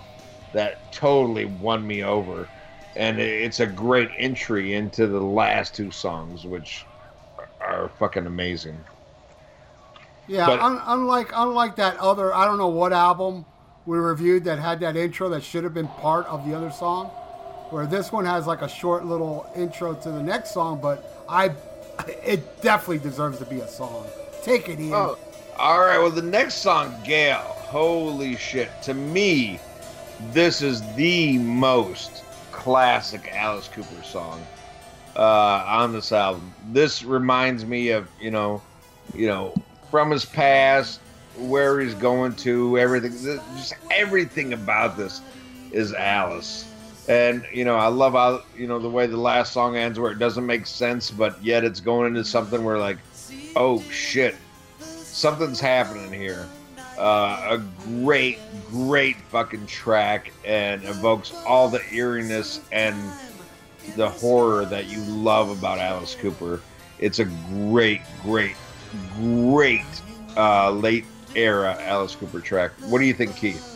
[0.52, 2.48] that totally won me over.
[2.94, 6.84] And it's a great entry into the last two songs, which
[7.60, 8.78] are fucking amazing.
[10.28, 13.46] Yeah, But- un- unlike unlike that other, I don't know what album
[13.86, 17.06] we reviewed that had that intro that should have been part of the other song,
[17.70, 21.52] where this one has like a short little intro to the next song, but I,
[22.24, 24.06] it definitely deserves to be a song.
[24.43, 24.93] Take it, Ian.
[24.93, 25.19] Oh,
[25.56, 25.98] all right.
[25.98, 27.39] Well, the next song, Gail.
[27.39, 28.70] Holy shit!
[28.82, 29.60] To me,
[30.32, 34.44] this is the most classic Alice Cooper song
[35.16, 36.52] uh, on this album.
[36.70, 38.60] This reminds me of you know,
[39.14, 39.55] you know,
[39.90, 41.01] from his past,
[41.36, 43.12] where he's going to, everything.
[43.56, 45.20] Just everything about this
[45.70, 46.69] is Alice.
[47.09, 50.12] And you know, I love how you know the way the last song ends, where
[50.12, 52.98] it doesn't make sense, but yet it's going into something where like,
[53.56, 54.36] oh shit,
[54.78, 56.46] something's happening here.
[56.98, 58.38] Uh, a great,
[58.68, 62.96] great fucking track and evokes all the eeriness and
[63.96, 66.60] the horror that you love about Alice Cooper.
[66.98, 68.54] It's a great, great,
[69.16, 69.84] great
[70.36, 71.04] uh, late
[71.34, 72.72] era Alice Cooper track.
[72.82, 73.68] What do you think, Keith?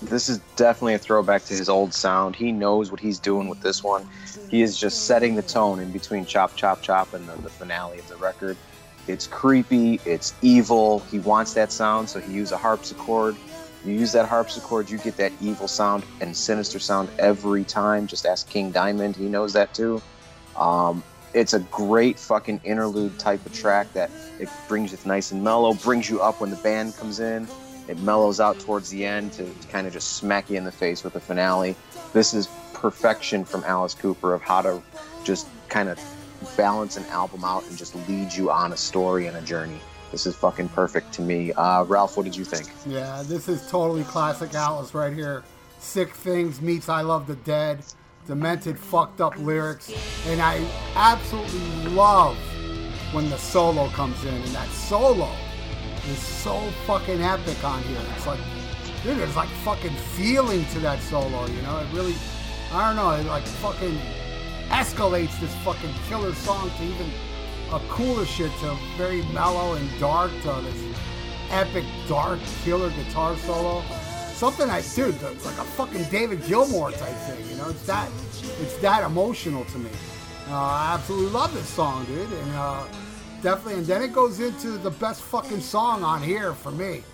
[0.00, 2.34] This is definitely a throwback to his old sound.
[2.34, 4.08] He knows what he's doing with this one.
[4.48, 7.98] He is just setting the tone in between Chop Chop Chop and the, the finale
[7.98, 8.56] of the record.
[9.08, 11.00] It's creepy, it's evil.
[11.10, 13.36] He wants that sound, so he used a harpsichord.
[13.84, 18.06] You use that harpsichord, you get that evil sound and sinister sound every time.
[18.06, 20.00] Just ask King Diamond, he knows that too.
[20.56, 21.02] Um,
[21.34, 25.74] it's a great fucking interlude type of track that it brings you nice and mellow,
[25.74, 27.48] brings you up when the band comes in.
[27.88, 30.72] It mellows out towards the end to, to kind of just smack you in the
[30.72, 31.74] face with the finale.
[32.12, 34.82] This is perfection from Alice Cooper of how to
[35.24, 35.98] just kind of
[36.56, 39.80] balance an album out and just lead you on a story and a journey.
[40.10, 41.52] This is fucking perfect to me.
[41.52, 42.70] Uh, Ralph, what did you think?
[42.86, 45.42] Yeah, this is totally classic Alice right here.
[45.78, 47.82] Sick Things meets I Love the Dead,
[48.26, 49.92] demented, fucked up lyrics,
[50.26, 50.64] and I
[50.94, 52.36] absolutely love
[53.12, 55.30] when the solo comes in, and that solo
[56.08, 58.00] is so fucking epic on here.
[58.16, 58.40] It's like,
[59.02, 61.78] dude, there's like fucking feeling to that solo, you know?
[61.78, 62.14] It really,
[62.72, 63.98] I don't know, it like fucking
[64.72, 67.10] escalates this fucking killer song to even
[67.72, 70.98] a cooler shit to very mellow and dark to this
[71.50, 73.82] epic dark killer guitar solo.
[74.32, 77.68] Something I dude, it's like a fucking David Gilmour type thing, you know?
[77.68, 78.10] It's that
[78.60, 79.90] it's that emotional to me.
[80.48, 82.84] Uh, I absolutely love this song, dude, and uh,
[83.42, 83.74] definitely.
[83.74, 87.04] And then it goes into the best fucking song on here for me.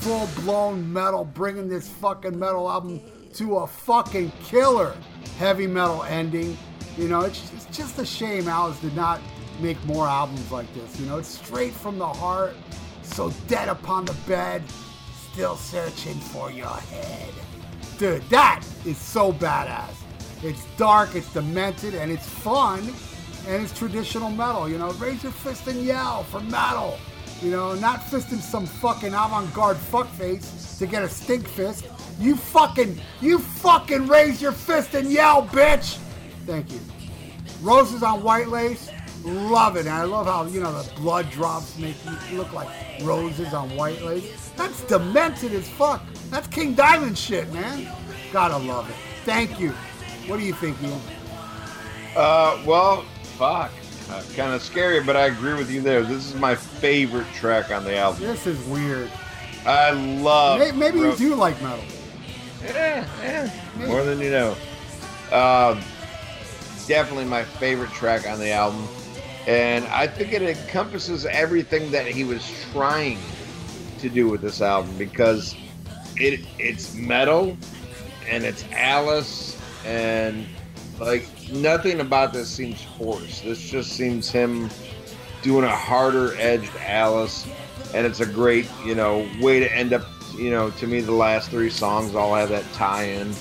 [0.00, 3.00] Full blown metal, bringing this fucking metal album
[3.34, 4.94] to a fucking killer
[5.38, 6.56] heavy metal ending.
[6.96, 9.20] You know, it's, it's just a shame Alice did not
[9.60, 10.98] make more albums like this.
[10.98, 12.54] You know, it's straight from the heart.
[13.02, 14.62] So dead upon the bed,
[15.32, 17.32] still searching for your head.
[17.98, 19.94] Dude, that is so badass.
[20.42, 22.80] It's dark, it's demented, and it's fun,
[23.46, 24.68] and it's traditional metal.
[24.68, 26.98] You know, raise your fist and yell for metal.
[27.42, 31.86] You know, not fisting some fucking avant-garde fuckface to get a stink fist.
[32.18, 35.98] You fucking, you fucking raise your fist and yell, bitch.
[36.46, 36.80] Thank you.
[37.60, 38.90] Roses on white lace,
[39.24, 39.80] love it.
[39.80, 41.96] And I love how, you know, the blood drops make
[42.30, 42.68] you look like
[43.02, 44.50] roses on white lace.
[44.56, 46.02] That's demented as fuck.
[46.30, 47.92] That's King Diamond shit, man.
[48.32, 48.96] Gotta love it.
[49.24, 49.70] Thank you.
[50.28, 51.00] What do you think, Ian?
[52.16, 53.02] Uh, well,
[53.36, 53.72] fuck.
[54.08, 56.02] Uh, kind of scary, but I agree with you there.
[56.02, 58.22] This is my favorite track on the album.
[58.22, 59.10] This is weird.
[59.66, 60.60] I love.
[60.60, 61.84] Maybe, maybe you do like metal.
[62.64, 64.56] Yeah, yeah, more than you know.
[65.32, 65.82] Um,
[66.86, 68.86] definitely my favorite track on the album,
[69.46, 73.18] and I think it encompasses everything that he was trying
[73.98, 75.54] to do with this album because
[76.16, 77.56] it it's metal
[78.28, 80.46] and it's Alice and
[80.98, 83.44] like nothing about this seems forced.
[83.44, 84.70] This just seems him
[85.42, 87.46] doing a harder edged Alice,
[87.94, 90.02] and it's a great you know way to end up.
[90.36, 93.32] You know, to me, the last three songs all have that tie-in,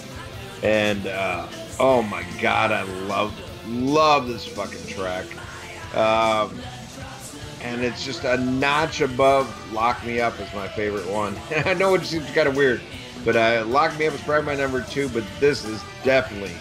[0.63, 1.45] and uh,
[1.79, 3.33] oh my god, I love
[3.67, 5.25] love this fucking track.
[5.95, 6.59] Um,
[7.61, 11.35] and it's just a notch above Lock Me Up is my favorite one.
[11.65, 12.81] I know it seems kind of weird,
[13.23, 16.55] but uh, Lock Me Up is probably my number two, but this is definitely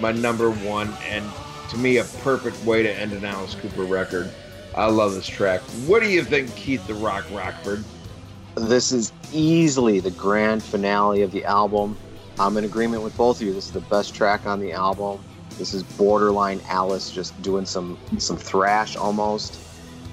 [0.00, 1.24] my number one, and
[1.70, 4.30] to me, a perfect way to end an Alice Cooper record.
[4.74, 5.60] I love this track.
[5.86, 7.82] What do you think, Keith the Rock Rockford?
[8.56, 11.96] This is easily the grand finale of the album.
[12.38, 13.54] I'm in agreement with both of you.
[13.54, 15.24] This is the best track on the album.
[15.58, 19.58] This is borderline Alice just doing some some thrash almost.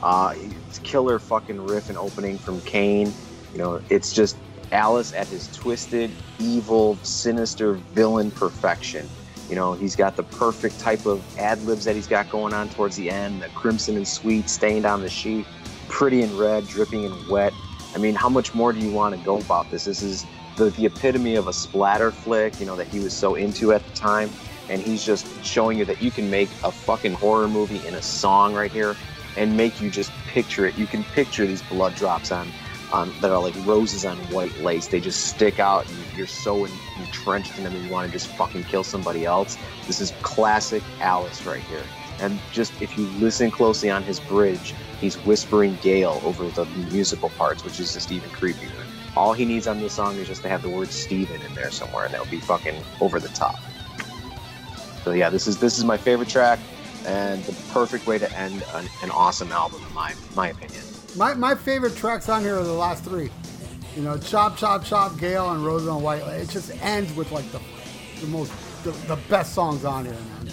[0.01, 0.33] Uh,
[0.67, 3.13] it's killer fucking riff and opening from Kane.
[3.51, 4.37] You know, it's just
[4.71, 9.07] Alice at his twisted, evil, sinister villain perfection.
[9.49, 12.69] You know, he's got the perfect type of ad libs that he's got going on
[12.69, 13.41] towards the end.
[13.41, 15.45] The crimson and sweet stained on the sheet,
[15.89, 17.53] pretty and red, dripping and wet.
[17.93, 19.85] I mean, how much more do you want to go about this?
[19.85, 20.25] This is
[20.55, 23.85] the, the epitome of a splatter flick, you know, that he was so into at
[23.85, 24.31] the time.
[24.69, 28.01] And he's just showing you that you can make a fucking horror movie in a
[28.01, 28.95] song right here
[29.37, 30.77] and make you just picture it.
[30.77, 32.53] You can picture these blood drops on,
[32.91, 34.87] on that are like roses on white lace.
[34.87, 36.65] They just stick out and you're so
[36.99, 39.57] entrenched in them and you want to just fucking kill somebody else.
[39.87, 41.85] This is classic Alice right here.
[42.19, 47.29] And just if you listen closely on his bridge, he's whispering Gail over the musical
[47.31, 48.82] parts, which is just even creepier.
[49.15, 51.71] All he needs on this song is just to have the word Steven in there
[51.71, 53.59] somewhere, and that'll be fucking over the top.
[55.03, 56.59] So yeah, this is this is my favorite track,
[57.05, 60.81] and the perfect way to end an, an awesome album, in my my opinion.
[61.15, 63.29] My, my favorite tracks on here are the last three.
[63.95, 66.23] You know, Chop Chop Chop, Gail, and Rose on White.
[66.23, 67.59] It just ends with like the
[68.19, 68.51] the most
[68.83, 70.47] the, the best songs on here, man.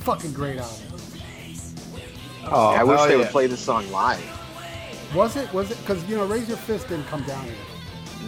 [0.00, 1.00] Fucking great album.
[2.46, 3.16] Oh, I wish they yeah.
[3.16, 4.22] would play this song live.
[5.14, 5.50] Was it?
[5.54, 5.78] Was it?
[5.78, 7.54] Because you know, Raise Your Fist didn't come down here.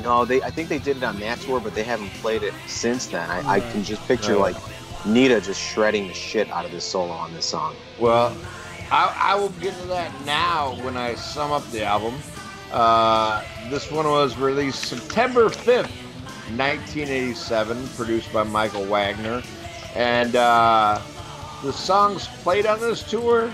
[0.02, 2.54] No, they I think they did it on that tour, but they haven't played it
[2.66, 3.30] since then.
[3.30, 4.54] I, I can just picture Right.
[4.54, 7.74] like Nita just shredding the shit out of this solo on this song.
[7.98, 8.36] Well,
[8.90, 12.14] I, I will get to that now when I sum up the album.
[12.72, 15.90] Uh, this one was released September 5th,
[16.56, 19.42] 1987, produced by Michael Wagner.
[19.94, 21.00] And uh,
[21.62, 23.50] the songs played on this tour,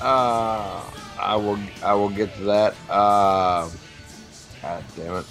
[0.00, 0.82] uh,
[1.18, 2.74] I will I will get to that.
[2.90, 3.68] Uh,
[4.62, 5.26] God damn it.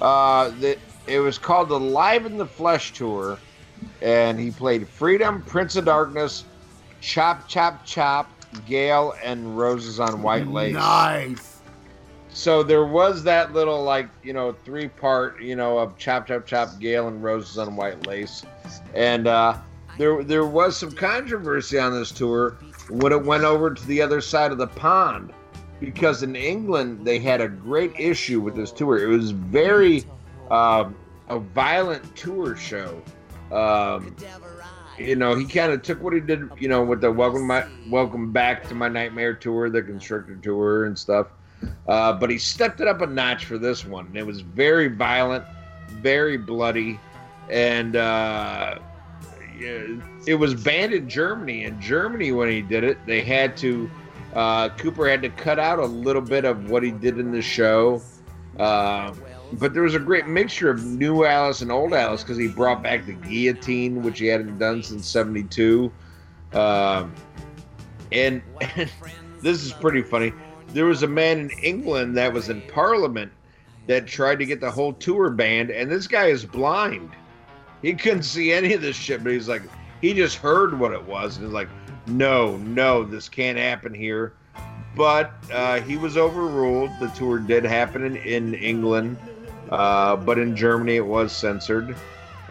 [0.00, 3.38] Uh, the, it was called the Live in the Flesh tour,
[4.00, 6.44] and he played Freedom, Prince of Darkness,
[7.00, 8.30] Chop Chop Chop,
[8.66, 10.74] Gail, and Roses on White Lace.
[10.74, 11.60] Nice.
[12.32, 16.46] So there was that little like you know three part you know of Chop Chop
[16.46, 18.44] Chop, Gail, and Roses on White Lace,
[18.94, 19.56] and uh,
[19.98, 22.56] there there was some controversy on this tour
[22.88, 25.32] when it went over to the other side of the pond
[25.80, 28.98] because in England they had a great issue with this tour.
[28.98, 30.04] It was very
[30.50, 30.94] um,
[31.28, 33.02] a violent tour show.
[33.50, 34.14] Um,
[34.98, 37.66] you know, he kind of took what he did, you know, with the welcome my
[37.88, 41.28] welcome back to my nightmare tour, the constrictor tour, and stuff.
[41.88, 44.06] Uh, but he stepped it up a notch for this one.
[44.06, 45.44] And it was very violent,
[45.88, 47.00] very bloody,
[47.48, 48.78] and uh,
[50.26, 51.64] it was banned in Germany.
[51.64, 53.90] In Germany, when he did it, they had to.
[54.34, 57.42] Uh, Cooper had to cut out a little bit of what he did in the
[57.42, 58.00] show.
[58.58, 59.12] Uh,
[59.54, 62.82] but there was a great mixture of new Alice and old Alice because he brought
[62.82, 65.90] back the guillotine, which he hadn't done since '72.
[66.52, 67.12] Um,
[68.12, 68.42] and,
[68.76, 68.90] and
[69.42, 70.32] this is pretty funny.
[70.68, 73.32] There was a man in England that was in Parliament
[73.86, 77.10] that tried to get the whole tour banned, and this guy is blind.
[77.82, 79.62] He couldn't see any of this shit, but he's like,
[80.00, 81.68] he just heard what it was, and he's like,
[82.10, 84.32] no, no, this can't happen here.
[84.96, 86.90] But uh, he was overruled.
[87.00, 89.16] The tour did happen in, in England,
[89.70, 91.94] uh, but in Germany it was censored.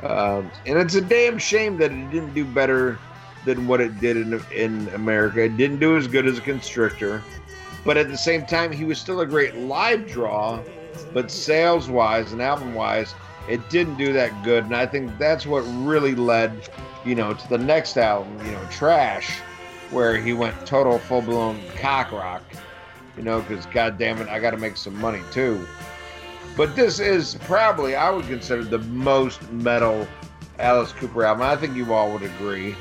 [0.02, 2.98] Uh, and it's a damn shame that it didn't do better
[3.46, 5.44] than what it did in, in America.
[5.44, 7.22] It didn't do as good as a constrictor,
[7.84, 10.62] but at the same time, he was still a great live draw.
[11.14, 13.16] But sales wise and album wise,
[13.50, 14.66] it didn't do that good.
[14.66, 16.70] And I think that's what really led,
[17.06, 19.40] you know, to the next album, you know, Trash,
[19.92, 22.44] where he went total full blown cock rock,
[23.18, 25.66] you know, because God damn it, I got to make some money too.
[26.56, 30.08] But this is probably, I would consider the most metal
[30.58, 31.44] Alice Cooper album.
[31.44, 32.76] I think you all would agree.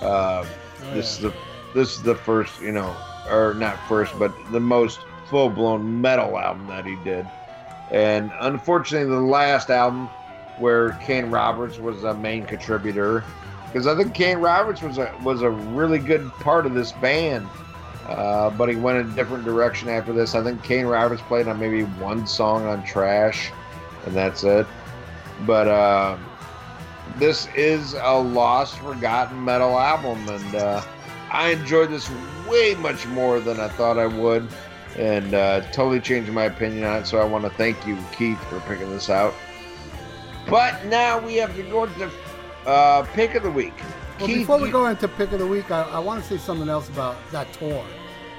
[0.00, 1.32] Uh, oh, this is the
[1.74, 2.94] this is the first, you know,
[3.30, 7.26] or not first, but the most full blown metal album that he did.
[7.90, 10.08] And unfortunately, the last album
[10.58, 13.24] where Kane Roberts was a main contributor,
[13.76, 17.46] because I think Kane Roberts was a was a really good part of this band.
[18.06, 20.34] Uh, but he went in a different direction after this.
[20.34, 23.52] I think Kane Roberts played on maybe one song on Trash,
[24.06, 24.66] and that's it.
[25.44, 26.16] But uh,
[27.18, 30.82] this is a lost, forgotten metal album, and uh,
[31.30, 32.08] I enjoyed this
[32.48, 34.48] way much more than I thought I would,
[34.96, 37.06] and uh, totally changed my opinion on it.
[37.06, 39.34] So I want to thank you, Keith, for picking this out.
[40.48, 42.10] But now we have to go into
[42.66, 43.74] uh, pick of the week.
[44.18, 46.38] Well, Keith, before we go into pick of the week, I, I want to say
[46.38, 47.84] something else about that tour.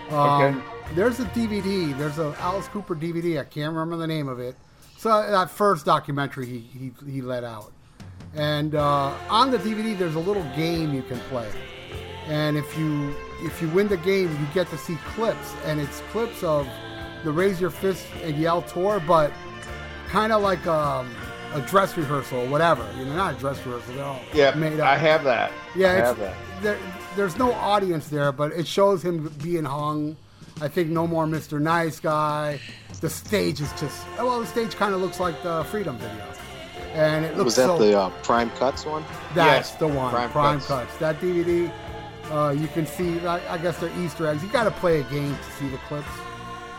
[0.09, 0.61] Um, okay.
[0.95, 1.97] There's a DVD.
[1.97, 3.39] There's a Alice Cooper DVD.
[3.39, 4.55] I can't remember the name of it.
[4.97, 7.71] So that first documentary he he, he let out,
[8.33, 11.47] and uh, on the DVD there's a little game you can play,
[12.25, 15.99] and if you if you win the game you get to see clips, and it's
[16.11, 16.67] clips of
[17.23, 19.31] the Raise Your Fist and Yell tour, but
[20.07, 21.13] kind of like um,
[21.53, 22.87] a dress rehearsal or whatever.
[22.97, 23.93] You know, not a dress rehearsal.
[23.93, 24.87] They're all yeah, made up.
[24.87, 25.51] I have that.
[25.75, 26.35] Yeah, I have that.
[26.61, 26.77] There,
[27.15, 30.15] there's no audience there, but it shows him being hung.
[30.59, 31.61] I think no more Mr.
[31.61, 32.59] Nice Guy.
[32.99, 36.25] The stage is just well, the stage kind of looks like the Freedom video,
[36.93, 37.45] and it looks.
[37.45, 39.03] Was that so, the uh, Prime Cuts one?
[39.35, 40.11] That's yes, the one.
[40.11, 40.67] Prime, Prime Cuts.
[40.67, 40.97] Cuts.
[40.97, 41.71] That DVD,
[42.31, 43.19] uh, you can see.
[43.19, 44.41] I, I guess they're Easter eggs.
[44.41, 46.07] You got to play a game to see the clips,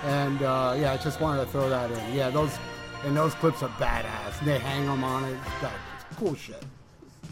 [0.02, 2.14] and uh, yeah, I just wanted to throw that in.
[2.14, 2.58] Yeah, those
[3.04, 4.38] and those clips are badass.
[4.40, 5.36] And They hang them on it.
[5.62, 6.62] It's cool shit.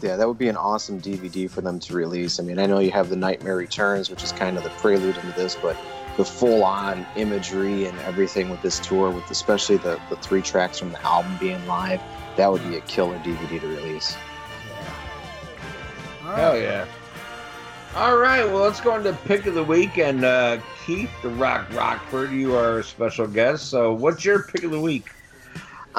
[0.01, 2.39] Yeah, that would be an awesome DVD for them to release.
[2.39, 5.17] I mean, I know you have the Nightmare Returns, which is kind of the prelude
[5.17, 5.75] into this, but
[6.17, 10.91] the full-on imagery and everything with this tour, with especially the, the three tracks from
[10.91, 12.01] the album being live,
[12.35, 14.15] that would be a killer DVD to release.
[14.67, 16.35] Yeah.
[16.35, 16.85] Hell yeah.
[17.95, 19.97] All right, well, let's go into pick of the week.
[19.97, 23.71] And uh, Keith, the Rock Rockford, you are a special guest.
[23.71, 25.09] So, what's your pick of the week?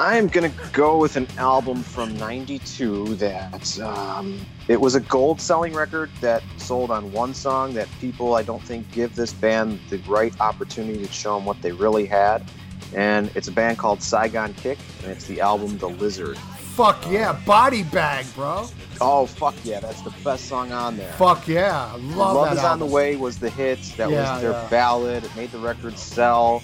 [0.01, 4.39] I'm gonna go with an album from '92 that um,
[4.69, 8.89] it was a gold-selling record that sold on one song that people I don't think
[8.93, 12.49] give this band the right opportunity to show them what they really had,
[12.95, 16.37] and it's a band called Saigon Kick, and it's the album The Lizard.
[16.37, 18.67] Fuck yeah, Body Bag, bro.
[19.01, 21.11] Oh fuck yeah, that's the best song on there.
[21.13, 22.71] Fuck yeah, love, love is album.
[22.71, 23.81] on the way was the hit.
[23.97, 24.67] That yeah, was their yeah.
[24.69, 25.25] ballad.
[25.25, 26.63] It made the record sell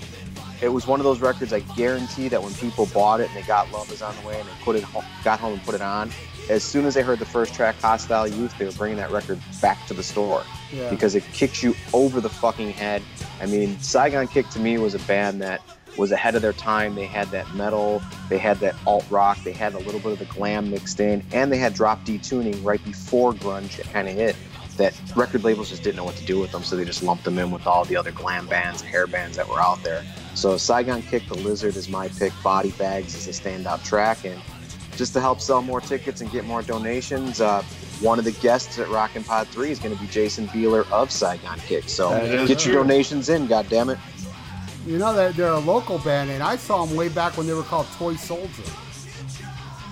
[0.62, 3.46] it was one of those records I guarantee that when people bought it and they
[3.48, 5.76] got Love Is on the Way and they put it ho- got home and put
[5.76, 6.12] it on,
[6.50, 9.40] as soon as they heard the first track, Hostile Youth, they were bringing that record
[9.62, 10.90] back to the store Yeah.
[10.90, 13.02] because it kicks you over the fucking head.
[13.42, 15.62] I mean, Saigon Kick to me was a band that
[15.98, 16.94] was ahead of their time.
[16.96, 20.20] They had that metal, they had that alt rock, they had a little bit of
[20.20, 24.14] the glam mixed in, and they had drop D tuning right before grunge kind of
[24.16, 24.36] hit.
[24.78, 27.24] That record labels just didn't know what to do with them, so they just lumped
[27.24, 30.04] them in with all the other glam bands and hair bands that were out there.
[30.34, 32.34] So Saigon Kick, The Lizard is my pick.
[32.44, 34.42] Body Bags is a standout track, and
[34.98, 37.62] just to help sell more tickets and get more donations, uh,
[38.02, 41.10] one of the guests at Rockin' Pod 3 is going to be Jason Bieler of
[41.10, 41.88] Saigon Kick.
[41.88, 43.98] So That is get your donations in, goddammit.
[44.86, 47.54] You know that they're a local band, and I saw them way back when they
[47.54, 48.64] were called Toy Soldier.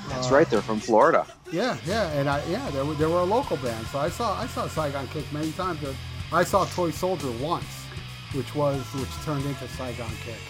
[0.09, 1.25] That's Uh, right, they're from Florida.
[1.53, 3.85] Yeah, yeah, and I yeah, they were they were a local band.
[3.87, 5.79] So I saw I saw Saigon Kick many times.
[5.81, 5.93] but
[6.31, 7.71] I saw Toy Soldier once,
[8.33, 10.41] which was which turned into Saigon Kick.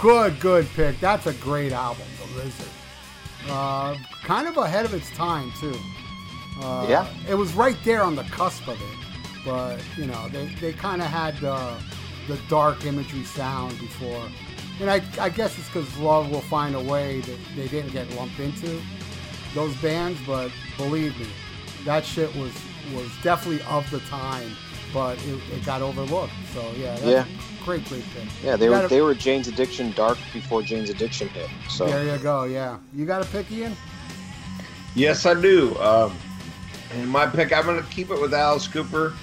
[0.00, 1.00] Good, good pick.
[1.00, 2.68] That's a great album, The Lizard.
[3.48, 5.76] Uh, kind of ahead of its time too.
[6.62, 7.06] Uh, Yeah.
[7.28, 8.98] It was right there on the cusp of it,
[9.44, 11.58] but you know they, they kind of had the
[12.28, 14.24] the dark imagery sound before,
[14.80, 18.08] and I I guess it's because Love will find a way that they didn't get
[18.14, 18.80] lumped into
[19.54, 21.26] those bands, but believe me,
[21.84, 22.52] that shit was
[22.94, 24.50] was definitely of the time,
[24.92, 26.32] but it, it got overlooked.
[26.54, 27.24] So yeah, that's Yeah.
[27.64, 28.24] great, great pick.
[28.42, 31.48] Yeah, they You were gotta- they were Jane's Addiction dark before Jane's Addiction hit.
[31.68, 32.44] So There you go.
[32.44, 33.76] Yeah, you got a pick, Ian.
[34.96, 35.78] Yes, I do.
[35.78, 36.16] Um,
[36.94, 39.14] and my pick, I'm going to keep it with Alice Cooper,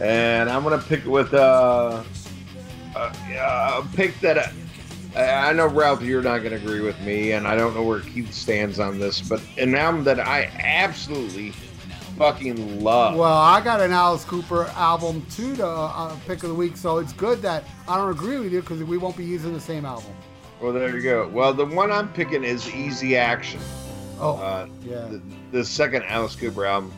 [0.00, 2.04] and I'm going to pick it with uh,
[2.94, 3.12] uh,
[3.82, 4.46] a pick that uh,
[5.16, 8.00] I know, Ralph, you're not going to agree with me, and I don't know where
[8.00, 11.50] Keith stands on this, but an album that I absolutely
[12.16, 13.16] fucking love.
[13.16, 16.98] Well, I got an Alice Cooper album too to uh, pick of the week, so
[16.98, 19.84] it's good that I don't agree with you because we won't be using the same
[19.84, 20.12] album.
[20.60, 21.26] Well, there you go.
[21.28, 23.60] Well, the one I'm picking is Easy Action.
[24.20, 25.06] Oh, Uh, yeah.
[25.08, 26.92] the, the second Alice Cooper album.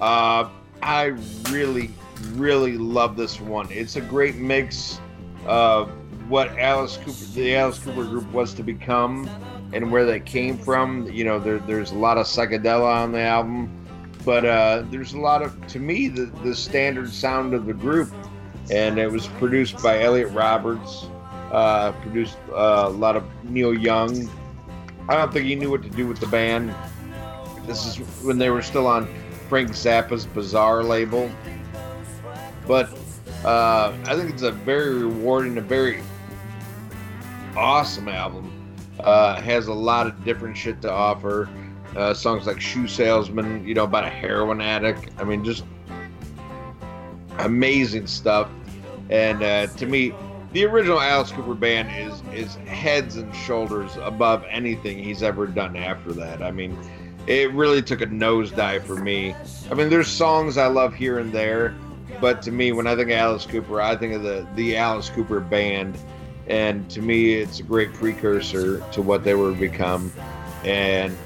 [0.00, 0.48] Uh,
[0.80, 1.06] I
[1.50, 1.90] really,
[2.34, 3.66] really love this one.
[3.72, 5.00] It's a great mix
[5.44, 5.90] of
[6.28, 9.28] what Alice Cooper, the Alice Cooper group was to become,
[9.72, 11.10] and where they came from.
[11.10, 13.70] You know, there, there's a lot of psychedelic on the album,
[14.24, 18.12] but uh, there's a lot of, to me, the, the standard sound of the group.
[18.70, 21.06] And it was produced by Elliot Roberts.
[21.50, 24.28] Uh, produced uh, a lot of Neil Young.
[25.08, 26.74] I don't think he knew what to do with the band.
[27.66, 29.08] This is when they were still on
[29.48, 31.30] Frank Zappa's Bizarre label.
[32.66, 32.90] But
[33.42, 36.02] uh, I think it's a very rewarding, a very
[37.56, 38.52] awesome album.
[39.00, 41.48] Uh, has a lot of different shit to offer.
[41.96, 45.10] Uh, songs like Shoe Salesman, you know, about a heroin addict.
[45.18, 45.64] I mean, just
[47.38, 48.50] amazing stuff.
[49.10, 50.12] And uh, to me,
[50.52, 55.76] the original Alice Cooper band is is heads and shoulders above anything he's ever done
[55.76, 56.42] after that.
[56.42, 56.76] I mean,
[57.26, 59.34] it really took a nosedive for me.
[59.70, 61.74] I mean, there's songs I love here and there,
[62.20, 65.10] but to me, when I think of Alice Cooper, I think of the the Alice
[65.10, 65.98] Cooper band,
[66.48, 70.12] and to me, it's a great precursor to what they were to become.
[70.64, 71.16] And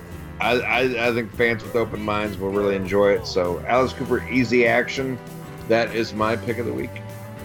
[0.40, 3.26] I, I, I think fans with open minds will really enjoy it.
[3.26, 5.18] So, Alice Cooper, Easy Action,
[5.68, 6.90] that is my pick of the week.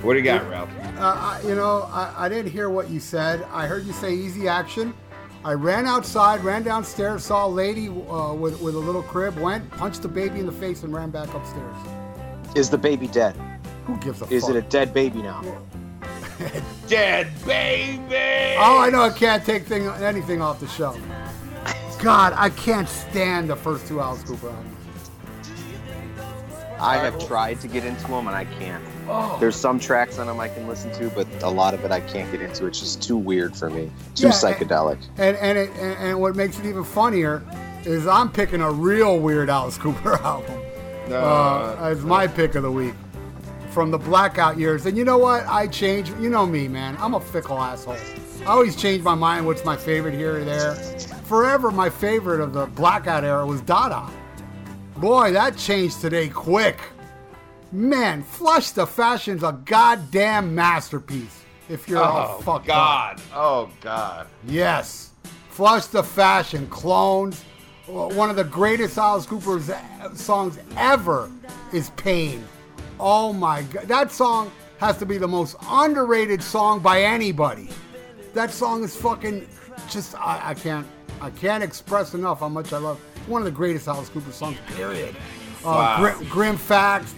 [0.02, 0.70] What do you got, Ralph?
[0.98, 3.44] Uh, I, you know, I, I didn't hear what you said.
[3.52, 4.94] I heard you say easy action.
[5.46, 9.70] I ran outside, ran downstairs, saw a lady uh, with, with a little crib, went,
[9.72, 11.76] punched the baby in the face, and ran back upstairs.
[12.56, 13.36] is the baby dead?
[13.86, 14.52] Who gives a Is fuck?
[14.52, 15.42] it a dead baby now?
[16.88, 18.56] Dead baby.
[18.60, 21.00] Oh, I know I can't take thing, anything off the shelf.
[22.00, 24.74] God, I can't stand the first two Alice Cooper albums.
[26.80, 28.84] I have tried to get into them and I can't.
[29.10, 31.92] Oh, There's some tracks on them I can listen to, but a lot of it
[31.92, 32.68] I can't get into.
[32.68, 33.90] It's just too weird for me.
[34.14, 35.00] Too Yeah, psychedelic.
[35.18, 37.42] and and, it, and and what makes it even funnier
[37.84, 40.60] is I'm picking a real weird Alice Cooper album
[41.10, 42.94] No, uh, as my pick of the week
[43.70, 44.86] from the blackout years.
[44.86, 45.46] And you know what?
[45.48, 46.10] I change.
[46.20, 46.98] You know me, man.
[47.00, 47.98] I'm a fickle asshole.
[48.42, 49.46] I always change my mind.
[49.46, 50.76] What's my favorite here or there?
[51.26, 54.10] Forever, my favorite of the blackout era was Dada.
[54.96, 56.80] Boy, that changed today quick.
[57.72, 61.44] Man, Flush the Fashion's a goddamn masterpiece.
[61.70, 63.18] If you're oh fucked up.
[63.18, 63.22] God.
[63.36, 64.28] Oh God.
[64.48, 65.12] Yes.
[65.50, 67.44] Flush the Fashion, Clones.
[67.88, 69.70] One of the greatest Alice Cooper's
[70.14, 71.30] songs ever
[71.74, 72.44] is Pain.
[73.00, 73.84] Oh my God.
[73.88, 77.70] That song has to be the most underrated song by anybody.
[78.34, 79.48] That song is fucking
[79.90, 80.86] just, I, I can't,
[81.22, 83.00] I can't express enough how much I love.
[83.28, 85.16] One of the greatest Alice Cooper songs, period.
[85.16, 85.18] Uh,
[85.66, 85.98] Wow.
[86.00, 87.14] Grim, Grim Facts,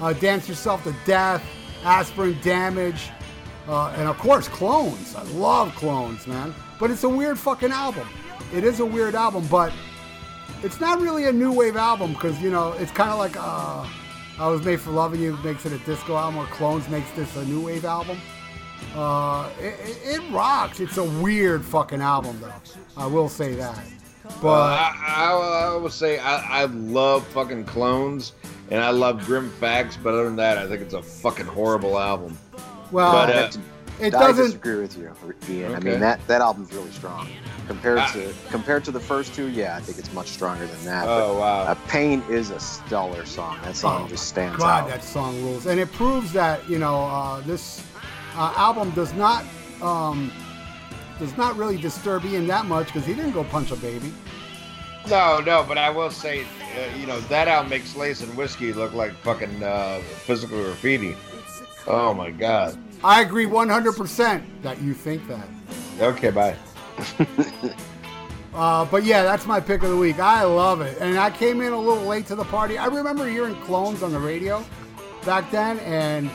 [0.00, 1.44] uh, Dance Yourself to Death,
[1.84, 3.10] Aspirin Damage,
[3.68, 5.14] Uh, and of course, Clones.
[5.14, 6.54] I love Clones, man.
[6.80, 8.08] But it's a weird fucking album.
[8.54, 9.72] It is a weird album, but
[10.62, 13.84] it's not really a new wave album because you know it's kind of like uh,
[14.38, 17.36] I was made for loving you makes it a disco album, or Clones makes this
[17.36, 18.18] a new wave album.
[18.94, 20.80] Uh, it, it, it rocks.
[20.80, 22.52] It's a weird fucking album, though.
[22.96, 23.78] I will say that.
[24.40, 28.32] But I, I, I will say I, I love fucking clones
[28.70, 31.98] and I love Grim Facts, but other than that, I think it's a fucking horrible
[31.98, 32.38] album.
[32.90, 33.60] well, but, uh,
[34.00, 34.44] it I doesn't.
[34.46, 35.12] disagree with you,
[35.48, 35.74] Ian.
[35.74, 37.28] I mean that that album's really strong
[37.66, 38.10] compared Ah.
[38.14, 39.48] to compared to the first two.
[39.48, 41.06] Yeah, I think it's much stronger than that.
[41.08, 41.62] Oh wow.
[41.62, 43.58] uh, Pain is a stellar song.
[43.64, 44.88] That song Oh, just stands God, out.
[44.90, 47.82] that song rules, and it proves that you know uh, this
[48.36, 49.44] uh, album does not
[49.82, 50.32] um,
[51.18, 54.12] does not really disturb Ian that much because he didn't go punch a baby.
[55.08, 58.74] No, no, but I will say, uh, you know, that album makes Lace and Whiskey
[58.74, 61.16] look like fucking uh, physical graffiti.
[61.86, 62.76] Oh my god.
[63.02, 65.48] I agree 100% that you think that.
[66.00, 66.56] Okay, bye.
[68.52, 70.18] Uh, but yeah, that's my pick of the week.
[70.18, 72.78] I love it, and I came in a little late to the party.
[72.78, 74.64] I remember hearing Clones on the radio
[75.24, 76.28] back then, and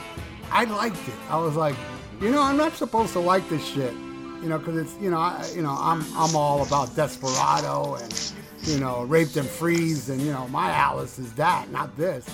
[0.50, 1.14] I liked it.
[1.28, 1.76] I was like,
[2.20, 5.18] you know, I'm not supposed to like this shit, you know, because it's, you know,
[5.18, 8.32] I, you know, I'm I'm all about Desperado and
[8.62, 12.26] you know, raped and freeze, and you know, my Alice is that, not this.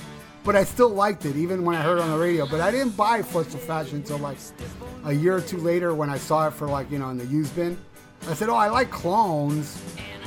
[0.44, 2.46] But I still liked it, even when I heard it on the radio.
[2.48, 4.38] But I didn't buy Flush the Fashion until like
[5.04, 7.26] a year or two later when I saw it for like, you know, in the
[7.26, 7.78] used bin.
[8.28, 9.80] I said, oh, I like clones.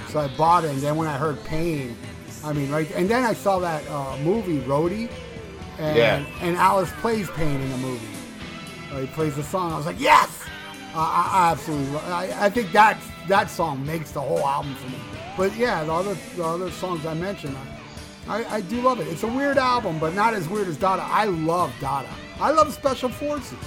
[0.09, 0.69] So I bought it.
[0.71, 1.97] And then when I heard Pain,
[2.45, 2.89] I mean, right.
[2.91, 5.09] And then I saw that uh, movie, Roadie.
[5.79, 6.25] And, Yeah.
[6.41, 8.07] and Alice plays Pain in the movie.
[8.93, 9.73] Uh, he plays the song.
[9.73, 10.29] I was like, yes!
[10.93, 12.97] Uh, I, I absolutely I, I think that,
[13.27, 14.97] that song makes the whole album for me.
[15.35, 17.74] But yeah, the other, the other songs I mentioned, I,
[18.27, 19.07] I, I do love it.
[19.07, 21.03] It's a weird album, but not as weird as Dada.
[21.03, 22.09] I love Dada.
[22.39, 23.57] I love Special Forces.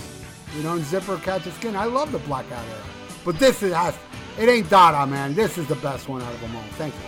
[0.56, 1.76] You know, and Zipper Catches Skin.
[1.76, 2.82] I love the Blackout era.
[3.24, 3.94] But this is, has,
[4.38, 5.34] it ain't Dada, man.
[5.34, 6.62] This is the best one out of them all.
[6.72, 7.00] Thank you.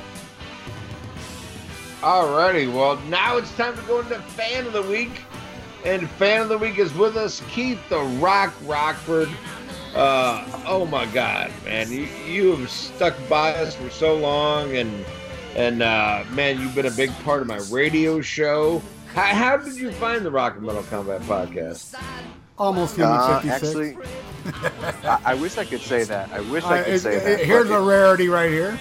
[2.01, 5.21] Alrighty, well now it's time to go into fan of the week,
[5.85, 9.29] and fan of the week is with us, Keith the Rock Rockford.
[9.95, 15.05] Uh, oh my God, man, you you have stuck by us for so long, and
[15.57, 18.83] and uh, man, you've been a big part of my radio show.
[19.15, 22.01] How, how did you find the Rock and Metal Combat podcast?
[22.59, 23.65] Almost Human Uh, 56.
[23.65, 23.97] actually,
[25.09, 26.31] I, I wish I could say that.
[26.33, 27.41] I wish I Uh, could it- say it- that.
[27.47, 28.79] here's a rarity right here.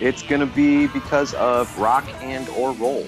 [0.00, 3.06] It's gonna be because of Rock and or Roll.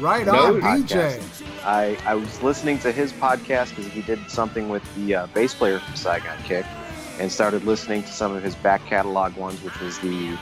[0.00, 1.22] Right No on, BJ.
[1.64, 5.54] I, I was listening to his podcast because he did something with the uh, bass
[5.54, 6.66] player from Saigon Kick,
[7.18, 10.36] and started listening to some of his back catalog ones, which was the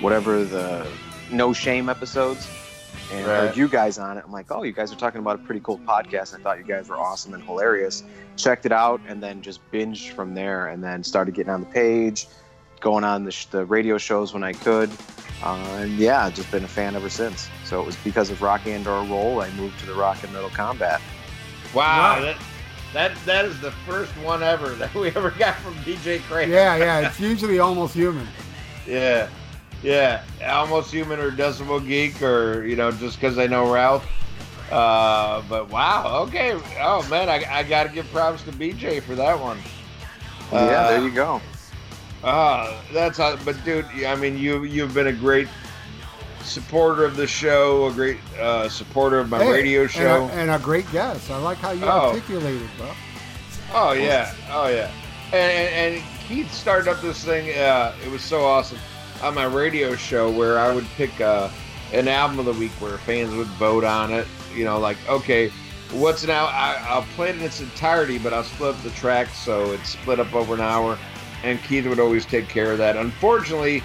[0.00, 0.86] whatever the
[1.30, 2.48] No Shame episodes.
[3.12, 3.36] And Right.
[3.46, 4.24] heard you guys on it.
[4.26, 6.34] I'm like, oh, you guys are talking about a pretty cool podcast.
[6.38, 8.02] I thought you guys were awesome and hilarious.
[8.36, 11.66] Checked it out, and then just binged from there, and then started getting on the
[11.66, 12.26] page,
[12.80, 14.90] going on the, sh- the radio shows when I could.
[15.42, 17.48] Uh, and yeah, just been a fan ever since.
[17.64, 20.32] So it was because of Rock and or Roll I moved to the Rock and
[20.32, 21.00] Metal Combat.
[21.72, 22.20] Wow, Wow.
[22.20, 22.36] that
[22.92, 26.48] that that is the first one ever that we ever got from DJ Craig.
[26.50, 27.08] Yeah, yeah.
[27.08, 28.26] It's usually almost human.
[28.86, 29.28] Yeah,
[29.82, 30.22] yeah.
[30.46, 34.06] Almost human or Decibel Geek or you know just because I know Ralph.
[34.70, 36.52] Uh, but wow, okay.
[36.80, 39.58] Oh man, I, I got to give props to BJ for that one.
[40.52, 41.40] yeah, Uh, there you go.
[42.22, 45.48] Ah, that's how, but dude, I mean, you you've been a great
[46.42, 50.28] supporter of the show, a great uh, supporter of my Hey, radio and a- show.
[50.32, 51.30] And a, great guest.
[51.30, 52.08] I like how you Oh.
[52.10, 52.90] articulated, bro.
[53.72, 54.90] Oh yeah, oh yeah.
[55.26, 57.56] And, and, and Keith started up this thing.
[57.58, 58.78] Uh, it was so awesome
[59.22, 61.48] on my radio show where I would pick uh,
[61.92, 64.26] an album of the week where fans would vote on it.
[64.54, 65.50] You know, like okay,
[65.92, 66.48] what's hour?
[66.48, 69.90] I, I'll play it in its entirety, but I'll split up the track so it's
[69.90, 70.98] split up over an hour.
[71.44, 72.96] And Keith would always take care of that.
[72.96, 73.82] Unfortunately,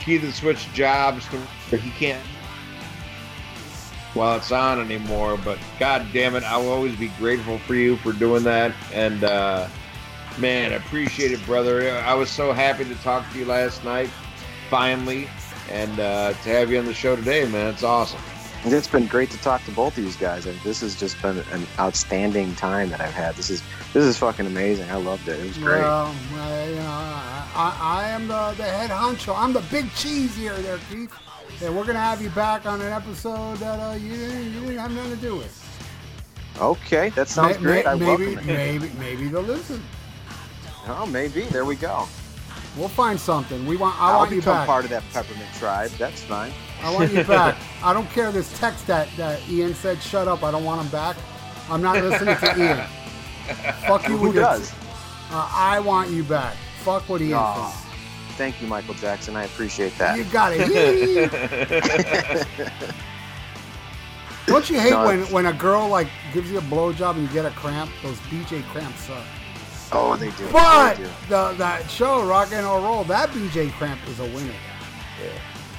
[0.00, 2.22] Keith had switched jobs to he can't
[4.14, 5.38] while it's on anymore.
[5.44, 8.72] But god damn it, I will always be grateful for you for doing that.
[8.92, 9.68] And uh,
[10.38, 11.90] man, I appreciate it, brother.
[11.98, 14.10] I was so happy to talk to you last night,
[14.78, 15.28] finally,
[15.70, 17.68] and uh, to have you on the show today, man.
[17.72, 18.18] It's awesome.
[18.64, 21.38] It's been great to talk to both of these guys, and this has just been
[21.52, 23.36] an outstanding time that I've had.
[23.36, 24.90] This is this is fucking amazing.
[24.90, 25.38] I loved it.
[25.38, 25.80] It was great.
[25.80, 29.32] Well, I, you I, I, I am the, the head honcho.
[29.38, 31.12] I'm the big cheese here, there, Keith.
[31.62, 34.78] And we're gonna have you back on an episode that uh, you, didn't- you didn't
[34.78, 35.60] have nothing to do with.
[36.60, 37.84] Okay, that sounds May- great.
[37.84, 38.56] may- I maybe, welcome it.
[38.56, 39.80] maybe, maybe they'll listen.
[40.88, 41.42] Oh, maybe.
[41.42, 42.08] There we go.
[42.76, 43.64] We'll find something.
[43.66, 44.00] We want.
[44.00, 44.66] I I'll want you back.
[44.66, 45.90] part of that peppermint tribe.
[45.92, 46.52] That's fine.
[46.82, 47.56] I want you back.
[47.82, 50.88] I don't care this text that, that Ian said, shut up, I don't want him
[50.90, 51.16] back.
[51.70, 52.86] I'm not listening to Ian.
[53.86, 54.72] Fuck you Who does?
[55.30, 56.56] Uh, I want you back.
[56.82, 57.34] Fuck what he is.
[57.34, 57.70] Aw.
[58.36, 59.36] Thank you, Michael Jackson.
[59.36, 60.18] I appreciate that.
[60.18, 61.30] You got it.
[64.46, 67.28] Don't you hate No, when, when a girl like gives you a blowjob and you
[67.32, 67.90] get a cramp?
[68.02, 69.24] Those BJ cramps suck.
[69.94, 70.48] Oh, they do.
[70.52, 71.10] But They do.
[71.28, 74.52] the that show Rock and Roll, that BJ cramp is a winner.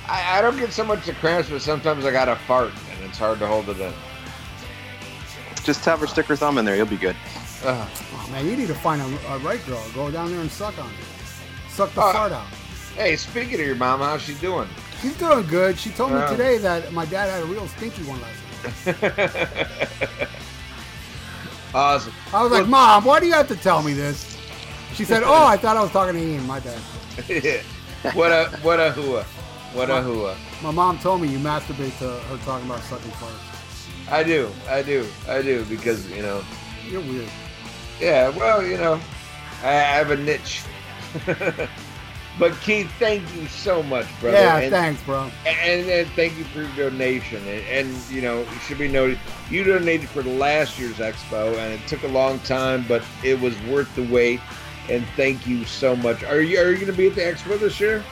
[0.08, 3.04] I, I don't get so much the cramps, but sometimes I got to fart, and
[3.04, 3.92] it's hard to hold it in.
[5.64, 6.76] Just have her stick her thumb in there.
[6.76, 7.16] You'll be good.
[7.64, 7.90] Ugh.
[8.14, 9.84] Oh man, you need to find a, a right girl.
[9.96, 11.70] Go down there and suck on it.
[11.70, 12.46] Suck the Uh, fart out.
[12.96, 14.70] Hey, speaking of your mom, how's she doing?
[15.02, 15.78] She's doing good.
[15.78, 20.30] She told me today that my dad had a real stinky one last night.
[21.76, 22.14] Awesome.
[22.34, 24.38] I was like, Mom, why do you have to tell me this?
[24.94, 26.48] She said, Oh, I thought I was talking to Ian.
[26.48, 26.80] My bad.
[28.14, 29.24] what a what a hua,
[29.74, 30.38] what a hua.
[30.64, 34.12] My mom told me you masturbate to her talking about sucking farts.
[34.12, 36.44] I do, I do, I do because you know,
[36.88, 37.30] You're weird.
[38.00, 38.30] yeah.
[38.30, 39.00] Well, you know,
[39.64, 40.64] I, I have a niche.
[42.40, 44.38] but Keith, thank you so much, brother.
[44.38, 45.30] yeah, and, thanks, bro.
[45.46, 47.38] and, and thank you for your donation.
[47.48, 51.74] And, and you know, it should be noted, you donated for last year's expo, and
[51.74, 54.40] it took a long time, but it was worth the wait.
[54.90, 56.24] And thank you so much.
[56.24, 58.04] Are you are you going to be at the expo this year?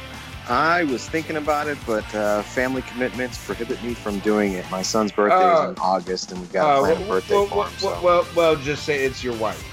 [0.49, 4.69] I was thinking about it, but uh, family commitments prohibit me from doing it.
[4.71, 5.63] My son's birthday Oh.
[5.65, 7.77] is in August, and we've got Uh, plan a well, birthday well, for well, him.
[7.77, 7.99] So.
[8.03, 9.63] well, well, just say it's your wife.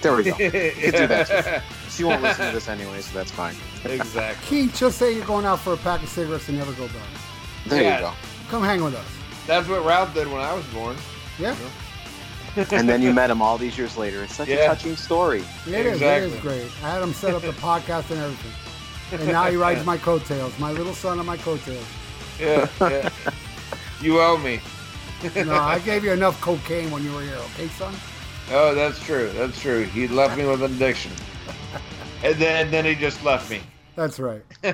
[0.00, 0.30] there we go.
[0.38, 1.60] You can do that too.
[1.90, 3.54] She won't listen to this anyway, so that's fine.
[3.84, 4.46] exactly.
[4.62, 6.96] Keith, just say you're going out for a pack of cigarettes and never go back.
[7.66, 7.96] There Yeah.
[7.96, 8.12] you go.
[8.48, 9.06] Come hang with us.
[9.46, 10.96] That's what Ralph did when I was born.
[11.38, 11.54] Yeah,
[12.72, 14.22] And then you met him all these years later.
[14.22, 14.56] It's such Yeah.
[14.56, 15.40] a touching story.
[15.66, 15.74] it is.
[15.74, 16.30] It Exactly.
[16.32, 16.70] is great.
[16.84, 18.52] I had him set up the podcast and everything.
[19.20, 20.56] And now he rides my coattails.
[20.58, 21.84] My little son on my coattails.
[22.38, 23.08] Yeah, yeah.
[24.00, 24.60] you owe me.
[25.34, 27.94] No, I gave you enough cocaine when you were here, okay, son?
[28.52, 29.30] Oh, that's true.
[29.34, 29.82] That's true.
[29.84, 31.12] He left me with an addiction,
[32.22, 33.60] and then then he just left me.
[33.96, 34.42] That's right.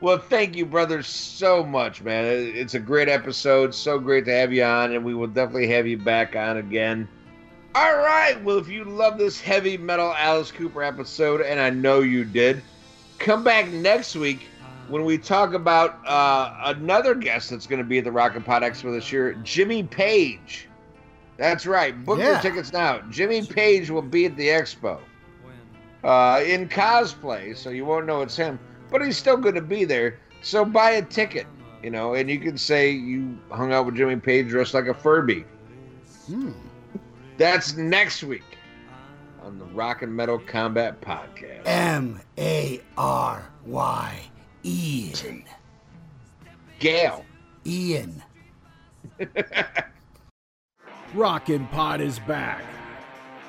[0.00, 2.24] well, thank you, brothers, so much, man.
[2.26, 3.74] It's a great episode.
[3.74, 7.08] So great to have you on, and we will definitely have you back on again.
[7.74, 8.42] All right.
[8.42, 12.62] Well, if you love this heavy metal Alice Cooper episode, and I know you did,
[13.18, 14.46] come back next week
[14.88, 18.44] when we talk about uh, another guest that's going to be at the Rock and
[18.44, 20.68] Pod Expo this year, Jimmy Page.
[21.38, 22.04] That's right.
[22.04, 23.00] Book your tickets now.
[23.10, 24.98] Jimmy Page will be at the expo
[26.04, 28.58] uh, in cosplay, so you won't know it's him,
[28.90, 30.18] but he's still going to be there.
[30.42, 31.46] So buy a ticket,
[31.82, 34.94] you know, and you can say you hung out with Jimmy Page dressed like a
[34.94, 35.44] Furby.
[36.26, 36.52] Hmm.
[37.36, 38.42] That's next week
[39.42, 41.62] on the Rock and Metal Combat Podcast.
[41.66, 44.20] M A R Y.
[44.64, 45.44] Ian.
[46.80, 47.24] Gail.
[47.64, 48.22] Ian.
[51.14, 52.62] Rockin' Pod is back.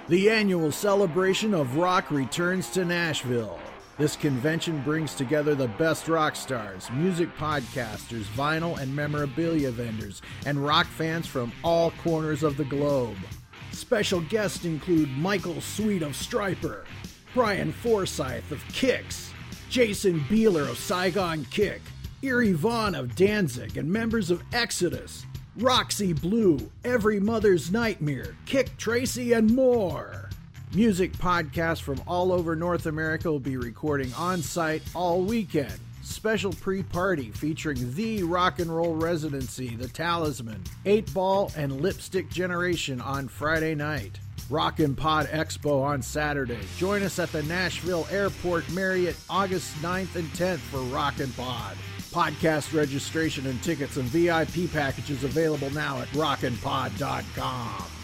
[0.08, 3.60] The annual celebration of rock returns to Nashville.
[3.98, 10.66] This convention brings together the best rock stars, music podcasters, vinyl and memorabilia vendors, and
[10.66, 13.18] rock fans from all corners of the globe.
[13.74, 16.86] Special guests include Michael Sweet of Stryper,
[17.34, 19.32] Brian Forsyth of Kix,
[19.70, 21.82] Jason Bieler of Saigon Kick,
[22.22, 25.26] Eerie Von of Danzig, and members of Exodus,
[25.60, 30.30] Roxy Blue, Every Mother's Nightmare, Kik Tracee, and more.
[30.74, 35.74] Music podcasts from all over North America will be recording on site all weekend.
[36.02, 42.30] Special pre party featuring the rock and roll residency, The Talisman, 8 Ball, and Lipstick
[42.30, 44.18] Generation on Friday night.
[44.50, 46.58] Rockin' Pod Expo on Saturday.
[46.78, 51.76] Join us at the Nashville Airport Marriott August 9th and 10th for Rock and Pod.
[52.12, 57.99] Podcast registration and tickets and VIP packages available now at rockinpod.com.